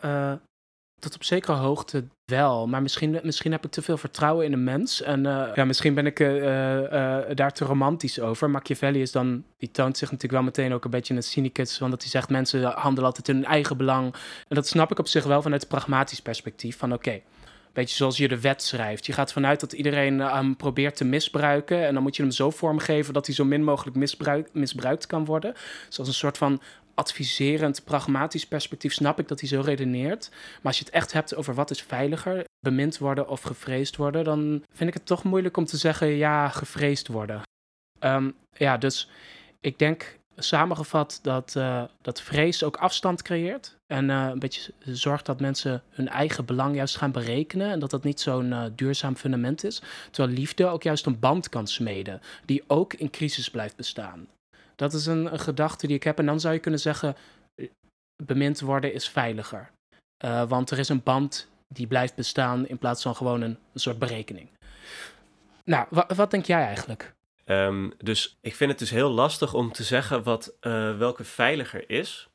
tot 1.02 1.16
op 1.16 1.24
zekere 1.24 1.54
hoogte 1.58 2.04
wel. 2.26 2.68
Maar 2.68 2.82
misschien, 2.82 3.20
misschien 3.24 3.52
heb 3.52 3.66
ik 3.66 3.72
te 3.72 3.82
veel 3.82 3.98
vertrouwen 3.98 4.46
in 4.46 4.54
een 4.54 4.64
mens. 4.64 5.02
En 5.02 5.26
uh, 5.26 5.48
ja, 5.56 5.66
misschien 5.66 5.94
ben 5.94 6.06
ik 6.06 6.20
uh, 6.20 6.36
uh, 6.36 7.18
daar 7.34 7.54
te 7.54 7.66
romantisch 7.66 8.20
over. 8.20 8.50
Machiavelli 8.50 9.02
is 9.02 9.12
dan, 9.12 9.44
die 9.58 9.72
toont 9.72 9.98
zich 9.98 10.12
natuurlijk 10.12 10.34
wel 10.34 10.52
meteen 10.52 10.74
ook 10.74 10.84
een 10.84 10.92
beetje 10.92 11.16
een 11.16 11.24
cynicus. 11.24 11.80
Want 11.80 12.02
hij 12.02 12.12
zegt, 12.12 12.30
mensen 12.30 12.64
handelen 12.64 13.06
altijd 13.06 13.28
in 13.28 13.36
hun 13.36 13.46
eigen 13.46 13.78
belang. 13.78 14.14
En 14.48 14.56
dat 14.56 14.68
snap 14.68 14.92
ik 14.92 15.00
op 15.00 15.08
zich 15.08 15.24
wel 15.24 15.42
vanuit 15.42 15.62
het 15.62 15.70
pragmatisch 15.70 16.22
perspectief. 16.22 16.78
Van 16.78 16.94
oké, 16.94 17.22
beetje 17.74 17.96
zoals 17.96 18.18
je 18.18 18.28
de 18.28 18.40
wet 18.40 18.64
schrijft. 18.64 19.06
Je 19.06 19.14
gaat 19.14 19.34
vanuit 19.34 19.60
dat 19.60 19.74
iedereen 19.74 20.20
hem 20.20 20.56
probeert 20.56 20.96
te 20.96 21.06
misbruiken. 21.06 21.86
En 21.86 21.94
dan 21.94 22.04
moet 22.04 22.16
je 22.16 22.22
hem 22.22 22.32
zo 22.32 22.50
vormgeven 22.50 23.14
dat 23.14 23.26
hij 23.26 23.36
zo 23.36 23.46
min 23.46 23.64
mogelijk 23.64 23.98
misbruik, 23.98 24.50
misbruikt 24.54 25.08
kan 25.08 25.26
worden. 25.26 25.54
Zoals 25.90 26.10
een 26.10 26.16
soort 26.16 26.38
van 26.38 26.62
adviserend, 26.94 27.84
pragmatisch 27.84 28.48
perspectief 28.48 28.94
snap 28.94 29.20
ik 29.20 29.28
dat 29.28 29.40
hij 29.40 29.50
zo 29.50 29.62
redeneert. 29.62 30.30
Maar 30.32 30.60
als 30.64 30.78
je 30.78 30.86
het 30.86 30.94
echt 30.94 31.14
hebt 31.14 31.36
over 31.36 31.54
wat 31.54 31.72
is 31.72 31.82
veiliger, 31.82 32.44
bemind 32.60 32.98
worden 32.98 33.28
of 33.28 33.42
gevreesd 33.42 33.96
worden, 33.96 34.24
dan 34.24 34.64
vind 34.74 34.90
ik 34.90 34.96
het 34.96 35.06
toch 35.06 35.24
moeilijk 35.24 35.58
om 35.58 35.66
te 35.66 35.78
zeggen 35.78 36.08
ja, 36.08 36.50
gevreesd 36.50 37.08
worden. 37.08 37.42
Um, 38.00 38.36
ja, 38.58 38.78
dus 38.78 39.10
ik 39.60 39.80
denk 39.80 40.20
samengevat 40.36 41.20
dat, 41.22 41.54
uh, 41.58 41.84
dat 42.02 42.22
vrees 42.22 42.64
ook 42.64 42.78
afstand 42.78 43.22
creëert. 43.22 43.76
En 43.88 44.10
uh, 44.10 44.28
een 44.32 44.40
beetje 44.40 44.74
zorgt 44.86 45.26
dat 45.26 45.40
mensen 45.40 45.84
hun 45.90 46.08
eigen 46.08 46.46
belang 46.46 46.76
juist 46.76 46.98
gaan 46.98 47.12
berekenen. 47.12 47.72
En 47.72 47.80
dat 47.80 47.90
dat 47.90 48.04
niet 48.04 48.20
zo'n 48.20 48.52
uh, 48.52 48.64
duurzaam 48.76 49.16
fundament 49.16 49.64
is. 49.64 49.82
Terwijl 50.12 50.38
liefde 50.38 50.66
ook 50.66 50.84
juist 50.84 51.06
een 51.06 51.20
band 51.20 51.50
kan 51.50 51.68
smeden. 51.68 52.22
Die 52.46 52.64
ook 52.68 52.94
in 52.94 53.10
crisis 53.10 53.50
blijft 53.50 53.76
bestaan. 53.76 54.28
Dat 54.76 54.94
is 54.94 55.06
een, 55.06 55.34
een, 55.34 55.40
gedachte 55.40 55.88
die 55.88 55.96
ik 55.96 56.04
heb. 56.04 56.20
En 56.20 56.26
dan 56.26 56.40
zou 56.40 56.54
je 56.54 56.60
kunnen 56.60 56.80
zeggen, 56.80 57.16
eh, 57.56 57.68
bemind 58.24 58.60
worden 58.60 58.94
is 58.94 59.10
veiliger. 59.10 59.72
Uh, 60.26 60.44
want 60.48 60.72
er 60.72 60.80
is 60.80 60.90
een 60.90 61.04
band 61.04 61.50
die 61.68 61.88
blijft 61.88 62.16
bestaan 62.16 62.68
in 62.68 62.78
plaats 62.78 63.02
van 63.02 63.16
gewoon 63.16 63.42
een, 63.42 63.58
soort 63.74 64.00
berekening. 64.00 64.50
Nou, 65.64 65.88
wat 66.16 66.32
denk 66.32 66.46
jij 66.46 66.66
eigenlijk? 66.66 67.14
Um, 67.46 67.94
dus 67.98 68.38
ik 68.42 68.56
vind 68.56 68.70
het 68.70 68.80
dus 68.80 68.90
heel 68.90 69.10
lastig 69.10 69.54
om 69.54 69.72
te 69.72 69.84
zeggen 69.84 70.24
wat, 70.24 70.54
uh, 70.62 70.98
welke 70.98 71.24
veiliger 71.24 71.90
is. 71.90 72.30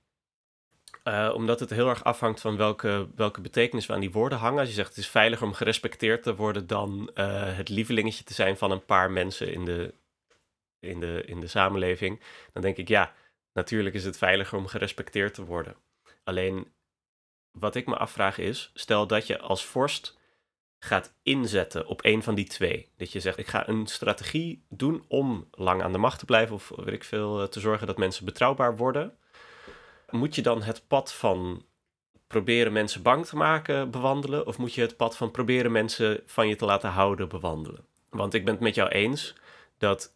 Omdat 1.34 1.60
het 1.60 1.70
heel 1.70 1.88
erg 1.88 2.04
afhangt 2.04 2.40
van 2.40 2.56
welke, 2.56 3.08
welke 3.14 3.40
betekenis 3.40 3.86
we 3.86 3.92
aan 3.92 4.00
die 4.00 4.10
woorden 4.10 4.38
hangen. 4.38 4.58
Als 4.58 4.68
je 4.68 4.74
zegt 4.74 4.88
het 4.88 4.98
is 4.98 5.08
veiliger 5.08 5.46
om 5.46 5.52
gerespecteerd 5.52 6.22
te 6.22 6.34
worden 6.34 6.66
dan 6.66 7.10
het 7.14 7.68
lievelingetje 7.68 8.24
te 8.24 8.34
zijn 8.34 8.56
van 8.56 8.70
een 8.70 8.84
paar 8.84 9.10
mensen 9.10 9.52
in 9.52 9.64
de, 9.64 9.94
in 10.86 11.00
de, 11.00 11.22
in 11.26 11.40
de 11.40 11.46
samenleving, 11.46 12.20
dan 12.52 12.62
denk 12.62 12.76
ik 12.76 12.88
ja, 12.88 13.12
natuurlijk 13.52 13.94
is 13.94 14.04
het 14.04 14.18
veiliger 14.18 14.58
om 14.58 14.66
gerespecteerd 14.66 15.34
te 15.34 15.44
worden. 15.44 15.76
Alleen 16.24 16.72
wat 17.50 17.74
ik 17.74 17.86
me 17.86 17.96
afvraag 17.96 18.38
is, 18.38 18.70
stel 18.74 19.06
dat 19.06 19.26
je 19.26 19.38
als 19.38 19.64
vorst 19.64 20.18
gaat 20.78 21.14
inzetten 21.22 21.86
op 21.86 22.04
een 22.04 22.22
van 22.22 22.34
die 22.34 22.46
twee. 22.46 22.88
Dat 22.96 23.12
je 23.12 23.20
zegt, 23.20 23.38
ik 23.38 23.46
ga 23.46 23.68
een 23.68 23.86
strategie 23.86 24.64
doen 24.68 25.04
om 25.08 25.48
lang 25.50 25.82
aan 25.82 25.92
de 25.92 25.98
macht 25.98 26.18
te 26.18 26.24
blijven 26.24 26.54
of 26.54 26.72
weet 26.76 26.94
ik 26.94 27.04
veel, 27.04 27.40
eh, 27.40 27.48
te 27.48 27.60
zorgen 27.60 27.86
dat 27.86 27.98
mensen 27.98 28.24
betrouwbaar 28.24 28.76
worden. 28.76 29.18
Moet 30.10 30.34
je 30.34 30.42
dan 30.42 30.62
het 30.62 30.84
pad 30.88 31.14
van 31.14 31.64
proberen 32.26 32.72
mensen 32.72 33.02
bang 33.02 33.26
te 33.26 33.36
maken 33.36 33.90
bewandelen? 33.90 34.46
Of 34.46 34.58
moet 34.58 34.74
je 34.74 34.80
het 34.80 34.96
pad 34.96 35.16
van 35.16 35.30
proberen 35.30 35.72
mensen 35.72 36.22
van 36.26 36.48
je 36.48 36.56
te 36.56 36.64
laten 36.64 36.90
houden 36.90 37.28
bewandelen? 37.28 37.86
Want 38.10 38.34
ik 38.34 38.44
ben 38.44 38.54
het 38.54 38.62
met 38.62 38.74
jou 38.74 38.88
eens 38.88 39.34
dat 39.78 40.15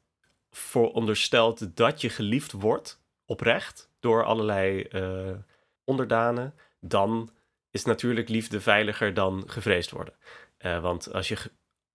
vooronderstelt 0.50 1.76
dat 1.76 2.00
je 2.00 2.08
geliefd 2.08 2.52
wordt, 2.52 3.02
oprecht, 3.24 3.90
door 4.00 4.24
allerlei 4.24 4.86
uh, 4.92 5.36
onderdanen, 5.84 6.54
dan 6.80 7.30
is 7.70 7.84
natuurlijk 7.84 8.28
liefde 8.28 8.60
veiliger 8.60 9.14
dan 9.14 9.42
gevreesd 9.46 9.90
worden. 9.90 10.14
Uh, 10.58 10.80
want 10.80 11.12
als 11.12 11.28
je, 11.28 11.36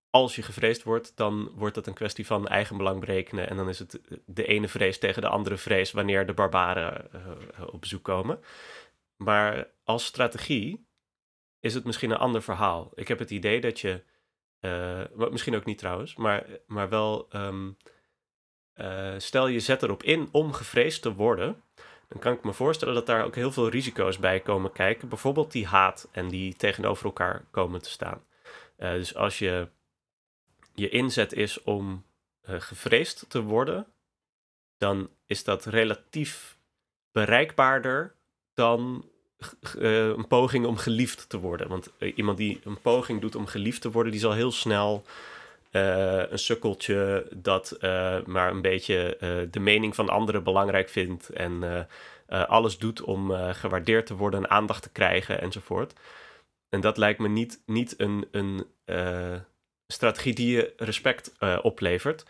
als 0.09 0.35
je 0.35 0.41
gevreesd 0.41 0.83
wordt, 0.83 1.17
dan 1.17 1.51
wordt 1.55 1.75
dat 1.75 1.87
een 1.87 1.93
kwestie 1.93 2.25
van 2.25 2.47
eigenbelang 2.47 2.99
berekenen. 2.99 3.49
En 3.49 3.55
dan 3.55 3.69
is 3.69 3.79
het 3.79 3.99
de 4.25 4.45
ene 4.45 4.67
vrees 4.67 4.99
tegen 4.99 5.21
de 5.21 5.27
andere 5.27 5.57
vrees 5.57 5.91
wanneer 5.91 6.25
de 6.25 6.33
barbaren 6.33 7.09
uh, 7.15 7.67
op 7.73 7.81
bezoek 7.81 8.03
komen. 8.03 8.39
Maar 9.15 9.67
als 9.83 10.05
strategie 10.05 10.87
is 11.59 11.73
het 11.73 11.83
misschien 11.83 12.11
een 12.11 12.17
ander 12.17 12.41
verhaal. 12.41 12.91
Ik 12.93 13.07
heb 13.07 13.19
het 13.19 13.31
idee 13.31 13.61
dat 13.61 13.79
je, 13.79 14.03
misschien 15.29 15.55
ook 15.55 15.65
niet 15.65 15.77
trouwens, 15.77 16.15
maar, 16.15 16.45
maar 16.67 16.89
wel. 16.89 17.27
Um, 17.33 17.77
uh, 18.81 19.13
stel 19.17 19.47
je 19.47 19.59
zet 19.59 19.83
erop 19.83 20.03
in 20.03 20.29
om 20.31 20.53
gevreesd 20.53 21.01
te 21.01 21.13
worden, 21.13 21.63
dan 22.07 22.19
kan 22.19 22.33
ik 22.33 22.43
me 22.43 22.53
voorstellen 22.53 22.93
dat 22.93 23.05
daar 23.05 23.25
ook 23.25 23.35
heel 23.35 23.51
veel 23.51 23.69
risico's 23.69 24.17
bij 24.17 24.39
komen 24.39 24.71
kijken. 24.71 25.09
Bijvoorbeeld 25.09 25.51
die 25.51 25.65
haat 25.65 26.07
en 26.11 26.27
die 26.27 26.55
tegenover 26.55 27.05
elkaar 27.05 27.45
komen 27.51 27.81
te 27.81 27.89
staan. 27.89 28.23
Uh, 28.77 28.91
dus 28.91 29.15
als 29.15 29.39
je 29.39 29.67
je 30.73 30.89
inzet 30.89 31.33
is 31.33 31.63
om 31.63 32.05
uh, 32.49 32.55
gevreesd 32.59 33.25
te 33.27 33.41
worden, 33.41 33.87
dan 34.77 35.09
is 35.25 35.43
dat 35.43 35.65
relatief 35.65 36.57
bereikbaarder 37.11 38.15
dan 38.53 39.09
een 39.73 40.27
poging 40.27 40.65
om 40.65 40.77
geliefd 40.77 41.29
te 41.29 41.39
worden. 41.39 41.67
Want 41.67 41.91
iemand 42.15 42.37
die 42.37 42.61
een 42.63 42.81
poging 42.81 43.21
doet 43.21 43.35
om 43.35 43.45
geliefd 43.45 43.81
te 43.81 43.91
worden, 43.91 44.11
die 44.11 44.21
zal 44.21 44.31
heel 44.33 44.51
snel 44.51 45.03
uh, 45.75 46.31
een 46.31 46.39
sukkeltje 46.39 47.27
dat 47.35 47.77
uh, 47.81 48.17
maar 48.25 48.51
een 48.51 48.61
beetje 48.61 49.17
uh, 49.21 49.51
de 49.51 49.59
mening 49.59 49.95
van 49.95 50.09
anderen 50.09 50.43
belangrijk 50.43 50.89
vindt 50.89 51.29
en 51.29 51.87
alles 52.27 52.77
doet 52.77 53.01
om 53.01 53.31
gewaardeerd 53.31 54.05
te 54.05 54.15
worden 54.15 54.43
en 54.43 54.49
aandacht 54.49 54.81
te 54.81 54.91
krijgen 54.91 55.41
enzovoort. 55.41 55.93
En 56.69 56.81
dat 56.81 56.97
lijkt 56.97 57.19
me 57.19 57.27
niet, 57.27 57.61
niet 57.65 57.93
een, 57.97 58.27
een 58.31 58.65
strategie 59.87 60.33
die 60.33 60.55
je 60.55 60.73
respect 60.77 61.33
oplevert. 61.61 62.25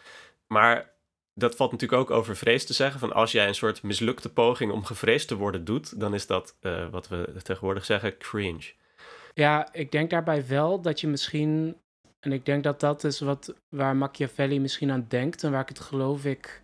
Maar 0.48 0.94
dat 1.34 1.56
valt 1.56 1.72
natuurlijk 1.72 2.02
ook 2.02 2.18
over 2.18 2.36
vrees 2.36 2.66
te 2.66 2.74
zeggen. 2.74 3.00
Van 3.00 3.14
als 3.14 3.32
jij 3.32 3.48
een 3.48 3.56
soort 3.56 3.84
mislukte 3.84 4.30
poging 4.30 4.72
om 4.72 4.86
gevreesd 4.86 5.28
te 5.28 5.36
worden 5.36 5.66
doet, 5.66 6.00
dan 6.00 6.14
is 6.14 6.28
dat 6.28 6.56
wat 6.92 7.08
we 7.08 7.34
tegenwoordig 7.44 7.86
zeggen 7.86 8.18
cringe. 8.18 8.72
Ja, 9.34 9.74
ik 9.74 9.92
denk 9.92 10.10
daarbij 10.10 10.48
wel 10.48 10.82
dat 10.82 11.02
je 11.02 11.08
misschien 11.08 11.78
en 12.26 12.32
ik 12.32 12.46
denk 12.46 12.64
dat 12.64 12.80
dat 12.80 13.04
is 13.04 13.20
wat, 13.20 13.54
waar 13.70 13.96
Machiavelli 13.96 14.60
misschien 14.60 14.92
aan 14.92 15.06
denkt 15.08 15.44
en 15.44 15.52
waar 15.52 15.62
ik 15.62 15.70
het 15.70 15.80
geloof 15.80 16.26
ik, 16.26 16.62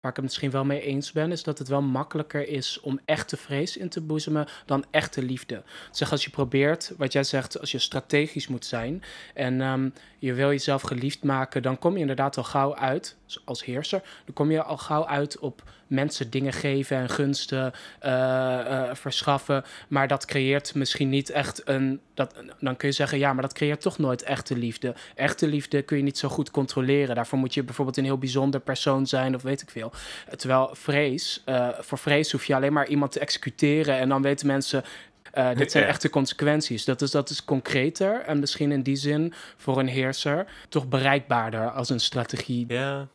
waar 0.00 0.10
ik 0.10 0.16
het 0.16 0.24
misschien 0.24 0.50
wel 0.50 0.64
mee 0.64 0.80
eens 0.80 1.12
ben, 1.12 1.32
is 1.32 1.42
dat 1.42 1.58
het 1.58 1.68
wel 1.68 1.82
makkelijker 1.82 2.48
is 2.48 2.80
om 2.80 3.00
echte 3.04 3.36
vrees 3.36 3.76
in 3.76 3.88
te 3.88 4.00
boezemen 4.00 4.46
dan 4.66 4.84
echte 4.90 5.22
liefde. 5.22 5.62
Zeg 5.90 6.10
als 6.10 6.24
je 6.24 6.30
probeert, 6.30 6.92
wat 6.96 7.12
jij 7.12 7.24
zegt, 7.24 7.60
als 7.60 7.72
je 7.72 7.78
strategisch 7.78 8.48
moet 8.48 8.64
zijn 8.64 9.02
en 9.34 9.60
um, 9.60 9.92
je 10.18 10.32
wil 10.32 10.48
jezelf 10.48 10.82
geliefd 10.82 11.22
maken, 11.22 11.62
dan 11.62 11.78
kom 11.78 11.94
je 11.94 12.00
inderdaad 12.00 12.36
al 12.36 12.44
gauw 12.44 12.74
uit, 12.76 13.16
als 13.44 13.64
heerser, 13.64 14.02
dan 14.24 14.34
kom 14.34 14.50
je 14.50 14.62
al 14.62 14.76
gauw 14.76 15.06
uit 15.06 15.38
op 15.38 15.62
mensen 15.86 16.30
dingen 16.30 16.52
geven 16.52 16.96
en 16.96 17.08
gunsten 17.08 17.72
uh, 18.04 18.10
uh, 18.10 18.90
verschaffen. 18.92 19.64
Maar 19.88 20.08
dat 20.08 20.24
creëert 20.24 20.74
misschien 20.74 21.08
niet 21.08 21.30
echt 21.30 21.62
een. 21.64 22.00
Dat, 22.14 22.34
dan 22.60 22.76
kun 22.76 22.88
je 22.88 22.94
zeggen, 22.94 23.18
ja, 23.18 23.32
maar 23.32 23.42
dat 23.42 23.52
creëert 23.52 23.80
toch 23.80 23.98
nooit 23.98 24.22
echte 24.22 24.56
liefde. 24.56 24.94
Echte 25.14 25.46
liefde 25.46 25.82
kun 25.82 25.96
je 25.96 26.02
niet 26.02 26.18
zo 26.18 26.28
goed 26.28 26.50
controleren. 26.50 27.14
Daarvoor 27.14 27.38
moet 27.38 27.54
je 27.54 27.62
bijvoorbeeld 27.62 27.96
een 27.96 28.04
heel 28.04 28.18
bijzonder 28.18 28.60
persoon 28.60 29.06
zijn 29.06 29.34
of 29.34 29.42
weet 29.42 29.62
ik 29.62 29.70
veel. 29.70 29.92
Terwijl 30.36 30.70
vrees, 30.72 31.42
uh, 31.46 31.68
voor 31.78 31.98
vrees 31.98 32.32
hoef 32.32 32.44
je 32.44 32.54
alleen 32.54 32.72
maar 32.72 32.88
iemand 32.88 33.12
te 33.12 33.20
executeren 33.20 33.98
en 33.98 34.08
dan 34.08 34.22
weten 34.22 34.46
mensen 34.46 34.84
Eh, 35.32 35.54
dit 35.54 35.70
zijn 35.70 35.84
echte 35.84 36.10
consequenties. 36.10 36.84
Dat 36.84 37.02
is, 37.02 37.10
dat 37.10 37.30
is 37.30 37.44
concreter 37.44 38.20
en 38.20 38.38
misschien 38.38 38.72
in 38.72 38.82
die 38.82 38.96
zin 38.96 39.32
voor 39.56 39.78
een 39.78 39.88
heerser 39.88 40.46
toch 40.68 40.88
bereikbaarder 40.88 41.70
als 41.70 41.90
een 41.90 42.00
strategie. 42.00 42.64
Ja. 42.68 43.08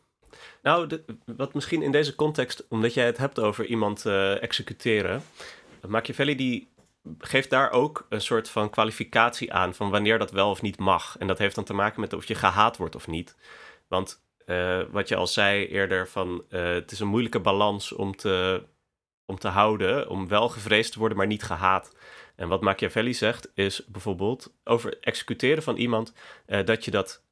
Nou, 0.61 1.01
wat 1.25 1.53
misschien 1.53 1.81
in 1.81 1.91
deze 1.91 2.15
context, 2.15 2.65
omdat 2.69 2.93
jij 2.93 3.05
het 3.05 3.17
hebt 3.17 3.39
over 3.39 3.65
iemand 3.65 4.05
eh, 4.05 4.43
executeren, 4.43 5.23
Machiavelli 5.87 6.35
die 6.35 6.69
geeft 7.19 7.49
daar 7.49 7.71
ook 7.71 8.05
een 8.09 8.21
soort 8.21 8.49
van 8.49 8.69
kwalificatie 8.69 9.53
aan 9.53 9.73
van 9.73 9.89
wanneer 9.89 10.19
dat 10.19 10.31
wel 10.31 10.49
of 10.49 10.61
niet 10.61 10.79
mag. 10.79 11.15
En 11.17 11.27
dat 11.27 11.37
heeft 11.37 11.55
dan 11.55 11.63
te 11.63 11.73
maken 11.73 12.01
met 12.01 12.13
of 12.13 12.25
je 12.25 12.35
gehaat 12.35 12.77
wordt 12.77 12.95
of 12.95 13.07
niet. 13.07 13.37
Want 13.87 14.23
eh, 14.45 14.81
wat 14.91 15.07
je 15.07 15.15
al 15.15 15.27
zei 15.27 15.67
eerder, 15.67 16.07
van 16.07 16.43
eh, 16.49 16.63
het 16.63 16.91
is 16.91 16.99
een 16.99 17.07
moeilijke 17.07 17.39
balans 17.39 17.91
om 17.91 18.15
te, 18.15 18.63
om 19.25 19.39
te 19.39 19.47
houden, 19.47 20.09
om 20.09 20.27
wel 20.27 20.49
gevreesd 20.49 20.91
te 20.91 20.99
worden, 20.99 21.17
maar 21.17 21.27
niet 21.27 21.43
gehaat. 21.43 21.95
En 22.35 22.47
wat 22.47 22.61
Machiavelli 22.61 23.13
zegt 23.13 23.51
is 23.53 23.85
bijvoorbeeld 23.85 24.53
over 24.63 24.97
executeren 25.01 25.63
van 25.63 25.75
iemand, 25.75 26.13
dat 26.65 26.85
je 26.85 26.91
dat 26.91 27.23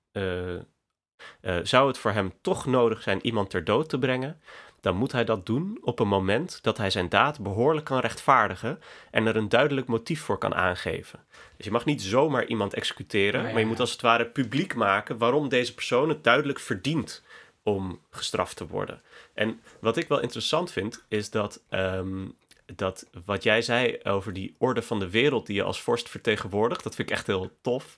eh, 1.41 1.55
zou 1.63 1.87
het 1.87 1.97
voor 1.97 2.11
hem 2.11 2.33
toch 2.41 2.65
nodig 2.65 3.01
zijn 3.01 3.25
iemand 3.25 3.49
ter 3.49 3.63
dood 3.63 3.89
te 3.89 3.99
brengen, 3.99 4.39
dan 4.85 4.95
moet 4.95 5.11
hij 5.11 5.25
dat 5.25 5.45
doen 5.45 5.77
op 5.81 5.99
een 5.99 6.07
moment 6.07 6.59
dat 6.61 6.77
hij 6.77 6.89
zijn 6.89 7.09
daad 7.09 7.39
behoorlijk 7.39 7.85
kan 7.85 7.99
rechtvaardigen 7.99 8.79
en 9.11 9.25
er 9.25 9.35
een 9.35 9.49
duidelijk 9.49 9.87
motief 9.87 10.21
voor 10.21 10.37
kan 10.37 10.55
aangeven. 10.55 11.19
Dus 11.57 11.65
je 11.65 11.71
mag 11.71 11.85
niet 11.85 12.01
zomaar 12.01 12.45
iemand 12.45 12.73
executeren, 12.73 13.43
ja, 13.43 13.51
maar 13.51 13.59
je 13.59 13.65
moet 13.65 13.79
als 13.79 13.91
het 13.91 14.01
ware 14.01 14.25
publiek 14.25 14.75
maken 14.75 15.17
waarom 15.17 15.49
deze 15.49 15.73
persoon 15.73 16.09
het 16.09 16.23
duidelijk 16.23 16.59
verdient 16.59 17.23
om 17.63 17.99
gestraft 18.09 18.55
te 18.55 18.67
worden. 18.67 19.01
En 19.33 19.61
wat 19.79 19.97
ik 19.97 20.07
wel 20.07 20.19
interessant 20.21 20.71
vind, 20.71 21.05
is 21.07 21.29
dat, 21.29 21.63
ehm, 21.69 22.27
dat 22.75 23.09
wat 23.25 23.43
jij 23.43 23.61
zei 23.61 23.99
over 24.03 24.33
die 24.33 24.55
orde 24.57 24.81
van 24.81 24.99
de 24.99 25.09
wereld 25.09 25.45
die 25.45 25.55
je 25.55 25.63
als 25.63 25.81
vorst 25.81 26.09
vertegenwoordigt, 26.09 26.83
dat 26.83 26.95
vind 26.95 27.09
ik 27.09 27.15
echt 27.15 27.27
heel 27.27 27.51
tof. 27.61 27.97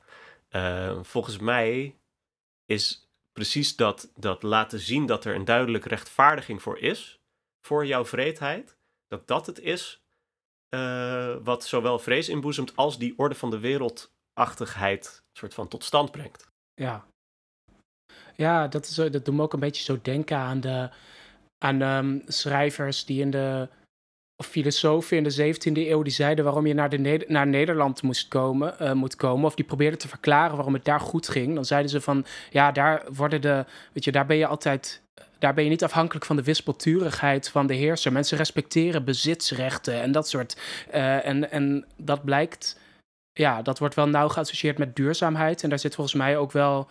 Eh, 0.50 1.00
volgens 1.02 1.38
mij 1.38 1.96
is 2.66 3.07
precies 3.38 3.76
dat, 3.76 4.12
dat 4.16 4.44
laten 4.44 4.80
zien 4.80 5.06
dat 5.06 5.26
er 5.26 5.36
een 5.36 5.46
duidelijke 5.46 5.90
rechtvaardiging 5.90 6.62
voor 6.62 6.80
is, 6.80 7.20
voor 7.68 7.86
jouw 7.86 8.06
vreedheid, 8.06 8.78
dat 9.08 9.28
dat 9.28 9.46
het 9.46 9.60
is 9.60 10.02
eh, 10.70 11.36
wat 11.44 11.66
zowel 11.66 12.00
vrees 12.00 12.30
inboezemt 12.30 12.76
als 12.76 12.98
die 12.98 13.18
orde 13.18 13.36
van 13.36 13.50
de 13.50 13.60
wereldachtigheid 13.60 15.24
soort 15.34 15.54
van 15.54 15.68
tot 15.68 15.84
stand 15.84 16.12
brengt. 16.12 16.48
Ja. 16.74 17.06
Ja, 18.36 18.68
dat, 18.68 18.86
is, 18.86 18.96
dat 18.96 19.26
doet 19.26 19.36
me 19.36 19.42
ook 19.42 19.54
een 19.54 19.60
beetje 19.60 19.84
zo 19.84 20.00
denken 20.02 20.38
aan 20.38 20.60
de 20.60 20.90
aan 21.58 21.82
ehm, 21.82 22.20
schrijvers 22.26 23.06
die 23.06 23.22
in 23.22 23.32
de 23.32 23.70
filosofen 24.44 25.18
in 25.18 25.24
de 25.24 25.54
17e 25.56 25.72
eeuw 25.74 26.02
die 26.02 26.14
zeiden 26.14 26.44
waarom 26.44 26.68
je 26.68 26.74
naar, 26.74 26.90
de 26.90 27.26
naar 27.28 27.48
Nederland 27.48 28.02
moest 28.02 28.28
komen, 28.28 28.80
eh, 28.80 28.92
moet 28.92 29.16
komen. 29.16 29.46
Of 29.46 29.56
die 29.56 29.66
probeerden 29.66 30.00
te 30.00 30.08
verklaren 30.08 30.56
waarom 30.56 30.74
het 30.74 30.86
daar 30.86 31.00
goed 31.00 31.28
ging. 31.30 31.56
Dan 31.56 31.66
zeiden 31.66 31.92
ze 31.92 32.02
van 32.02 32.26
ja, 32.50 32.72
daar 32.72 33.04
worden 33.14 33.42
de. 33.42 33.66
Weet 33.94 34.04
je, 34.04 34.12
daar 34.12 34.26
ben 34.26 34.38
je 34.38 34.48
altijd. 34.48 35.02
Daar 35.40 35.54
ben 35.54 35.64
je 35.64 35.70
niet 35.70 35.84
afhankelijk 35.84 36.26
van 36.26 36.36
de 36.36 36.44
wispelturigheid 36.44 37.50
van 37.50 37.68
de 37.68 37.74
heerser. 37.74 38.12
Mensen 38.12 38.38
respecteren 38.38 39.04
bezitsrechten 39.04 40.02
en 40.02 40.12
dat 40.12 40.30
soort. 40.30 40.58
eh, 40.92 41.26
en, 41.26 41.52
en 41.52 41.86
dat 41.98 42.24
blijkt. 42.24 42.80
Ja, 43.34 43.62
dat 43.62 43.80
wordt 43.80 43.96
wel 43.96 44.08
nauw 44.08 44.28
geassocieerd 44.28 44.78
met 44.78 44.96
duurzaamheid. 44.96 45.64
En 45.64 45.70
daar 45.70 45.80
zit 45.80 45.96
volgens 45.96 46.16
mij 46.16 46.38
ook 46.38 46.52
wel. 46.52 46.88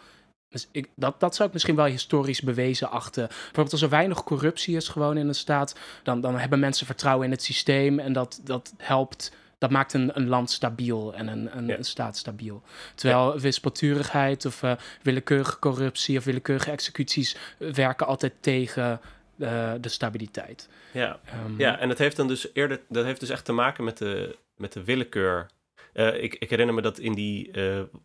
Dus 0.49 0.69
ik, 0.73 0.89
dat, 0.95 1.21
dat 1.21 1.35
zou 1.35 1.47
ik 1.49 1.53
misschien 1.55 1.77
wel 1.77 1.85
historisch 1.85 2.41
bewezen 2.41 2.91
achten. 2.91 3.27
Bijvoorbeeld 3.29 3.73
als 3.73 3.83
er 3.83 3.89
weinig 3.89 4.23
corruptie 4.25 4.77
is 4.77 4.89
gewoon 4.89 5.17
in 5.17 5.29
een 5.29 5.35
staat, 5.35 5.79
dan, 6.03 6.21
dan 6.21 6.39
hebben 6.39 6.59
mensen 6.59 6.87
vertrouwen 6.87 7.25
in 7.25 7.31
het 7.31 7.43
systeem 7.43 7.99
en 7.99 8.13
dat, 8.13 8.41
dat 8.45 8.75
helpt. 8.77 9.33
Dat 9.59 9.71
maakt 9.71 9.93
een, 9.93 10.11
een 10.17 10.29
land 10.29 10.51
stabiel 10.51 11.15
en 11.15 11.27
een, 11.29 11.57
een, 11.57 11.67
Ja. 11.67 11.77
een 11.77 11.85
staat 11.85 12.17
stabiel. 12.17 12.63
Terwijl 12.95 13.39
wispelturigheid 13.41 14.45
of 14.45 14.63
eh, 14.63 14.73
willekeurige 15.03 15.59
corruptie 15.59 16.19
of 16.19 16.25
willekeurige 16.25 16.71
executies 16.71 17.37
werken 17.59 18.07
altijd 18.07 18.33
tegen 18.41 19.01
eh, 19.39 19.73
de 19.81 19.89
stabiliteit. 19.89 20.69
Ja, 20.93 21.21
Ehm, 21.25 21.59
ja 21.61 21.79
en 21.79 21.89
dat 21.89 21.99
heeft 21.99 22.17
dan 22.17 22.29
dus 22.29 22.49
eerder, 22.55 22.81
dat 22.89 23.05
heeft 23.05 23.21
dus 23.21 23.29
echt 23.31 23.45
te 23.45 23.53
maken 23.53 23.85
met 23.85 23.99
de, 23.99 24.37
met 24.57 24.73
de 24.73 24.85
willekeur. 24.85 25.47
Eh, 25.93 26.23
ik, 26.23 26.35
ik 26.35 26.51
herinner 26.51 26.75
me 26.75 26.83
dat 26.83 26.99
in 26.99 27.13
die, 27.15 27.51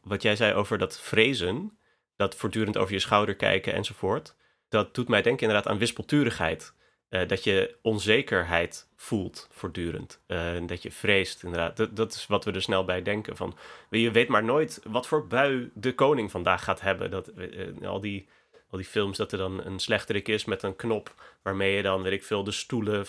wat 0.04 0.22
jij 0.22 0.36
zei 0.36 0.54
over 0.54 0.78
dat 0.78 1.00
vrezen, 1.00 1.78
dat 2.22 2.36
voortdurend 2.36 2.78
over 2.78 2.94
je 2.94 3.00
schouder 3.00 3.36
kijken 3.36 3.74
enzovoort, 3.74 4.36
dat 4.70 4.96
doet 4.96 5.08
mij 5.08 5.22
denken 5.22 5.48
inderdaad 5.48 5.72
aan 5.72 5.78
wispelturigheid. 5.78 6.74
Eh, 7.10 7.28
dat 7.28 7.44
je 7.44 7.76
onzekerheid 7.82 8.88
voelt 8.96 9.48
voortdurend. 9.52 10.22
En 10.28 10.66
dat 10.66 10.82
je 10.84 10.92
vreest, 10.92 11.44
inderdaad. 11.44 11.78
Dat, 11.78 11.96
dat 11.96 12.14
is 12.14 12.28
wat 12.28 12.46
we 12.46 12.52
er 12.52 12.62
snel 12.62 12.86
bij 12.86 13.02
denken. 13.02 13.38
Van, 13.38 13.58
je 13.90 14.12
weet 14.12 14.28
maar 14.28 14.44
nooit 14.44 14.82
wat 14.84 15.08
voor 15.08 15.28
bui 15.28 15.72
de 15.74 15.96
koning 15.96 16.32
vandaag 16.32 16.64
gaat 16.64 16.82
hebben. 16.82 17.12
Dat, 17.12 17.28
eh, 17.28 17.88
al, 17.88 18.00
die, 18.02 18.28
al 18.70 18.78
die 18.78 18.88
films 18.88 19.18
dat 19.18 19.32
er 19.32 19.38
dan 19.38 19.64
een 19.66 19.80
slechterik 19.80 20.28
is 20.28 20.46
met 20.46 20.64
een 20.64 20.76
knop... 20.76 21.14
waarmee 21.42 21.76
je 21.76 21.82
dan, 21.82 22.02
weet 22.02 22.14
ik 22.14 22.24
veel, 22.24 22.44
de 22.44 22.52
stoelen 22.52 23.06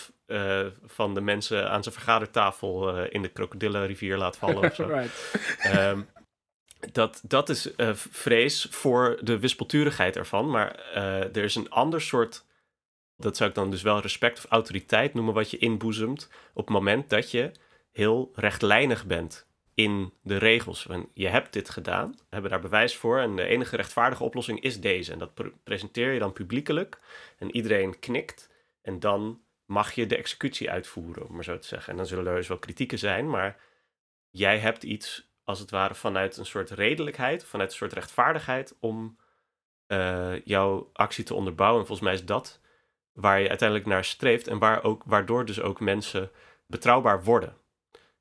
van 0.85 1.13
de 1.13 1.21
mensen 1.21 1.69
aan 1.69 1.83
zijn 1.83 1.95
vergadertafel... 1.95 3.03
in 3.05 3.21
de 3.21 3.29
krokodillenrivier 3.29 4.17
laat 4.17 4.37
vallen 4.37 4.63
of 4.63 4.75
zo. 4.75 4.87
right. 4.97 5.57
Ehm, 5.59 6.01
dat, 6.91 7.21
dat 7.27 7.49
is 7.49 7.75
eh, 7.75 7.93
vrees 7.93 8.67
voor 8.69 9.19
de 9.21 9.39
wispelturigheid 9.39 10.17
ervan. 10.17 10.49
Maar 10.49 10.75
eh, 10.75 11.35
er 11.35 11.43
is 11.43 11.55
een 11.55 11.69
ander 11.69 12.01
soort. 12.01 12.45
Dat 13.17 13.37
zou 13.37 13.49
ik 13.49 13.55
dan 13.55 13.71
dus 13.71 13.81
wel 13.81 13.99
respect 13.99 14.37
of 14.37 14.45
autoriteit 14.45 15.13
noemen. 15.13 15.33
Wat 15.33 15.51
je 15.51 15.57
inboezemt. 15.57 16.29
op 16.53 16.65
het 16.65 16.75
moment 16.75 17.09
dat 17.09 17.31
je 17.31 17.51
heel 17.91 18.31
rechtlijnig 18.35 19.05
bent 19.05 19.47
in 19.73 20.13
de 20.21 20.37
regels. 20.37 20.87
Je 21.13 21.27
hebt 21.27 21.53
dit 21.53 21.69
gedaan, 21.69 22.11
we 22.11 22.25
hebben 22.29 22.51
daar 22.51 22.59
bewijs 22.59 22.95
voor. 22.95 23.19
En 23.19 23.35
de 23.35 23.45
enige 23.45 23.75
rechtvaardige 23.75 24.23
oplossing 24.23 24.61
is 24.61 24.79
deze. 24.79 25.11
En 25.11 25.19
dat 25.19 25.33
pre- 25.33 25.53
presenteer 25.63 26.11
je 26.11 26.19
dan 26.19 26.33
publiekelijk. 26.33 26.99
En 27.37 27.55
iedereen 27.55 27.99
knikt. 27.99 28.49
En 28.81 28.99
dan 28.99 29.41
mag 29.65 29.91
je 29.91 30.05
de 30.05 30.17
executie 30.17 30.71
uitvoeren, 30.71 31.27
om 31.27 31.35
maar 31.35 31.43
zo 31.43 31.59
te 31.59 31.67
zeggen. 31.67 31.91
En 31.91 31.97
dan 31.97 32.05
zullen 32.05 32.27
er 32.27 32.35
dus 32.35 32.47
wel 32.47 32.59
kritieken 32.59 32.99
zijn. 32.99 33.29
Maar 33.29 33.59
jij 34.29 34.59
hebt 34.59 34.83
iets 34.83 35.32
als 35.43 35.59
het 35.59 35.71
ware 35.71 35.95
vanuit 35.95 36.37
een 36.37 36.45
soort 36.45 36.69
redelijkheid, 36.71 37.45
vanuit 37.45 37.69
een 37.69 37.75
soort 37.77 37.93
rechtvaardigheid 37.93 38.75
om 38.79 39.17
eh, 39.87 40.45
jouw 40.45 40.89
actie 40.93 41.23
te 41.23 41.33
onderbouwen. 41.33 41.79
En 41.81 41.87
volgens 41.87 42.07
mij 42.07 42.17
is 42.17 42.25
dat 42.25 42.59
waar 43.13 43.39
je 43.41 43.49
uiteindelijk 43.49 43.89
naar 43.89 44.03
streeft 44.05 44.47
en 44.47 44.59
waar 44.59 44.83
ook, 44.83 45.03
waardoor 45.05 45.45
dus 45.45 45.61
ook 45.61 45.79
mensen 45.79 46.31
betrouwbaar 46.67 47.23
worden. 47.23 47.57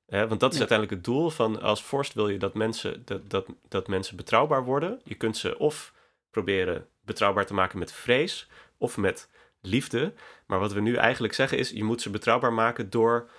Want 0.06 0.40
dat 0.40 0.52
is 0.52 0.58
Ja. 0.58 0.66
uiteindelijk 0.68 0.90
het 0.90 1.04
doel 1.14 1.30
van 1.30 1.60
als 1.62 1.82
vorst 1.82 2.14
wil 2.14 2.28
je 2.28 2.38
dat 2.38 2.54
mensen, 2.54 3.02
dat, 3.04 3.30
dat, 3.30 3.46
dat 3.68 3.88
mensen 3.88 4.16
betrouwbaar 4.16 4.64
worden. 4.64 5.00
Je 5.04 5.14
kunt 5.14 5.36
ze 5.36 5.58
of 5.58 5.92
proberen 6.30 6.88
betrouwbaar 7.00 7.46
te 7.46 7.54
maken 7.54 7.78
met 7.78 7.92
vrees 7.92 8.48
of 8.78 8.96
met 8.96 9.30
liefde. 9.60 10.12
Maar 10.46 10.58
wat 10.58 10.72
we 10.72 10.80
nu 10.80 10.94
eigenlijk 10.96 11.34
zeggen 11.34 11.58
is, 11.58 11.70
je 11.70 11.84
moet 11.84 12.02
ze 12.02 12.10
betrouwbaar 12.10 12.52
maken 12.52 12.90
door 12.90 13.30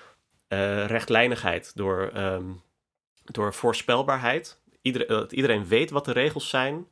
eh, 0.47 0.85
rechtlijnigheid, 0.85 1.75
door, 1.75 2.09
ehm, 2.13 2.51
door 3.25 3.53
voorspelbaarheid. 3.53 4.57
Dat 5.07 5.31
iedereen 5.31 5.67
weet 5.67 5.89
wat 5.89 6.05
de 6.05 6.11
regels 6.11 6.49
zijn. 6.49 6.87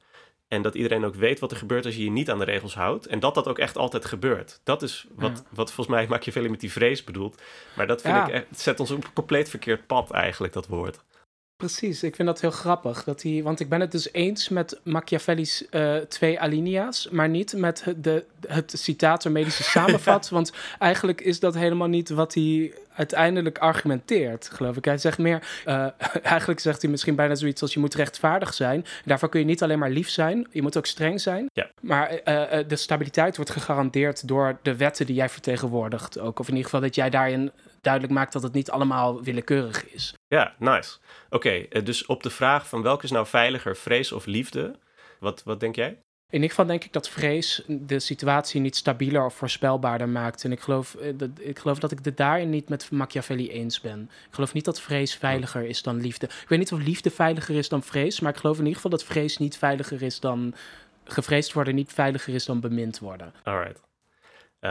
En 0.47 0.61
dat 0.61 0.75
iedereen 0.75 1.05
ook 1.05 1.15
weet 1.15 1.39
wat 1.39 1.51
er 1.51 1.57
gebeurt 1.57 1.85
als 1.85 1.95
je 1.95 2.03
je 2.03 2.09
niet 2.11 2.29
aan 2.29 2.39
de 2.39 2.45
regels 2.45 2.75
houdt. 2.75 3.05
En 3.07 3.19
dat 3.19 3.35
dat 3.35 3.47
ook 3.47 3.59
echt 3.59 3.77
altijd 3.77 4.05
gebeurt. 4.05 4.61
Dat 4.63 4.81
is 4.81 5.07
wat, 5.15 5.31
Ja. 5.37 5.43
wat 5.55 5.71
volgens 5.71 5.95
mij 5.95 6.07
Machiavelli 6.07 6.49
met 6.49 6.59
die 6.59 6.71
vrees 6.71 7.03
bedoelt. 7.03 7.41
Maar 7.75 7.87
dat 7.87 8.01
vind 8.01 8.15
Ja. 8.15 8.27
ik 8.27 8.45
het 8.49 8.59
zet 8.59 8.79
ons 8.79 8.91
op 8.91 9.03
een 9.03 9.13
compleet 9.13 9.49
verkeerd 9.49 9.87
pad 9.87 10.11
eigenlijk, 10.11 10.53
dat 10.53 10.67
woord. 10.67 10.99
Precies, 11.61 12.03
ik 12.03 12.15
vind 12.15 12.27
dat 12.27 12.41
heel 12.41 12.51
grappig. 12.51 13.03
Dat 13.03 13.21
hij, 13.21 13.41
want 13.43 13.59
ik 13.59 13.69
ben 13.69 13.79
het 13.79 13.91
dus 13.91 14.13
eens 14.13 14.49
met 14.49 14.79
Machiavelli's 14.83 15.69
eh, 15.69 15.95
twee 15.95 16.39
alinea's, 16.39 17.09
maar 17.11 17.29
niet 17.29 17.53
met 17.53 17.83
het, 17.83 18.03
de, 18.03 18.23
het 18.47 18.73
citaat 18.75 19.23
hij 19.23 19.49
ze 19.49 19.63
samenvat. 19.77 20.29
want 20.29 20.51
eigenlijk 20.79 21.21
is 21.21 21.39
dat 21.39 21.53
helemaal 21.53 21.87
niet 21.87 22.09
wat 22.09 22.33
hij 22.33 22.73
uiteindelijk 22.93 23.57
argumenteert, 23.57 24.49
geloof 24.53 24.77
ik. 24.77 24.85
Hij 24.85 24.97
zegt 24.97 25.17
meer, 25.17 25.61
eh, 25.65 25.85
eigenlijk 26.23 26.59
zegt 26.59 26.81
hij 26.81 26.91
misschien 26.91 27.15
bijna 27.15 27.35
zoiets 27.35 27.61
als 27.61 27.73
je 27.73 27.79
moet 27.79 27.95
rechtvaardig 27.95 28.53
zijn. 28.53 28.85
Daarvoor 29.05 29.29
kun 29.29 29.39
je 29.39 29.45
niet 29.45 29.63
alleen 29.63 29.79
maar 29.79 29.91
lief 29.91 30.09
zijn, 30.09 30.47
je 30.51 30.61
moet 30.61 30.77
ook 30.77 30.85
streng 30.85 31.21
zijn. 31.21 31.49
Ja. 31.53 31.69
Maar 31.81 32.09
eh, 32.09 32.63
de 32.67 32.75
stabiliteit 32.75 33.35
wordt 33.35 33.51
gegarandeerd 33.51 34.27
door 34.27 34.57
de 34.61 34.75
wetten 34.75 35.05
die 35.05 35.15
jij 35.15 35.29
vertegenwoordigt 35.29 36.19
ook. 36.19 36.39
Of 36.39 36.47
in 36.47 36.53
ieder 36.53 36.69
geval 36.69 36.85
dat 36.85 36.95
jij 36.95 37.09
daarin 37.09 37.51
duidelijk 37.81 38.13
maakt 38.13 38.33
dat 38.33 38.43
het 38.43 38.53
niet 38.53 38.71
allemaal 38.71 39.23
willekeurig 39.23 39.93
is. 39.93 40.13
Ja, 40.27 40.55
nice. 40.59 40.97
Oké, 41.29 41.49
eh, 41.49 41.85
dus 41.85 42.05
op 42.05 42.23
de 42.23 42.29
vraag 42.29 42.67
van 42.67 42.81
welke 42.81 43.03
is 43.03 43.11
nou 43.11 43.27
veiliger, 43.27 43.77
vrees 43.77 44.11
of 44.11 44.25
liefde? 44.25 44.79
Wat, 45.19 45.43
wat 45.43 45.59
denk 45.59 45.75
jij? 45.75 45.99
In 46.31 46.37
ieder 46.37 46.49
geval 46.49 46.65
denk 46.65 46.83
ik 46.83 46.93
dat 46.93 47.09
vrees 47.09 47.63
de 47.67 47.99
situatie 47.99 48.61
niet 48.61 48.75
stabieler 48.75 49.25
of 49.25 49.33
voorspelbaarder 49.33 50.09
maakt. 50.09 50.43
En 50.43 50.51
ik 50.51 50.59
geloof, 50.59 50.95
eh, 50.95 51.13
dat, 51.15 51.29
ik 51.39 51.59
geloof 51.59 51.79
dat 51.79 51.91
ik 51.91 51.99
het 52.03 52.17
daarin 52.17 52.49
niet 52.49 52.69
met 52.69 52.91
Machiavelli 52.91 53.49
eens 53.49 53.81
ben. 53.81 54.01
Ik 54.27 54.33
geloof 54.33 54.53
niet 54.53 54.65
dat 54.65 54.81
vrees 54.81 55.15
veiliger 55.15 55.63
is 55.63 55.81
dan 55.81 56.01
liefde. 56.01 56.25
Ik 56.25 56.45
weet 56.47 56.59
niet 56.59 56.71
of 56.71 56.79
liefde 56.79 57.11
veiliger 57.11 57.55
is 57.55 57.69
dan 57.69 57.83
vrees, 57.83 58.19
maar 58.19 58.31
ik 58.31 58.39
geloof 58.39 58.57
in 58.57 58.65
ieder 58.65 58.75
geval 58.75 58.91
dat 58.91 59.03
vrees 59.03 59.37
niet 59.37 59.57
veiliger 59.57 60.01
is 60.01 60.19
dan 60.19 60.53
gevreesd 61.03 61.53
worden, 61.53 61.75
niet 61.75 61.93
veiliger 61.93 62.33
is 62.33 62.45
dan 62.45 62.59
bemind 62.59 62.99
worden. 62.99 63.33
Alright. 63.43 63.81
Eh, 64.59 64.69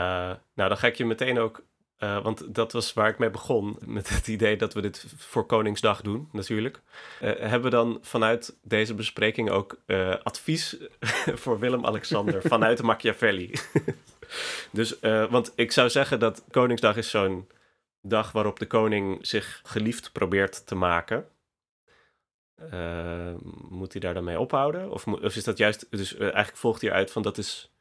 nou, 0.53 0.69
dan 0.69 0.77
ga 0.77 0.87
ik 0.87 0.95
je 0.95 1.05
meteen 1.05 1.39
ook 1.39 1.63
uh, 2.03 2.23
want 2.23 2.55
dat 2.55 2.71
was 2.71 2.93
waar 2.93 3.09
ik 3.09 3.17
mee 3.17 3.29
begon, 3.29 3.77
met 3.85 4.09
het 4.09 4.27
idee 4.27 4.55
dat 4.57 4.73
we 4.73 4.81
dit 4.81 5.05
voor 5.17 5.45
Koningsdag 5.45 6.01
doen, 6.01 6.29
natuurlijk. 6.31 6.81
Uh, 7.21 7.29
hebben 7.29 7.61
we 7.61 7.69
dan 7.69 7.97
vanuit 8.01 8.57
deze 8.63 8.93
bespreking 8.93 9.49
ook 9.49 9.77
uh, 9.85 10.15
advies 10.23 10.77
voor 11.41 11.59
Willem-Alexander 11.59 12.41
vanuit 12.53 12.77
de 12.77 12.83
Machiavelli? 12.83 13.53
dus, 14.71 14.99
want 15.29 15.51
ik 15.55 15.71
zou 15.71 15.89
zeggen 15.89 16.19
dat 16.19 16.43
Koningsdag 16.51 16.97
is 16.97 17.09
zo'n 17.09 17.47
dag 18.01 18.31
waarop 18.31 18.59
de 18.59 18.67
koning 18.67 19.27
zich 19.27 19.61
geliefd 19.63 20.11
probeert 20.11 20.67
te 20.67 20.75
maken. 20.75 21.25
moet 23.69 23.91
hij 23.91 24.01
daar 24.01 24.13
dan 24.13 24.23
mee 24.23 24.39
ophouden? 24.39 24.91
Of, 24.91 25.07
of 25.07 25.35
is 25.35 25.43
dat 25.43 25.57
juist, 25.57 25.87
dus 25.89 26.17
eigenlijk 26.17 26.57
volgt 26.57 26.81
hieruit 26.81 27.11
van 27.11 27.21
dat 27.21 27.37
is 27.37 27.71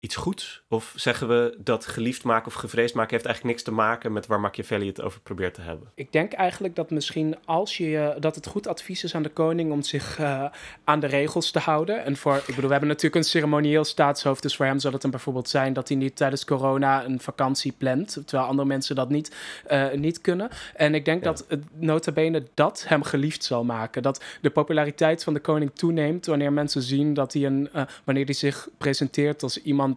iets 0.00 0.16
goeds? 0.16 0.62
Of 0.68 0.92
zeggen 0.96 1.28
we 1.28 1.56
dat 1.58 1.86
geliefd 1.86 2.24
maken 2.24 2.46
of 2.46 2.54
gevreesd 2.54 2.94
maken 2.94 3.10
heeft 3.10 3.24
eigenlijk 3.24 3.56
niks 3.56 3.68
te 3.68 3.74
maken 3.74 4.12
met 4.12 4.26
waar 4.26 4.40
Machiavelli 4.40 4.86
het 4.86 5.02
over 5.02 5.20
probeert 5.20 5.54
te 5.54 5.60
hebben? 5.60 5.92
Ik 5.94 6.12
denk 6.12 6.32
eigenlijk 6.32 6.76
dat 6.76 6.90
misschien 6.90 7.36
als 7.44 7.76
je 7.76 8.16
dat 8.18 8.34
het 8.34 8.46
goed 8.46 8.66
advies 8.66 9.04
is 9.04 9.14
aan 9.14 9.22
de 9.22 9.28
koning 9.28 9.72
om 9.72 9.82
zich 9.82 10.18
uh, 10.18 10.44
aan 10.84 11.00
de 11.00 11.06
regels 11.06 11.50
te 11.50 11.58
houden. 11.58 12.04
En 12.04 12.16
voor, 12.16 12.36
ik 12.36 12.46
bedoel, 12.46 12.64
we 12.64 12.70
hebben 12.70 12.88
natuurlijk 12.88 13.14
een 13.14 13.30
ceremonieel 13.30 13.84
staatshoofd, 13.84 14.42
dus 14.42 14.56
voor 14.56 14.66
hem 14.66 14.78
zal 14.78 14.92
het 14.92 15.02
dan 15.02 15.10
bijvoorbeeld 15.10 15.48
zijn 15.48 15.72
dat 15.72 15.88
hij 15.88 15.96
niet 15.96 16.16
tijdens 16.16 16.44
corona 16.44 17.04
een 17.04 17.20
vakantie 17.20 17.74
plant, 17.78 18.12
terwijl 18.12 18.48
andere 18.48 18.68
mensen 18.68 18.96
dat 18.96 19.08
niet, 19.08 19.36
uh, 19.70 19.92
niet 19.92 20.20
kunnen. 20.20 20.48
En 20.74 20.94
ik 20.94 21.04
denk 21.04 21.24
ja. 21.24 21.30
dat 21.30 21.44
het 21.48 21.64
nota 21.74 22.12
bene 22.12 22.46
dat 22.54 22.84
hem 22.88 23.02
geliefd 23.02 23.44
zal 23.44 23.64
maken. 23.64 24.02
Dat 24.02 24.24
de 24.40 24.50
populariteit 24.50 25.24
van 25.24 25.34
de 25.34 25.40
koning 25.40 25.70
toeneemt 25.74 26.26
wanneer 26.26 26.52
mensen 26.52 26.82
zien 26.82 27.14
dat 27.14 27.32
hij 27.32 27.44
een, 27.44 27.68
uh, 27.74 27.82
wanneer 28.04 28.24
hij 28.24 28.34
zich 28.34 28.68
presenteert 28.78 29.42
als 29.42 29.62
iemand 29.62 29.87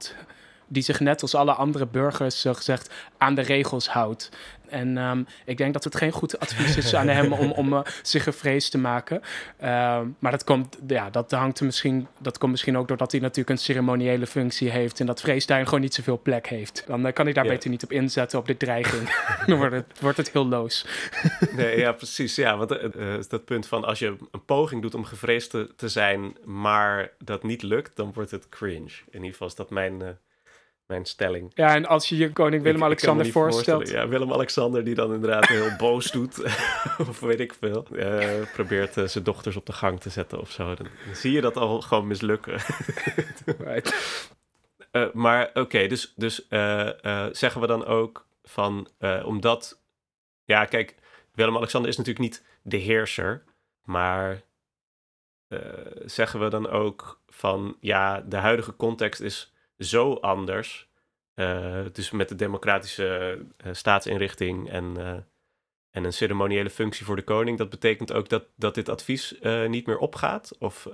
die 0.67 0.83
zich 0.83 0.99
net 0.99 1.21
als 1.21 1.35
alle 1.35 1.53
andere 1.53 1.85
burgers, 1.85 2.41
zo 2.41 2.53
gezegd, 2.53 2.93
aan 3.17 3.35
de 3.35 3.41
regels 3.41 3.89
houdt. 3.89 4.29
En 4.71 4.97
um, 4.97 5.25
ik 5.45 5.57
denk 5.57 5.73
dat 5.73 5.83
het 5.83 5.95
geen 5.95 6.11
goed 6.11 6.39
advies 6.39 6.77
is 6.77 6.95
aan 6.95 7.07
hem 7.07 7.33
om, 7.33 7.51
om 7.51 7.73
uh, 7.73 7.79
zich 8.01 8.23
gevreesd 8.23 8.71
te 8.71 8.77
maken. 8.77 9.21
Uh, 9.63 9.99
maar 10.19 10.31
dat 10.31 10.43
komt, 10.43 10.77
ja, 10.87 11.09
dat 11.09 11.31
hangt 11.31 11.59
er 11.59 11.65
misschien, 11.65 12.07
dat 12.19 12.37
komt 12.37 12.51
misschien 12.51 12.77
ook 12.77 12.87
doordat 12.87 13.11
hij 13.11 13.21
natuurlijk 13.21 13.49
een 13.49 13.57
ceremoniële 13.57 14.27
functie 14.27 14.69
heeft 14.69 14.99
en 14.99 15.05
dat 15.05 15.21
vreestuin 15.21 15.65
gewoon 15.65 15.81
niet 15.81 15.93
zoveel 15.93 16.19
plek 16.19 16.47
heeft. 16.47 16.83
Dan 16.87 17.05
uh, 17.05 17.13
kan 17.13 17.25
hij 17.25 17.33
daar 17.33 17.47
beter 17.47 17.69
niet 17.69 17.83
op 17.83 17.91
inzetten 17.91 18.39
op 18.39 18.47
de 18.47 18.57
dreiging. 18.57 19.09
Dan 19.47 19.57
wordt 19.57 19.75
het, 19.75 19.99
wordt 19.99 20.17
het 20.17 20.31
heel 20.31 20.47
loos. 20.47 20.85
nee, 21.55 21.77
ja, 21.77 21.91
precies. 21.91 22.35
Ja, 22.35 22.57
want 22.57 22.71
uh, 22.71 23.15
dat 23.27 23.45
punt 23.45 23.67
van 23.67 23.83
als 23.83 23.99
je 23.99 24.15
een 24.31 24.45
poging 24.45 24.81
doet 24.81 24.95
om 24.95 25.03
gevreesd 25.03 25.49
te, 25.49 25.69
te, 25.75 25.89
zijn, 25.89 26.37
maar 26.45 27.11
dat 27.23 27.43
niet 27.43 27.61
lukt, 27.61 27.95
dan 27.95 28.13
wordt 28.13 28.31
het 28.31 28.49
cringe. 28.49 28.91
In 29.09 29.13
ieder 29.13 29.31
geval 29.31 29.47
is 29.47 29.55
dat 29.55 29.69
mijn 29.69 30.17
mijn 30.91 31.05
stelling. 31.05 31.51
Ja, 31.53 31.75
en 31.75 31.85
als 31.85 32.09
je 32.09 32.17
je 32.17 32.31
koning 32.31 32.63
Willem-Alexander 32.63 33.25
voorstelt... 33.25 33.89
Ja, 33.89 34.07
Willem-Alexander 34.07 34.83
die 34.83 34.95
dan 34.95 35.13
inderdaad 35.13 35.47
heel 35.47 35.75
boos 35.77 36.11
doet, 36.11 36.43
of 37.09 37.19
weet 37.19 37.39
ik 37.39 37.53
veel. 37.53 37.87
Uh, 37.91 38.51
probeert 38.53 38.97
uh, 38.97 39.07
zijn 39.07 39.23
dochters 39.23 39.55
op 39.55 39.65
de 39.65 39.73
gang 39.73 39.99
te 39.99 40.09
zetten 40.09 40.39
of 40.39 40.51
zo. 40.51 40.75
Dan, 40.75 40.87
dan 41.05 41.15
zie 41.15 41.31
je 41.31 41.41
dat 41.41 41.57
al 41.57 41.81
gewoon 41.81 42.07
mislukken. 42.07 42.59
right. 43.67 44.19
uh, 44.91 45.11
maar 45.13 45.47
oké, 45.47 45.59
okay, 45.59 45.87
dus, 45.87 46.13
dus 46.15 46.45
zeggen 47.31 47.61
we 47.61 47.67
dan 47.67 47.85
ook 47.85 48.27
van... 48.43 48.87
omdat... 49.23 49.81
Ja, 50.45 50.65
kijk, 50.65 50.95
Willem-Alexander 51.33 51.89
is 51.89 51.97
natuurlijk 51.97 52.25
niet 52.25 52.43
de 52.61 52.77
heerser, 52.77 53.43
maar... 53.83 54.41
zeggen 56.05 56.39
we 56.39 56.49
dan 56.49 56.69
ook 56.69 57.19
van 57.27 57.77
ja, 57.79 58.21
de 58.21 58.37
huidige 58.37 58.75
context 58.75 59.21
is 59.21 59.53
zo 59.83 60.13
anders. 60.13 60.89
Uh, 61.35 61.85
dus 61.91 62.11
met 62.11 62.29
de 62.29 62.35
democratische 62.35 63.39
uh, 63.65 63.73
staatsinrichting 63.73 64.69
en, 64.69 64.95
uh, 64.97 65.11
en 65.89 66.03
een 66.03 66.13
ceremoniële 66.13 66.69
functie 66.69 67.05
voor 67.05 67.15
de 67.15 67.23
koning. 67.23 67.57
Dat 67.57 67.69
betekent 67.69 68.13
ook 68.13 68.29
dat, 68.29 68.43
dat 68.55 68.75
dit 68.75 68.89
advies 68.89 69.35
niet 69.67 69.85
meer 69.85 69.97
opgaat? 69.97 70.55
Of 70.59 70.87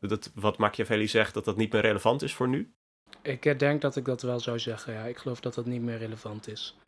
dat 0.00 0.30
wat 0.34 0.58
Machiavelli 0.58 1.08
zegt, 1.08 1.34
dat 1.34 1.44
dat 1.44 1.56
niet 1.56 1.72
meer 1.72 1.82
relevant 1.82 2.22
is 2.22 2.34
voor 2.34 2.48
nu? 2.48 2.74
Ik 3.22 3.58
denk 3.58 3.80
dat 3.80 3.96
ik 3.96 4.04
dat 4.04 4.22
wel 4.22 4.40
zou 4.40 4.58
zeggen, 4.58 4.92
ja. 4.92 5.04
Ik 5.04 5.18
geloof 5.18 5.40
dat 5.40 5.54
dat 5.54 5.66
niet 5.66 5.82
meer 5.82 5.98
relevant 5.98 6.48
is. 6.48 6.78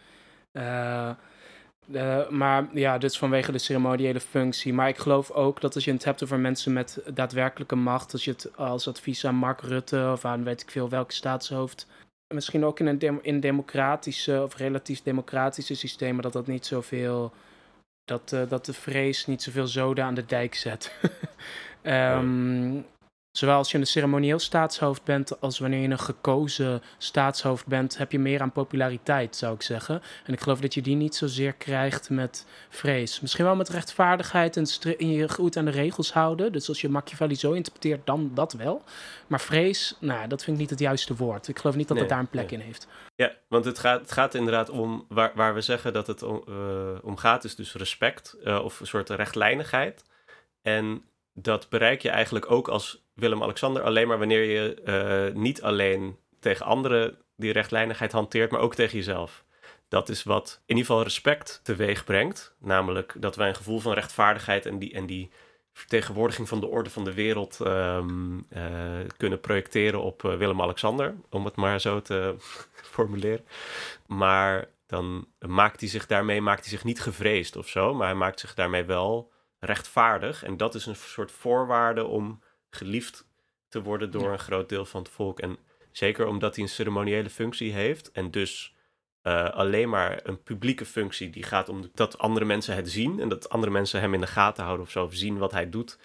Uh, 1.90 2.28
maar 2.28 2.68
ja, 2.72 2.98
dus 2.98 3.18
vanwege 3.18 3.52
de 3.52 3.58
ceremoniële 3.58 4.20
functie. 4.20 4.72
Maar 4.72 4.88
ik 4.88 4.98
geloof 4.98 5.30
ook 5.30 5.60
dat 5.60 5.74
als 5.74 5.84
je 5.84 5.92
het 5.92 6.04
hebt 6.04 6.22
over 6.22 6.38
mensen 6.38 6.72
met 6.72 7.02
daadwerkelijke 7.14 7.74
macht, 7.74 8.12
als 8.12 8.24
je 8.24 8.30
het 8.30 8.56
als 8.56 8.88
advies 8.88 9.24
aan 9.26 9.34
Mark 9.34 9.60
Rutte 9.60 10.10
of 10.12 10.24
aan 10.24 10.44
weet 10.44 10.62
ik 10.62 10.70
veel 10.70 10.88
welke 10.88 11.12
staatshoofd, 11.12 11.86
misschien 12.28 12.64
ook 12.64 12.80
in 12.80 12.86
een 12.86 13.22
in 13.22 13.40
democratische 13.40 14.42
of 14.42 14.56
relatief 14.56 15.02
democratische 15.02 15.74
systemen, 15.74 16.22
dat 16.22 16.32
dat 16.32 16.46
niet 16.46 16.66
zoveel, 16.66 17.32
dat, 18.04 18.32
uh, 18.34 18.48
dat 18.48 18.64
de 18.64 18.72
vrees 18.72 19.26
niet 19.26 19.42
zoveel 19.42 19.66
zoden 19.66 20.04
aan 20.04 20.14
de 20.14 20.26
dijk 20.26 20.54
zet. 20.54 20.92
um, 21.82 22.86
Zowel 23.32 23.56
als 23.56 23.70
je 23.70 23.78
een 23.78 23.86
ceremonieel 23.86 24.38
staatshoofd 24.38 25.04
bent, 25.04 25.40
als 25.40 25.58
wanneer 25.58 25.80
je 25.80 25.88
een 25.88 25.98
gekozen 25.98 26.82
staatshoofd 26.98 27.66
bent, 27.66 27.98
heb 27.98 28.12
je 28.12 28.18
meer 28.18 28.40
aan 28.40 28.52
populariteit, 28.52 29.36
zou 29.36 29.54
ik 29.54 29.62
zeggen. 29.62 30.02
En 30.24 30.32
ik 30.32 30.40
geloof 30.40 30.60
dat 30.60 30.74
je 30.74 30.82
die 30.82 30.96
niet 30.96 31.14
zozeer 31.14 31.52
krijgt 31.52 32.10
met 32.10 32.46
vrees. 32.68 33.20
Misschien 33.20 33.44
wel 33.44 33.56
met 33.56 33.68
rechtvaardigheid 33.68 34.56
en 34.56 34.66
je 35.08 35.28
goed 35.28 35.56
aan 35.56 35.64
de 35.64 35.70
regels 35.70 36.12
houden. 36.12 36.52
Dus 36.52 36.68
als 36.68 36.80
je 36.80 36.88
Machiavelli 36.88 37.34
zo 37.34 37.52
interpreteert, 37.52 38.06
dan 38.06 38.30
dat 38.34 38.52
wel. 38.52 38.82
Maar 39.26 39.40
vrees, 39.40 39.96
nou, 40.00 40.28
dat 40.28 40.44
vind 40.44 40.56
ik 40.56 40.62
niet 40.62 40.70
het 40.70 40.78
juiste 40.78 41.14
woord. 41.14 41.48
Ik 41.48 41.58
geloof 41.58 41.76
niet 41.76 41.88
dat 41.88 41.96
nee, 41.96 42.06
het 42.06 42.14
daar 42.14 42.22
een 42.22 42.30
plek 42.30 42.50
nee. 42.50 42.60
in 42.60 42.66
heeft. 42.66 42.86
Ja, 43.14 43.32
want 43.48 43.64
het 43.64 43.78
gaat, 43.78 44.00
het 44.00 44.12
gaat 44.12 44.34
inderdaad 44.34 44.70
om, 44.70 45.04
waar, 45.08 45.32
waar 45.34 45.54
we 45.54 45.60
zeggen 45.60 45.92
dat 45.92 46.06
het 46.06 46.22
om, 46.22 46.44
uh, 46.48 46.54
om 47.02 47.16
gaat, 47.16 47.44
is 47.44 47.54
dus 47.54 47.74
respect 47.74 48.36
uh, 48.44 48.64
of 48.64 48.80
een 48.80 48.86
soort 48.86 49.10
rechtlijnigheid. 49.10 50.04
En 50.62 51.02
dat 51.34 51.68
bereik 51.68 52.02
je 52.02 52.10
eigenlijk 52.10 52.50
ook 52.50 52.68
als 52.68 53.04
Willem-Alexander 53.14 53.82
alleen 53.82 54.08
maar 54.08 54.18
wanneer 54.18 54.44
je 54.44 54.82
uh, 55.34 55.42
niet 55.42 55.62
alleen 55.62 56.16
tegen 56.40 56.66
anderen 56.66 57.18
die 57.36 57.52
rechtlijnigheid 57.52 58.12
hanteert, 58.12 58.50
maar 58.50 58.60
ook 58.60 58.74
tegen 58.74 58.96
jezelf. 58.96 59.44
Dat 59.88 60.08
is 60.08 60.22
wat 60.22 60.60
in 60.66 60.76
ieder 60.76 60.84
geval 60.84 61.02
respect 61.02 61.60
teweeg 61.62 62.04
brengt. 62.04 62.54
Namelijk 62.58 63.14
dat 63.16 63.36
wij 63.36 63.48
een 63.48 63.54
gevoel 63.54 63.78
van 63.78 63.92
rechtvaardigheid 63.92 64.66
en 64.66 64.78
die, 64.78 64.92
en 64.92 65.06
die 65.06 65.30
vertegenwoordiging 65.72 66.48
van 66.48 66.60
de 66.60 66.66
orde 66.66 66.90
van 66.90 67.04
de 67.04 67.14
wereld 67.14 67.58
um, 67.60 68.46
uh, 68.50 68.62
kunnen 69.16 69.40
projecteren 69.40 70.02
op 70.02 70.22
uh, 70.22 70.36
Willem-Alexander, 70.36 71.14
om 71.30 71.44
het 71.44 71.56
maar 71.56 71.80
zo 71.80 72.02
te 72.02 72.34
formuleren. 72.94 73.44
Maar 74.06 74.68
dan 74.86 75.26
maakt 75.38 75.80
hij 75.80 75.88
zich 75.88 76.06
daarmee 76.06 76.40
maakt 76.40 76.60
hij 76.60 76.70
zich 76.70 76.84
niet 76.84 77.00
gevreesd 77.00 77.56
of 77.56 77.68
zo, 77.68 77.94
maar 77.94 78.06
hij 78.06 78.16
maakt 78.16 78.40
zich 78.40 78.54
daarmee 78.54 78.84
wel 78.84 79.31
rechtvaardig. 79.64 80.42
En 80.42 80.56
dat 80.56 80.74
is 80.74 80.86
een 80.86 80.96
soort 80.96 81.30
voorwaarde 81.30 82.04
om 82.04 82.42
geliefd 82.70 83.26
te 83.68 83.82
worden 83.82 84.10
door 84.10 84.26
ja. 84.26 84.32
een 84.32 84.38
groot 84.38 84.68
deel 84.68 84.84
van 84.84 85.02
het 85.02 85.10
volk. 85.10 85.40
En 85.40 85.58
zeker 85.90 86.26
omdat 86.26 86.54
hij 86.54 86.64
een 86.64 86.70
ceremoniële 86.70 87.30
functie 87.30 87.72
heeft 87.72 88.12
en 88.12 88.30
dus 88.30 88.74
uh, 89.22 89.50
alleen 89.50 89.88
maar 89.88 90.20
een 90.22 90.42
publieke 90.42 90.84
functie 90.84 91.30
die 91.30 91.42
gaat 91.42 91.68
om 91.68 91.90
dat 91.94 92.18
andere 92.18 92.44
mensen 92.44 92.74
het 92.74 92.90
zien 92.90 93.20
en 93.20 93.28
dat 93.28 93.48
andere 93.48 93.72
mensen 93.72 94.00
hem 94.00 94.14
in 94.14 94.20
de 94.20 94.26
gaten 94.26 94.64
houden 94.64 94.86
of 94.86 94.92
zo, 94.92 95.04
of 95.04 95.14
zien 95.14 95.38
wat 95.38 95.52
hij 95.52 95.70
doet. 95.70 95.98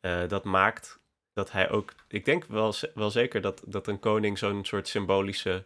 Uh, 0.00 0.28
dat 0.28 0.44
maakt 0.44 1.00
dat 1.32 1.52
hij 1.52 1.70
ook, 1.70 1.94
ik 2.08 2.24
denk 2.24 2.44
wel, 2.44 2.74
wel 2.94 3.10
zeker 3.10 3.40
dat, 3.40 3.62
dat 3.66 3.86
een 3.86 4.00
koning 4.00 4.38
zo'n 4.38 4.64
soort 4.64 4.88
symbolische 4.88 5.64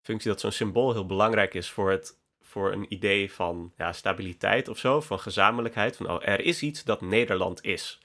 functie, 0.00 0.30
dat 0.30 0.40
zo'n 0.40 0.52
symbool 0.52 0.92
heel 0.92 1.06
belangrijk 1.06 1.54
is 1.54 1.70
voor 1.70 1.90
het 1.90 2.20
voor 2.52 2.72
een 2.72 2.86
idee 2.88 3.32
van 3.32 3.72
ja, 3.76 3.92
stabiliteit 3.92 4.68
of 4.68 4.78
zo, 4.78 5.00
van 5.00 5.20
gezamenlijkheid. 5.20 5.96
Van 5.96 6.10
oh, 6.10 6.28
er 6.28 6.40
is 6.40 6.62
iets 6.62 6.84
dat 6.84 7.00
Nederland 7.00 7.64
is. 7.64 8.00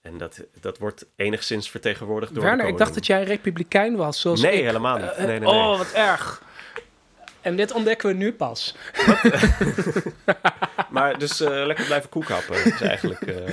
En 0.00 0.18
dat, 0.18 0.44
dat 0.60 0.78
wordt 0.78 1.06
enigszins 1.16 1.70
vertegenwoordigd 1.70 2.34
door. 2.34 2.44
Werner, 2.44 2.66
ik 2.66 2.78
dacht 2.78 2.94
dat 2.94 3.06
jij 3.06 3.24
republikein 3.24 3.96
was. 3.96 4.20
Zoals 4.20 4.40
nee, 4.40 4.52
ik. 4.52 4.64
helemaal 4.64 4.98
niet. 4.98 5.16
Nee, 5.16 5.26
nee, 5.26 5.38
nee. 5.38 5.48
Oh, 5.48 5.78
wat 5.78 5.92
erg. 5.92 6.42
En 7.40 7.56
dit 7.56 7.72
ontdekken 7.72 8.08
we 8.08 8.14
nu 8.14 8.32
pas. 8.32 8.74
maar 10.90 11.18
dus 11.18 11.40
uh, 11.40 11.48
lekker 11.48 11.84
blijven 11.84 12.08
koekhappen, 12.08 12.64
is 12.64 12.80
eigenlijk. 12.80 13.26
Uh... 13.26 13.36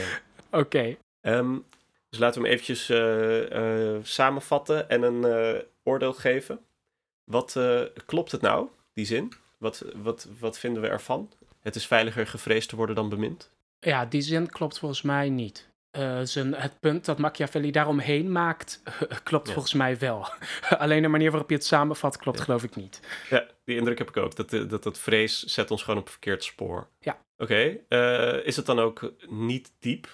Oké. 0.51 0.57
Okay. 0.57 0.97
Um, 1.21 1.65
dus 2.09 2.19
laten 2.19 2.41
we 2.41 2.47
hem 2.47 2.57
eventjes 2.57 2.89
uh, 2.89 3.95
samenvatten 4.03 4.89
en 4.89 5.01
een 5.01 5.63
oordeel 5.83 6.13
geven. 6.13 6.59
Wat 7.23 7.59
klopt 8.05 8.31
het 8.31 8.41
nou, 8.41 8.67
die 8.93 9.05
zin? 9.05 9.33
Wat, 9.59 9.85
wat, 9.95 10.27
wat 10.39 10.59
vinden 10.59 10.81
we 10.81 10.87
ervan? 10.87 11.31
Het 11.59 11.75
is 11.75 11.87
veiliger 11.87 12.27
gevreesd 12.27 12.69
te 12.69 12.75
worden 12.75 12.95
dan 12.95 13.09
bemind? 13.09 13.51
Ja, 13.79 14.05
die 14.05 14.21
zin 14.21 14.49
klopt 14.49 14.79
volgens 14.79 15.01
mij 15.01 15.29
niet. 15.29 15.67
Uh, 15.97 16.19
zijn, 16.23 16.53
het 16.53 16.79
punt 16.79 17.05
dat 17.05 17.17
Machiavelli 17.17 17.71
daaromheen 17.71 18.31
maakt, 18.31 18.81
klopt 19.23 19.47
ja. 19.47 19.53
volgens 19.53 19.73
mij 19.73 19.97
wel. 19.97 20.27
Alleen 20.77 21.01
de 21.01 21.07
manier 21.07 21.31
waarop 21.31 21.49
je 21.49 21.55
het 21.55 21.65
samenvat, 21.65 22.17
klopt 22.17 22.37
ja. 22.37 22.43
geloof 22.43 22.63
ik 22.63 22.75
niet. 22.75 22.99
Ja, 23.29 23.47
die 23.63 23.77
indruk 23.77 23.97
heb 23.97 24.09
ik 24.09 24.17
ook. 24.17 24.35
Dat 24.35 24.49
dat, 24.49 24.83
dat 24.83 24.99
vrees 24.99 25.43
zet 25.43 25.71
ons 25.71 25.83
gewoon 25.83 25.99
op 25.99 26.09
verkeerd 26.09 26.43
spoor. 26.43 26.87
Ja. 26.99 27.25
Oké, 27.37 27.43
okay. 27.43 28.35
uh, 28.35 28.45
is 28.45 28.55
het 28.55 28.65
dan 28.65 28.79
ook 28.79 29.13
niet 29.27 29.71
diep? 29.79 30.07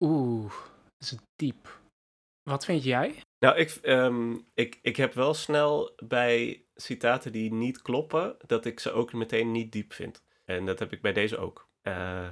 Oeh, 0.00 0.52
is 0.98 1.10
het 1.10 1.22
diep. 1.36 1.80
Wat 2.42 2.64
vind 2.64 2.84
jij? 2.84 3.14
Nou, 3.38 3.56
ik, 3.56 3.78
um, 3.82 4.46
ik, 4.54 4.78
ik 4.82 4.96
heb 4.96 5.14
wel 5.14 5.34
snel 5.34 5.92
bij 6.04 6.64
citaten 6.74 7.32
die 7.32 7.52
niet 7.52 7.82
kloppen, 7.82 8.36
dat 8.46 8.64
ik 8.64 8.80
ze 8.80 8.92
ook 8.92 9.12
meteen 9.12 9.50
niet 9.50 9.72
diep 9.72 9.92
vind. 9.92 10.24
En 10.44 10.66
dat 10.66 10.78
heb 10.78 10.92
ik 10.92 11.02
bij 11.02 11.12
deze 11.12 11.38
ook. 11.38 11.68
Uh, 11.82 12.28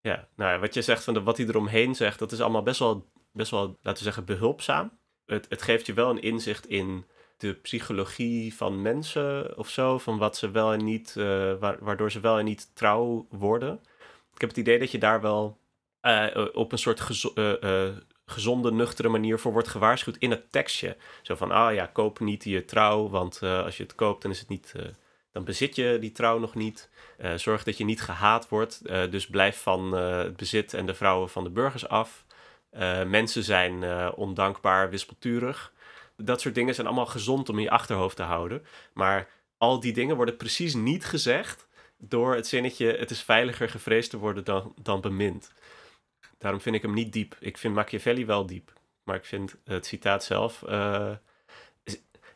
ja, 0.00 0.28
nou, 0.36 0.60
wat 0.60 0.74
je 0.74 0.82
zegt 0.82 1.04
van 1.04 1.14
de, 1.14 1.22
wat 1.22 1.36
hij 1.36 1.46
eromheen 1.46 1.94
zegt, 1.94 2.18
dat 2.18 2.32
is 2.32 2.40
allemaal 2.40 2.62
best 2.62 2.78
wel, 2.78 3.10
best 3.32 3.50
wel, 3.50 3.66
laten 3.66 3.98
we 3.98 4.04
zeggen, 4.04 4.24
behulpzaam. 4.24 4.98
Het, 5.26 5.46
het 5.48 5.62
geeft 5.62 5.86
je 5.86 5.92
wel 5.92 6.10
een 6.10 6.22
inzicht 6.22 6.66
in 6.66 7.04
de 7.36 7.54
psychologie 7.54 8.54
van 8.54 8.82
mensen 8.82 9.58
of 9.58 9.68
zo, 9.68 9.98
van 9.98 10.18
wat 10.18 10.36
ze 10.36 10.50
wel 10.50 10.72
en 10.72 10.84
niet, 10.84 11.14
uh, 11.18 11.54
waardoor 11.80 12.10
ze 12.10 12.20
wel 12.20 12.38
en 12.38 12.44
niet 12.44 12.74
trouw 12.74 13.26
worden. 13.30 13.80
Ik 14.34 14.40
heb 14.40 14.48
het 14.48 14.58
idee 14.58 14.78
dat 14.78 14.90
je 14.90 14.98
daar 14.98 15.20
wel 15.20 15.58
uh, 16.02 16.46
op 16.52 16.72
een 16.72 16.78
soort 16.78 17.00
gezonde, 18.30 18.72
nuchtere 18.72 19.08
manier 19.08 19.38
voor 19.38 19.52
wordt 19.52 19.68
gewaarschuwd 19.68 20.16
in 20.16 20.30
het 20.30 20.52
tekstje. 20.52 20.96
Zo 21.22 21.34
van, 21.34 21.50
ah 21.50 21.74
ja, 21.74 21.86
koop 21.86 22.20
niet 22.20 22.44
je 22.44 22.64
trouw, 22.64 23.08
want 23.08 23.42
als 23.42 23.76
je 23.76 23.82
het 23.82 23.94
koopt, 23.94 24.22
dan 24.22 24.30
is 24.30 24.38
het 24.38 24.48
niet 24.48 24.74
dan 25.32 25.44
bezit 25.44 25.76
je 25.76 25.96
die 26.00 26.12
trouw 26.12 26.38
nog 26.38 26.54
niet. 26.54 26.90
Uh, 27.20 27.34
zorg 27.34 27.64
dat 27.64 27.78
je 27.78 27.84
niet 27.84 28.02
gehaat 28.02 28.48
wordt. 28.48 28.82
Dus 29.10 29.26
blijf 29.26 29.62
van 29.62 29.92
het 29.92 30.36
bezit 30.36 30.74
en 30.74 30.86
de 30.86 30.94
vrouwen 30.94 31.30
van 31.30 31.44
de 31.44 31.50
burgers 31.50 31.88
af. 31.88 32.24
mensen 33.06 33.42
zijn 33.42 33.84
ondankbaar, 34.14 34.90
wispelturig. 34.90 35.72
Dat 36.16 36.40
soort 36.40 36.54
dingen 36.54 36.74
zijn 36.74 36.86
allemaal 36.86 37.06
gezond 37.06 37.48
om 37.48 37.56
in 37.56 37.62
je 37.62 37.70
achterhoofd 37.70 38.16
te 38.16 38.22
houden. 38.22 38.66
Maar 38.92 39.28
al 39.58 39.80
die 39.80 39.92
dingen 39.92 40.16
worden 40.16 40.36
precies 40.36 40.74
niet 40.74 41.04
gezegd 41.04 41.68
door 41.98 42.34
het 42.34 42.46
zinnetje: 42.46 42.96
het 42.96 43.10
is 43.10 43.22
veiliger 43.22 43.68
gevreesd 43.68 44.10
te 44.10 44.18
worden 44.18 44.44
dan, 44.44 44.74
dan 44.82 45.00
bemind. 45.00 45.52
Daarom 46.40 46.60
vind 46.60 46.76
ik 46.76 46.82
hem 46.82 46.94
niet 46.94 47.12
diep. 47.12 47.36
Ik 47.40 47.58
vind 47.58 47.74
Machiavelli 47.74 48.26
wel 48.26 48.46
diep. 48.46 48.72
Maar 49.04 49.16
ik 49.16 49.24
vind 49.24 49.56
het 49.64 49.86
citaat 49.86 50.24
zelf 50.24 50.62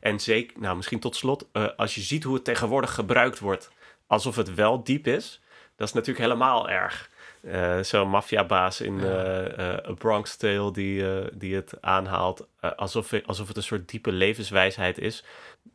en 0.04 0.20
zeker, 0.20 0.60
nou 0.60 0.76
misschien 0.76 1.00
tot 1.00 1.16
slot, 1.16 1.48
uh, 1.52 1.68
als 1.76 1.94
je 1.94 2.00
ziet 2.00 2.24
hoe 2.24 2.34
het 2.34 2.44
tegenwoordig 2.44 2.94
gebruikt 2.94 3.38
wordt, 3.38 3.70
alsof 4.06 4.36
het 4.36 4.54
wel 4.54 4.84
diep 4.84 5.06
is, 5.06 5.40
dat 5.76 5.88
is 5.88 5.94
natuurlijk 5.94 6.24
helemaal 6.24 6.68
erg. 6.68 7.10
Uh, 7.42 7.80
Zo'n 7.80 8.08
maffiabaas 8.08 8.80
in 8.80 8.98
uh, 8.98 9.88
A 9.88 9.92
Bronx 9.98 10.36
Tale 10.36 10.72
die, 10.72 11.04
die 11.38 11.54
het 11.54 11.80
aanhaalt 11.80 12.48
alsof, 12.60 13.12
alsof 13.26 13.48
het 13.48 13.56
een 13.56 13.62
soort 13.62 13.88
diepe 13.88 14.12
levenswijsheid 14.12 14.98
is. 14.98 15.24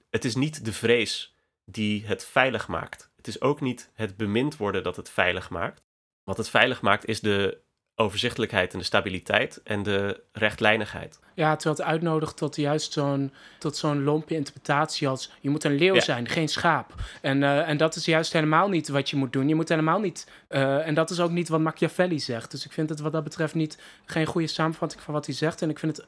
Het 0.09 0.25
is 0.25 0.35
niet 0.35 0.65
de 0.65 0.73
vrees 0.73 1.35
die 1.65 2.05
het 2.05 2.25
veilig 2.25 2.67
maakt. 2.67 3.11
Het 3.15 3.27
is 3.27 3.41
ook 3.41 3.61
niet 3.61 3.91
het 3.93 4.17
bemind 4.17 4.57
worden 4.57 4.83
dat 4.83 4.95
het 4.95 5.09
veilig 5.09 5.49
maakt. 5.49 5.81
Wat 6.23 6.37
het 6.37 6.49
veilig 6.49 6.81
maakt 6.81 7.05
is 7.05 7.19
de 7.19 7.57
overzichtelijkheid 7.99 8.73
en 8.73 8.79
de 8.79 8.85
stabiliteit 8.85 9.61
en 9.63 9.83
de 9.83 10.21
rechtlijnigheid. 10.31 11.19
Ja, 11.33 11.55
terwijl 11.55 11.75
het 11.75 11.85
uitnodigt 11.85 12.37
tot 12.37 12.55
juist 12.55 12.93
zo'n, 12.93 13.33
tot 13.57 13.77
zo'n 13.77 14.03
lompe 14.03 14.35
interpretatie 14.35 15.07
als... 15.07 15.31
je 15.39 15.49
moet 15.49 15.63
een 15.63 15.75
leeuw 15.75 15.99
zijn, 15.99 16.27
geen 16.27 16.47
schaap. 16.47 16.93
En, 17.21 17.41
uh, 17.41 17.67
en 17.67 17.77
dat 17.77 17.95
is 17.95 18.05
juist 18.05 18.33
helemaal 18.33 18.69
niet 18.69 18.87
wat 18.87 19.09
je 19.09 19.15
moet 19.15 19.33
doen. 19.33 19.47
Je 19.47 19.55
moet 19.55 19.69
helemaal 19.69 19.99
niet... 19.99 20.27
Uh, 20.49 20.87
en 20.87 20.93
dat 20.93 21.09
is 21.09 21.19
ook 21.19 21.31
niet 21.31 21.49
wat 21.49 21.59
Machiavelli 21.59 22.19
zegt. 22.19 22.51
Dus 22.51 22.65
ik 22.65 22.71
vind 22.71 22.89
het 22.89 22.99
wat 22.99 23.11
dat 23.11 23.23
betreft 23.23 23.53
niet 23.53 23.77
geen 24.05 24.25
goede 24.25 24.47
samenvatting 24.47 25.01
van 25.01 25.13
wat 25.13 25.25
hij 25.25 25.35
zegt. 25.35 25.61
En 25.61 25.69
ik 25.69 25.79
vind 25.79 25.97
het... 25.97 26.05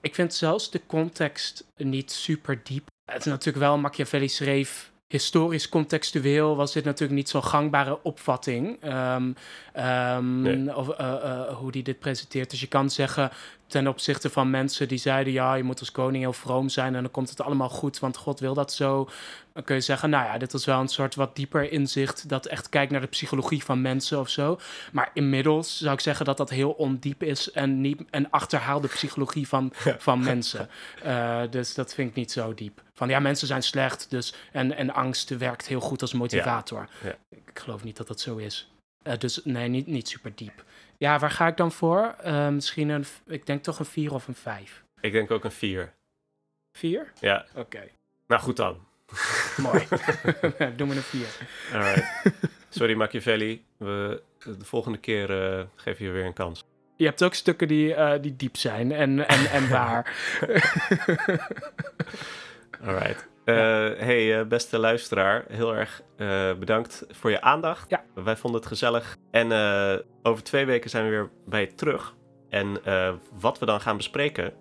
Ik 0.00 0.14
vind 0.14 0.34
zelfs 0.34 0.70
de 0.70 0.80
context 0.86 1.64
niet 1.76 2.12
super 2.12 2.60
diep. 2.62 2.88
Het 3.04 3.18
is 3.18 3.24
natuurlijk 3.24 3.64
wel, 3.64 3.78
Machiavelli 3.78 4.28
schreef 4.28 4.89
historisch 5.10 5.68
contextueel 5.68 6.56
was 6.56 6.72
dit 6.72 6.84
natuurlijk 6.84 7.18
niet 7.18 7.28
zo'n 7.28 7.44
gangbare 7.44 7.98
opvatting. 8.02 8.84
Um, 8.84 9.34
um, 9.76 10.68
of, 10.68 10.88
uh, 10.88 10.98
uh, 10.98 11.40
hoe 11.56 11.72
die 11.72 11.82
dit 11.82 11.98
presenteert. 11.98 12.50
Dus 12.50 12.60
je 12.60 12.66
kan 12.66 12.90
zeggen, 12.90 13.30
ten 13.70 13.86
opzichte 13.86 14.30
van 14.30 14.50
mensen 14.50 14.88
die 14.88 14.98
zeiden: 14.98 15.32
ja, 15.32 15.54
je 15.54 15.62
moet 15.62 15.80
als 15.80 15.92
koning 15.92 16.22
heel 16.22 16.32
vroom 16.32 16.68
zijn 16.68 16.94
en 16.94 17.02
dan 17.02 17.10
komt 17.10 17.30
het 17.30 17.40
allemaal 17.40 17.68
goed, 17.68 17.98
want 17.98 18.16
God 18.16 18.40
wil 18.40 18.54
dat 18.54 18.72
zo. 18.72 19.08
Dan 19.52 19.64
kun 19.64 19.74
je 19.74 19.80
zeggen: 19.80 20.10
nou 20.10 20.24
ja, 20.24 20.38
dit 20.38 20.52
is 20.52 20.64
wel 20.64 20.80
een 20.80 20.88
soort 20.88 21.14
wat 21.14 21.36
dieper 21.36 21.72
inzicht 21.72 22.28
dat 22.28 22.46
echt 22.46 22.68
kijkt 22.68 22.92
naar 22.92 23.00
de 23.00 23.06
psychologie 23.06 23.64
van 23.64 23.80
mensen 23.80 24.20
of 24.20 24.28
zo. 24.28 24.58
Maar 24.92 25.10
inmiddels 25.14 25.78
zou 25.78 25.92
ik 25.92 26.00
zeggen 26.00 26.24
dat 26.24 26.36
dat 26.36 26.50
heel 26.50 26.70
ondiep 26.70 27.22
is 27.22 27.50
en 27.50 27.80
niet 27.80 28.02
een 28.10 28.30
achterhaalde 28.30 28.88
psychologie 28.88 29.48
van, 29.48 29.72
van 29.98 30.24
mensen. 30.24 30.68
Uh, 31.06 31.40
dus 31.50 31.74
dat 31.74 31.94
vind 31.94 32.10
ik 32.10 32.14
niet 32.14 32.32
zo 32.32 32.54
diep. 32.54 32.82
Van 32.94 33.08
ja, 33.08 33.20
mensen 33.20 33.46
zijn 33.46 33.62
slecht, 33.62 34.06
dus 34.10 34.34
en, 34.52 34.76
en 34.76 34.94
angst 34.94 35.28
werkt 35.28 35.66
heel 35.66 35.80
goed 35.80 36.02
als 36.02 36.12
motivator. 36.12 36.88
Ja. 37.02 37.14
Ik 37.30 37.58
geloof 37.58 37.84
niet 37.84 37.96
dat 37.96 38.06
dat 38.06 38.20
zo 38.20 38.36
is. 38.36 38.70
Uh, 39.02 39.12
dus 39.18 39.40
nee, 39.44 39.68
niet, 39.68 39.86
niet 39.86 40.08
super 40.08 40.32
diep. 40.34 40.64
Ja, 41.00 41.18
waar 41.18 41.30
ga 41.30 41.46
ik 41.46 41.56
dan 41.56 41.72
voor? 41.72 42.14
Uh, 42.24 42.48
misschien 42.48 42.88
een, 42.88 43.04
ik 43.26 43.46
denk 43.46 43.62
toch 43.62 43.78
een 43.78 43.84
4 43.84 44.14
of 44.14 44.28
een 44.28 44.34
5. 44.34 44.84
Ik 45.00 45.12
denk 45.12 45.30
ook 45.30 45.44
een 45.44 45.50
4. 45.50 45.92
4? 46.72 47.12
Ja. 47.20 47.46
Oké. 47.50 47.60
Okay. 47.60 47.92
Nou, 48.26 48.42
goed 48.42 48.56
dan. 48.56 48.86
Mooi. 49.56 49.86
Doe 50.76 50.86
me 50.86 50.94
een 50.94 51.02
4. 51.02 51.26
Alright. 51.72 52.04
Sorry 52.68 52.94
Machiavelli, 52.94 53.64
we, 53.76 54.22
de 54.38 54.64
volgende 54.64 54.98
keer 54.98 55.58
uh, 55.58 55.64
geven 55.74 56.04
je 56.04 56.10
weer 56.10 56.24
een 56.24 56.32
kans. 56.32 56.64
Je 56.96 57.04
hebt 57.04 57.22
ook 57.22 57.34
stukken 57.34 57.68
die, 57.68 57.88
uh, 57.88 58.12
die 58.20 58.36
diep 58.36 58.56
zijn 58.56 58.92
en, 58.92 59.28
en, 59.28 59.50
en 59.50 59.68
waar. 59.68 60.16
Alright. 62.84 63.28
Uh, 63.44 63.54
hey, 63.98 64.46
beste 64.46 64.78
luisteraar, 64.78 65.44
heel 65.48 65.74
erg 65.74 66.02
uh, 66.16 66.54
bedankt 66.54 67.04
voor 67.10 67.30
je 67.30 67.40
aandacht. 67.40 67.90
Ja. 67.90 68.04
Wij 68.14 68.36
vonden 68.36 68.60
het 68.60 68.68
gezellig. 68.68 69.16
En 69.30 69.50
uh, 69.50 69.94
over 70.22 70.42
twee 70.42 70.66
weken 70.66 70.90
zijn 70.90 71.04
we 71.04 71.10
weer 71.10 71.30
bij 71.46 71.60
je 71.60 71.74
terug. 71.74 72.14
En 72.48 72.80
wat 73.40 73.58
we 73.58 73.66
dan 73.66 73.80
gaan 73.80 73.96
bespreken, 73.96 74.52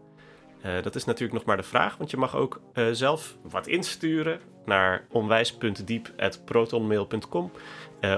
dat 0.82 0.96
is 0.96 1.06
natuurlijk 1.06 1.34
nog 1.34 1.46
maar 1.46 1.58
de 1.58 1.64
vraag. 1.64 1.98
Want 1.98 2.12
je 2.12 2.18
mag 2.18 2.36
ook 2.36 2.62
zelf 2.92 3.38
wat 3.42 3.68
insturen 3.68 4.40
naar 4.66 5.06
onwijs.diep.protonmail.com. 5.12 7.52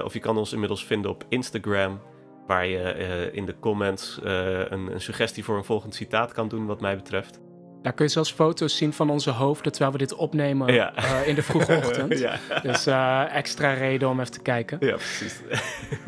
of 0.04 0.12
je 0.12 0.20
kan 0.20 0.38
ons 0.38 0.52
inmiddels 0.52 0.84
vinden 0.84 1.10
op 1.10 1.24
Instagram. 1.28 2.00
Waar 2.46 2.66
je 2.66 3.30
in 3.32 3.46
de 3.46 3.54
comments 3.60 4.18
een, 4.22 4.92
een 4.92 5.00
suggestie 5.00 5.44
voor 5.44 5.56
een 5.56 5.64
volgend 5.64 5.94
citaat 5.94 6.32
kan 6.32 6.48
doen, 6.48 6.66
wat 6.66 6.80
mij 6.80 6.96
betreft. 6.96 7.41
Daar 7.82 7.92
kun 7.92 8.04
je 8.04 8.10
zelfs 8.10 8.32
foto's 8.32 8.76
zien 8.76 8.92
van 8.92 9.10
onze 9.10 9.30
hoofden 9.30 9.72
terwijl 9.72 9.92
we 9.92 9.98
dit 9.98 10.14
opnemen 10.14 10.74
ja. 10.74 10.92
uh, 10.98 11.28
in 11.28 11.34
de 11.34 11.42
vroege 11.42 11.76
ochtend. 11.84 12.18
ja. 12.18 12.38
Dus 12.62 12.86
uh, 12.86 13.34
extra 13.34 13.72
reden 13.72 14.08
om 14.08 14.20
even 14.20 14.32
te 14.32 14.40
kijken. 14.40 14.76
Ja, 14.80 14.94
precies. 14.94 15.40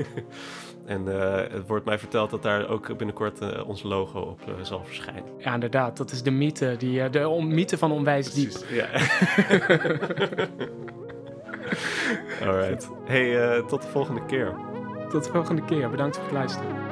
en 0.86 1.04
uh, 1.06 1.36
het 1.36 1.66
wordt 1.66 1.84
mij 1.84 1.98
verteld 1.98 2.30
dat 2.30 2.42
daar 2.42 2.68
ook 2.68 2.96
binnenkort 2.96 3.64
ons 3.64 3.82
logo 3.82 4.20
op 4.20 4.40
zal 4.62 4.84
verschijnen. 4.84 5.24
Ja, 5.38 5.54
inderdaad. 5.54 5.96
Dat 5.96 6.10
is 6.10 6.22
de 6.22 6.30
mythe, 6.30 6.76
die, 6.78 7.10
de 7.10 7.28
on 7.28 7.54
mythe 7.54 7.78
van 7.78 7.92
Onwijs 7.92 8.30
precies. 8.30 8.58
Diep. 8.58 8.70
Ja. 8.70 8.88
Alright. 12.46 12.90
Hey, 13.04 13.62
tot 13.62 13.82
de 13.82 13.88
volgende 13.88 14.24
keer. 14.26 14.54
Tot 15.10 15.24
de 15.24 15.30
volgende 15.30 15.64
keer. 15.64 15.90
Bedankt 15.90 16.16
voor 16.16 16.24
het 16.24 16.34
luisteren. 16.34 16.83